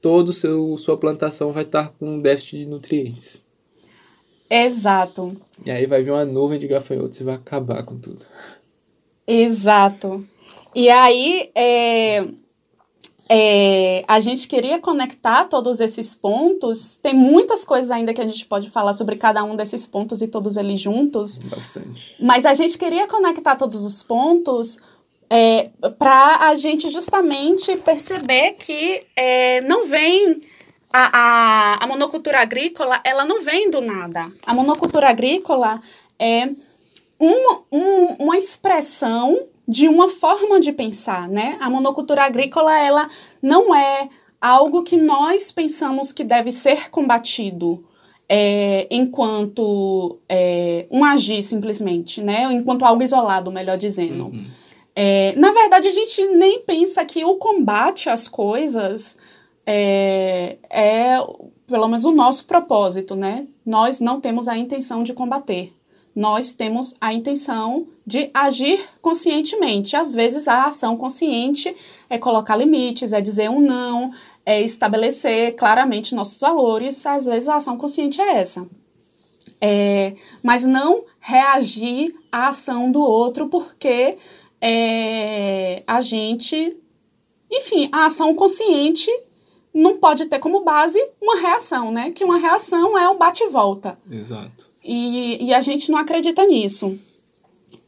toda 0.00 0.32
sua 0.32 0.98
plantação 0.98 1.52
vai 1.52 1.62
estar 1.62 1.90
com 1.90 2.16
um 2.16 2.20
déficit 2.20 2.58
de 2.58 2.66
nutrientes. 2.66 3.40
Exato. 4.50 5.34
E 5.64 5.70
aí 5.70 5.86
vai 5.86 6.02
vir 6.02 6.10
uma 6.10 6.24
nuvem 6.24 6.58
de 6.58 6.66
gafanhotos 6.66 7.20
e 7.20 7.24
vai 7.24 7.36
acabar 7.36 7.84
com 7.84 7.96
tudo. 7.96 8.26
Exato. 9.26 10.26
E 10.74 10.90
aí, 10.90 11.50
é, 11.54 12.26
é, 13.28 14.04
a 14.08 14.20
gente 14.20 14.48
queria 14.48 14.78
conectar 14.78 15.44
todos 15.44 15.80
esses 15.80 16.14
pontos. 16.14 16.96
Tem 16.96 17.14
muitas 17.14 17.64
coisas 17.64 17.90
ainda 17.90 18.12
que 18.12 18.20
a 18.20 18.26
gente 18.26 18.44
pode 18.44 18.68
falar 18.68 18.92
sobre 18.92 19.16
cada 19.16 19.44
um 19.44 19.54
desses 19.54 19.86
pontos 19.86 20.20
e 20.20 20.26
todos 20.28 20.56
eles 20.56 20.80
juntos. 20.80 21.38
Bastante. 21.38 22.16
Mas 22.20 22.44
a 22.44 22.54
gente 22.54 22.76
queria 22.76 23.06
conectar 23.06 23.56
todos 23.56 23.86
os 23.86 24.02
pontos 24.02 24.78
é, 25.34 25.70
para 25.98 26.50
a 26.50 26.54
gente 26.56 26.90
justamente 26.90 27.74
perceber 27.78 28.52
que 28.58 29.02
é, 29.16 29.62
não 29.62 29.86
vem 29.86 30.34
a, 30.92 31.08
a, 31.18 31.84
a, 31.84 31.86
monocultura 31.86 32.40
agrícola, 32.40 33.00
ela 33.02 33.24
não 33.24 33.42
vem 33.42 33.70
do 33.70 33.80
nada. 33.80 34.30
A 34.44 34.52
monocultura 34.52 35.08
agrícola 35.08 35.80
é 36.18 36.50
um, 37.18 37.62
um, 37.72 38.06
uma 38.18 38.36
expressão 38.36 39.46
de 39.66 39.88
uma 39.88 40.06
forma 40.06 40.60
de 40.60 40.70
pensar, 40.70 41.26
né? 41.30 41.56
A 41.62 41.70
monocultura 41.70 42.24
agrícola, 42.24 42.78
ela 42.78 43.08
não 43.40 43.74
é 43.74 44.10
algo 44.38 44.82
que 44.82 44.98
nós 44.98 45.50
pensamos 45.50 46.12
que 46.12 46.24
deve 46.24 46.52
ser 46.52 46.90
combatido 46.90 47.82
é, 48.28 48.86
enquanto 48.90 50.18
é, 50.28 50.86
um 50.90 51.02
agir 51.06 51.42
simplesmente, 51.42 52.20
né? 52.20 52.52
Enquanto 52.52 52.84
algo 52.84 53.02
isolado, 53.02 53.50
melhor 53.50 53.78
dizendo. 53.78 54.24
Uhum. 54.26 54.61
É, 54.94 55.34
na 55.36 55.52
verdade, 55.52 55.88
a 55.88 55.92
gente 55.92 56.26
nem 56.28 56.60
pensa 56.60 57.04
que 57.04 57.24
o 57.24 57.36
combate 57.36 58.08
às 58.08 58.28
coisas 58.28 59.16
é, 59.66 60.58
é, 60.68 61.18
pelo 61.66 61.88
menos, 61.88 62.04
o 62.04 62.12
nosso 62.12 62.44
propósito, 62.44 63.14
né? 63.16 63.46
Nós 63.64 64.00
não 64.00 64.20
temos 64.20 64.48
a 64.48 64.56
intenção 64.56 65.02
de 65.02 65.12
combater. 65.12 65.72
Nós 66.14 66.52
temos 66.52 66.94
a 67.00 67.14
intenção 67.14 67.86
de 68.06 68.28
agir 68.34 68.80
conscientemente. 69.00 69.96
Às 69.96 70.12
vezes, 70.12 70.46
a 70.46 70.66
ação 70.66 70.96
consciente 70.96 71.74
é 72.10 72.18
colocar 72.18 72.56
limites, 72.56 73.12
é 73.12 73.20
dizer 73.20 73.48
um 73.48 73.60
não, 73.60 74.12
é 74.44 74.60
estabelecer 74.60 75.54
claramente 75.54 76.14
nossos 76.14 76.38
valores. 76.38 77.06
Às 77.06 77.24
vezes, 77.24 77.48
a 77.48 77.56
ação 77.56 77.78
consciente 77.78 78.20
é 78.20 78.36
essa. 78.36 78.66
É, 79.58 80.16
mas 80.42 80.64
não 80.64 81.04
reagir 81.20 82.14
à 82.30 82.48
ação 82.48 82.90
do 82.90 83.00
outro 83.00 83.48
porque 83.48 84.18
é, 84.62 85.82
a 85.84 86.00
gente. 86.00 86.76
Enfim, 87.50 87.88
a 87.90 88.06
ação 88.06 88.32
consciente 88.34 89.10
não 89.74 89.96
pode 89.96 90.26
ter 90.26 90.38
como 90.38 90.62
base 90.62 91.02
uma 91.20 91.36
reação, 91.40 91.90
né? 91.90 92.12
Que 92.12 92.24
uma 92.24 92.38
reação 92.38 92.96
é 92.96 93.08
o 93.08 93.18
bate-volta. 93.18 93.98
Exato. 94.10 94.70
E, 94.84 95.44
e 95.44 95.52
a 95.52 95.60
gente 95.60 95.90
não 95.90 95.98
acredita 95.98 96.46
nisso. 96.46 96.96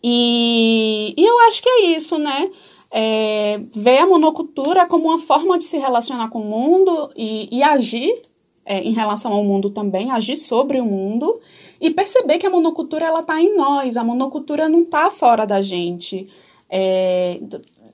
E, 0.03 1.15
e 1.17 1.25
eu 1.25 1.39
acho 1.47 1.63
que 1.63 1.69
é 1.69 1.81
isso, 1.97 2.19
né? 2.19 2.51
É, 2.91 3.61
ver 3.73 3.99
a 3.99 4.07
monocultura 4.07 4.87
como 4.87 5.09
uma 5.09 5.19
forma 5.19 5.57
de 5.57 5.65
se 5.65 5.79
relacionar 5.79 6.29
com 6.29 6.41
o 6.41 6.45
mundo 6.45 7.11
e, 7.17 7.49
e 7.51 7.63
agir 7.63 8.23
é, 8.65 8.81
em 8.81 8.93
relação 8.93 9.33
ao 9.33 9.43
mundo 9.43 9.71
também, 9.71 10.11
agir 10.11 10.37
sobre 10.37 10.81
o 10.81 10.85
mundo 10.85 11.41
e 11.81 11.91
perceber 11.91 12.39
que 12.39 12.47
a 12.47 12.51
monocultura 12.51 13.05
ela 13.05 13.21
está 13.21 13.41
em 13.41 13.57
nós, 13.57 13.97
a 13.97 14.05
monocultura 14.05 14.69
não 14.69 14.83
está 14.83 15.11
fora 15.11 15.45
da 15.45 15.61
gente. 15.61 16.29
É, 16.77 17.41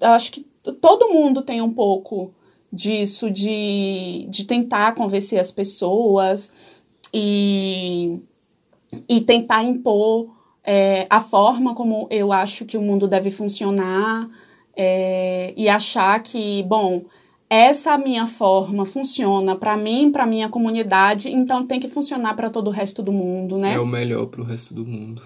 eu 0.00 0.08
acho 0.08 0.32
que 0.32 0.40
todo 0.80 1.10
mundo 1.10 1.42
tem 1.42 1.60
um 1.60 1.70
pouco 1.70 2.32
disso, 2.72 3.30
de, 3.30 4.26
de 4.30 4.44
tentar 4.44 4.94
convencer 4.94 5.38
as 5.38 5.52
pessoas 5.52 6.50
e, 7.12 8.22
e 9.06 9.20
tentar 9.20 9.64
impor 9.64 10.34
é, 10.64 11.06
a 11.10 11.20
forma 11.20 11.74
como 11.74 12.08
eu 12.10 12.32
acho 12.32 12.64
que 12.64 12.78
o 12.78 12.82
mundo 12.82 13.06
deve 13.06 13.30
funcionar 13.30 14.30
é, 14.74 15.52
e 15.58 15.68
achar 15.68 16.22
que, 16.22 16.62
bom, 16.62 17.04
essa 17.50 17.98
minha 17.98 18.26
forma 18.26 18.86
funciona 18.86 19.54
para 19.54 19.76
mim, 19.76 20.10
para 20.10 20.24
minha 20.24 20.48
comunidade, 20.48 21.28
então 21.28 21.66
tem 21.66 21.78
que 21.78 21.88
funcionar 21.88 22.34
para 22.34 22.48
todo 22.48 22.68
o 22.68 22.70
resto 22.70 23.02
do 23.02 23.12
mundo, 23.12 23.58
né? 23.58 23.74
É 23.74 23.78
o 23.78 23.86
melhor 23.86 24.24
para 24.26 24.40
o 24.40 24.44
resto 24.44 24.72
do 24.72 24.86
mundo. 24.86 25.20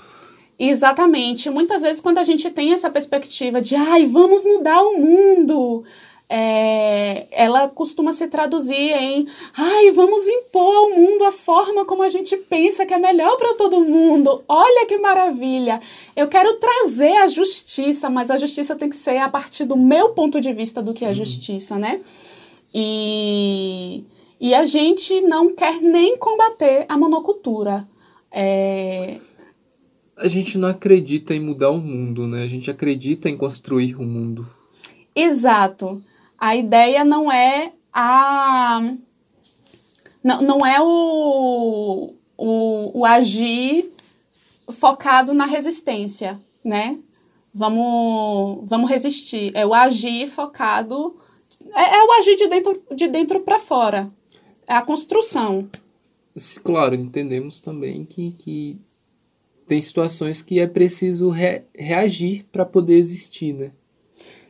Exatamente. 0.59 1.50
Muitas 1.50 1.82
vezes, 1.82 2.00
quando 2.00 2.18
a 2.18 2.22
gente 2.22 2.50
tem 2.50 2.72
essa 2.72 2.88
perspectiva 2.88 3.61
de, 3.61 3.74
ai, 3.74 4.07
vamos 4.07 4.44
mudar 4.44 4.82
o 4.82 4.98
mundo, 4.98 5.84
é, 6.28 7.26
ela 7.30 7.68
costuma 7.68 8.12
se 8.12 8.26
traduzir 8.28 8.74
em, 8.74 9.26
ai, 9.57 9.90
vamos 9.90 10.26
impor 10.26 10.74
ao 10.74 10.90
mundo 10.90 11.24
a 11.24 11.32
forma 11.32 11.84
como 11.84 12.02
a 12.02 12.09
gente 12.09 12.36
pensa 12.36 12.86
que 12.86 12.94
é 12.94 12.98
melhor 12.98 13.36
para 13.36 13.55
todo 13.55 13.80
mundo. 13.80 14.42
Olha 14.48 14.86
que 14.86 14.96
maravilha! 14.96 15.80
Eu 16.16 16.28
quero 16.28 16.55
trazer 16.55 17.16
a 17.18 17.26
justiça, 17.26 18.09
mas 18.09 18.30
a 18.30 18.36
justiça 18.36 18.74
tem 18.74 18.88
que 18.88 18.96
ser 18.96 19.18
a 19.18 19.28
partir 19.28 19.64
do 19.64 19.76
meu 19.76 20.11
ponto 20.11 20.40
de 20.40 20.52
vista 20.52 20.80
do 20.82 20.94
que 20.94 21.05
é 21.05 21.09
uhum. 21.09 21.14
justiça, 21.14 21.76
né? 21.76 22.00
E, 22.72 24.02
e 24.40 24.55
a 24.55 24.64
gente 24.64 25.20
não 25.20 25.55
quer 25.55 25.80
nem 25.80 26.16
combater 26.16 26.86
a 26.88 26.96
monocultura. 26.96 27.86
É, 28.32 29.20
a 30.16 30.28
gente 30.28 30.56
não 30.56 30.68
acredita 30.68 31.34
em 31.34 31.40
mudar 31.40 31.70
o 31.70 31.78
mundo, 31.78 32.26
né? 32.26 32.42
A 32.42 32.48
gente 32.48 32.70
acredita 32.70 33.28
em 33.28 33.36
construir 33.36 33.96
o 33.96 34.02
mundo. 34.02 34.46
Exato. 35.14 36.02
A 36.38 36.56
ideia 36.56 37.04
não 37.04 37.30
é 37.30 37.72
a. 37.92 38.80
Não, 40.22 40.42
não 40.42 40.66
é 40.66 40.80
o, 40.80 42.14
o, 42.36 43.00
o 43.00 43.04
agir 43.04 43.92
focado 44.72 45.34
na 45.34 45.44
resistência, 45.44 46.40
né? 46.64 46.98
Vamos, 47.52 48.68
vamos 48.68 48.90
resistir. 48.90 49.52
É 49.54 49.66
o 49.66 49.74
agir 49.74 50.28
focado. 50.28 51.16
É, 51.72 51.96
é 51.96 52.04
o 52.04 52.12
agir 52.12 52.36
de 52.36 52.48
dentro, 52.48 52.82
de 52.94 53.06
dentro 53.08 53.40
para 53.40 53.58
fora. 53.58 54.10
É 54.66 54.74
a 54.74 54.82
construção. 54.82 55.68
Claro, 56.64 56.96
entendemos 56.96 57.60
também 57.60 58.04
que, 58.04 58.32
que 58.32 58.80
tem 59.66 59.80
situações 59.80 60.42
que 60.42 60.60
é 60.60 60.66
preciso 60.66 61.30
re 61.30 61.62
reagir 61.74 62.44
para 62.52 62.64
poder 62.64 62.96
existir, 62.96 63.52
né? 63.52 63.70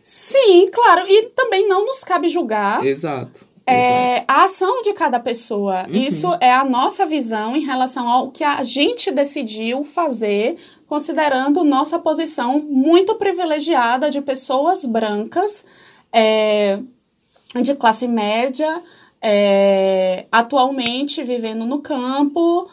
Sim, 0.03 0.69
claro. 0.71 1.09
E 1.09 1.27
também 1.31 1.67
não 1.67 1.87
nos 1.87 2.05
cabe 2.05 2.29
julgar. 2.29 2.85
Exato. 2.85 3.47
É, 3.67 4.25
a 4.29 4.45
ação 4.45 4.83
de 4.83 4.93
cada 4.93 5.19
pessoa. 5.19 5.87
Uhum. 5.89 5.95
Isso 5.95 6.27
é 6.41 6.53
a 6.53 6.65
nossa 6.65 7.07
visão 7.07 7.57
em 7.57 7.65
relação 7.65 8.07
ao 8.07 8.31
que 8.31 8.45
a 8.45 8.63
gente 8.63 9.11
decidiu 9.11 9.85
fazer, 9.85 10.57
considerando 10.87 11.65
nossa 11.65 11.99
posição 11.99 12.59
muito 12.61 13.15
privilegiada 13.15 14.11
de 14.11 14.21
pessoas 14.21 14.85
brancas, 14.85 15.65
é, 16.13 16.79
de 17.63 17.75
classe 17.75 18.07
média, 18.07 18.83
é, 19.23 20.27
atualmente 20.31 21.25
vivendo 21.25 21.65
no 21.65 21.81
campo, 21.81 22.69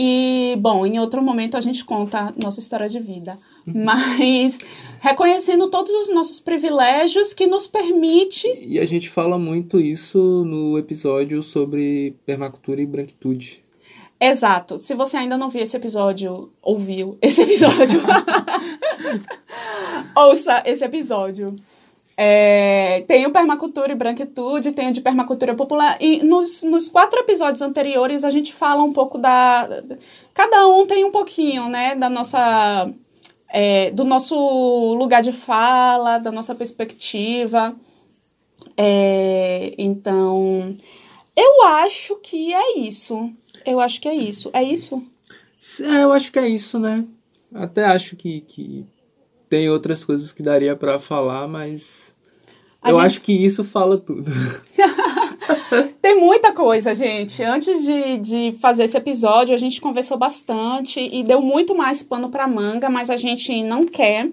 e, 0.00 0.54
bom, 0.60 0.86
em 0.86 1.00
outro 1.00 1.20
momento 1.20 1.56
a 1.56 1.60
gente 1.60 1.84
conta 1.84 2.32
nossa 2.40 2.60
história 2.60 2.88
de 2.88 3.00
vida. 3.00 3.36
Uhum. 3.66 3.84
Mas 3.84 4.56
reconhecendo 5.00 5.68
todos 5.68 5.90
os 5.92 6.14
nossos 6.14 6.38
privilégios 6.38 7.32
que 7.32 7.48
nos 7.48 7.66
permite. 7.66 8.46
E 8.64 8.78
a 8.78 8.84
gente 8.84 9.10
fala 9.10 9.36
muito 9.36 9.80
isso 9.80 10.44
no 10.44 10.78
episódio 10.78 11.42
sobre 11.42 12.14
permacultura 12.24 12.80
e 12.80 12.86
branquitude. 12.86 13.60
Exato. 14.20 14.78
Se 14.78 14.94
você 14.94 15.16
ainda 15.16 15.36
não 15.36 15.48
viu 15.48 15.62
esse 15.62 15.76
episódio, 15.76 16.48
ouviu 16.62 17.18
esse 17.20 17.42
episódio, 17.42 18.00
ouça 20.14 20.62
esse 20.64 20.84
episódio. 20.84 21.56
É, 22.20 23.04
tem 23.06 23.24
o 23.28 23.32
Permacultura 23.32 23.92
e 23.92 23.94
Branquitude, 23.94 24.72
tem 24.72 24.88
o 24.88 24.92
de 24.92 25.00
Permacultura 25.00 25.54
Popular. 25.54 25.96
E 26.00 26.20
nos, 26.24 26.64
nos 26.64 26.88
quatro 26.88 27.20
episódios 27.20 27.62
anteriores 27.62 28.24
a 28.24 28.30
gente 28.30 28.52
fala 28.52 28.82
um 28.82 28.92
pouco 28.92 29.18
da. 29.18 29.84
Cada 30.34 30.66
um 30.66 30.84
tem 30.84 31.04
um 31.04 31.12
pouquinho, 31.12 31.68
né? 31.68 31.94
Da 31.94 32.10
nossa. 32.10 32.92
É, 33.48 33.92
do 33.92 34.04
nosso 34.04 34.34
lugar 34.94 35.22
de 35.22 35.30
fala, 35.30 36.18
da 36.18 36.32
nossa 36.32 36.56
perspectiva. 36.56 37.72
É, 38.76 39.74
então, 39.78 40.74
eu 41.36 41.62
acho 41.62 42.16
que 42.16 42.52
é 42.52 42.80
isso. 42.80 43.32
Eu 43.64 43.78
acho 43.78 44.00
que 44.00 44.08
é 44.08 44.14
isso. 44.14 44.50
É 44.52 44.62
isso? 44.62 45.00
É, 45.82 46.02
eu 46.02 46.12
acho 46.12 46.32
que 46.32 46.38
é 46.40 46.48
isso, 46.48 46.80
né? 46.80 47.06
Até 47.54 47.84
acho 47.84 48.16
que, 48.16 48.40
que 48.40 48.84
tem 49.48 49.70
outras 49.70 50.04
coisas 50.04 50.32
que 50.32 50.42
daria 50.42 50.74
para 50.74 50.98
falar, 50.98 51.46
mas 51.46 52.07
a 52.88 52.90
eu 52.90 52.96
gente... 52.96 53.06
acho 53.06 53.20
que 53.22 53.32
isso 53.32 53.62
fala 53.64 53.98
tudo. 53.98 54.30
tem 56.00 56.20
muita 56.20 56.52
coisa, 56.52 56.94
gente. 56.94 57.42
Antes 57.42 57.82
de, 57.82 58.18
de 58.18 58.54
fazer 58.60 58.84
esse 58.84 58.96
episódio, 58.96 59.54
a 59.54 59.58
gente 59.58 59.80
conversou 59.80 60.16
bastante 60.16 61.00
e 61.00 61.22
deu 61.22 61.40
muito 61.40 61.74
mais 61.74 62.02
pano 62.02 62.28
para 62.28 62.48
manga, 62.48 62.88
mas 62.88 63.10
a 63.10 63.16
gente 63.16 63.62
não 63.62 63.84
quer 63.84 64.28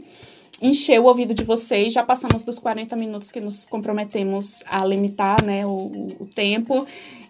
encher 0.62 1.00
o 1.00 1.06
ouvido 1.06 1.34
de 1.34 1.44
vocês. 1.44 1.94
Já 1.94 2.04
passamos 2.04 2.44
dos 2.44 2.60
40 2.60 2.96
minutos 2.96 3.32
que 3.32 3.42
nos 3.42 3.66
comprometemos 3.66 4.64
a 4.66 4.86
limitar 4.86 5.44
né, 5.46 5.66
o, 5.66 6.08
o 6.20 6.28
tempo. 6.34 6.86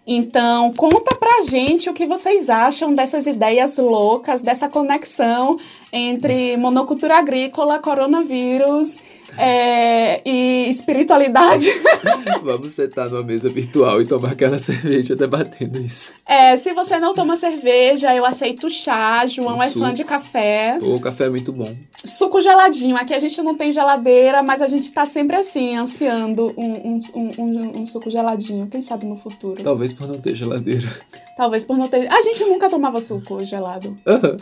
Então, 0.06 0.72
conta 0.72 1.16
pra 1.16 1.42
gente 1.42 1.90
o 1.90 1.94
que 1.94 2.06
vocês 2.06 2.48
acham 2.48 2.94
dessas 2.94 3.26
ideias 3.26 3.76
loucas, 3.76 4.40
dessa 4.40 4.68
conexão 4.68 5.56
entre 5.92 6.56
monocultura 6.56 7.16
agrícola, 7.16 7.80
coronavírus 7.80 8.98
é, 9.36 10.20
e 10.24 10.68
espiritualidade. 10.70 11.70
Vamos 12.42 12.74
sentar 12.74 13.08
numa 13.10 13.22
mesa 13.22 13.48
virtual 13.48 14.00
e 14.00 14.06
tomar 14.06 14.32
aquela 14.32 14.58
cerveja 14.58 15.14
debatendo 15.16 15.80
isso. 15.80 16.12
É, 16.24 16.56
se 16.56 16.72
você 16.72 16.98
não 16.98 17.14
toma 17.14 17.36
cerveja, 17.36 18.14
eu 18.14 18.24
aceito 18.24 18.70
chá. 18.70 19.26
João 19.26 19.56
um 19.56 19.62
é 19.62 19.70
fã 19.70 19.92
de 19.92 20.04
café. 20.04 20.78
O 20.80 21.00
café 21.00 21.24
é 21.24 21.30
muito 21.30 21.52
bom. 21.52 21.74
Suco 22.04 22.40
geladinho. 22.40 22.96
Aqui 22.96 23.14
a 23.14 23.18
gente 23.18 23.40
não 23.42 23.54
tem 23.56 23.72
geladeira, 23.72 24.42
mas 24.42 24.62
a 24.62 24.68
gente 24.68 24.90
tá 24.92 25.04
sempre 25.04 25.36
assim, 25.36 25.76
ansiando 25.76 26.52
um, 26.56 26.72
um, 26.94 26.98
um, 27.38 27.80
um, 27.80 27.86
suco 27.86 28.10
geladinho. 28.10 28.66
Quem 28.68 28.82
sabe 28.82 29.06
no 29.06 29.16
futuro. 29.16 29.62
Talvez 29.62 29.92
por 29.92 30.06
não 30.06 30.20
ter 30.20 30.34
geladeira. 30.34 30.88
Talvez 31.36 31.64
por 31.64 31.76
não 31.76 31.88
ter. 31.88 32.10
A 32.10 32.20
gente 32.22 32.44
nunca 32.44 32.68
tomava 32.68 33.00
suco 33.00 33.40
gelado. 33.44 33.96
Uhum. 34.06 34.36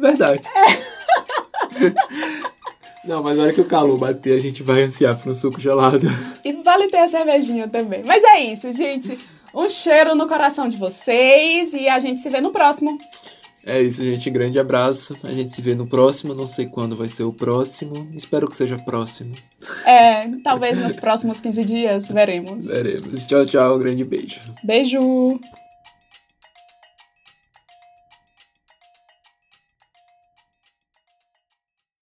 Verdade. 0.00 0.42
É. 0.54 0.98
Não, 3.08 3.22
mas 3.22 3.38
na 3.38 3.44
hora 3.44 3.52
que 3.52 3.60
o 3.60 3.64
calor 3.64 3.98
bater, 3.98 4.34
a 4.34 4.38
gente 4.38 4.62
vai 4.62 4.82
ansiar 4.82 5.16
por 5.16 5.30
um 5.30 5.34
suco 5.34 5.58
gelado. 5.58 6.06
E 6.44 6.52
vale 6.62 6.88
ter 6.88 6.98
a 6.98 7.08
cervejinha 7.08 7.66
também. 7.66 8.02
Mas 8.06 8.22
é 8.22 8.40
isso, 8.40 8.70
gente. 8.72 9.18
Um 9.54 9.68
cheiro 9.68 10.14
no 10.14 10.28
coração 10.28 10.68
de 10.68 10.76
vocês 10.76 11.72
e 11.72 11.88
a 11.88 11.98
gente 11.98 12.20
se 12.20 12.28
vê 12.28 12.40
no 12.40 12.50
próximo. 12.50 12.98
É 13.64 13.82
isso, 13.82 14.04
gente. 14.04 14.30
Grande 14.30 14.58
abraço. 14.58 15.16
A 15.24 15.28
gente 15.28 15.54
se 15.54 15.60
vê 15.60 15.74
no 15.74 15.86
próximo. 15.86 16.34
Não 16.34 16.46
sei 16.46 16.66
quando 16.66 16.96
vai 16.96 17.08
ser 17.08 17.24
o 17.24 17.32
próximo. 17.32 18.08
Espero 18.14 18.48
que 18.48 18.56
seja 18.56 18.76
próximo. 18.76 19.34
É, 19.84 20.28
talvez 20.44 20.78
nos 20.78 20.96
próximos 20.96 21.40
15 21.40 21.64
dias. 21.64 22.08
Veremos. 22.08 22.66
Veremos. 22.66 23.24
Tchau, 23.24 23.44
tchau. 23.46 23.78
Grande 23.78 24.04
beijo. 24.04 24.40
Beijo. 24.62 25.40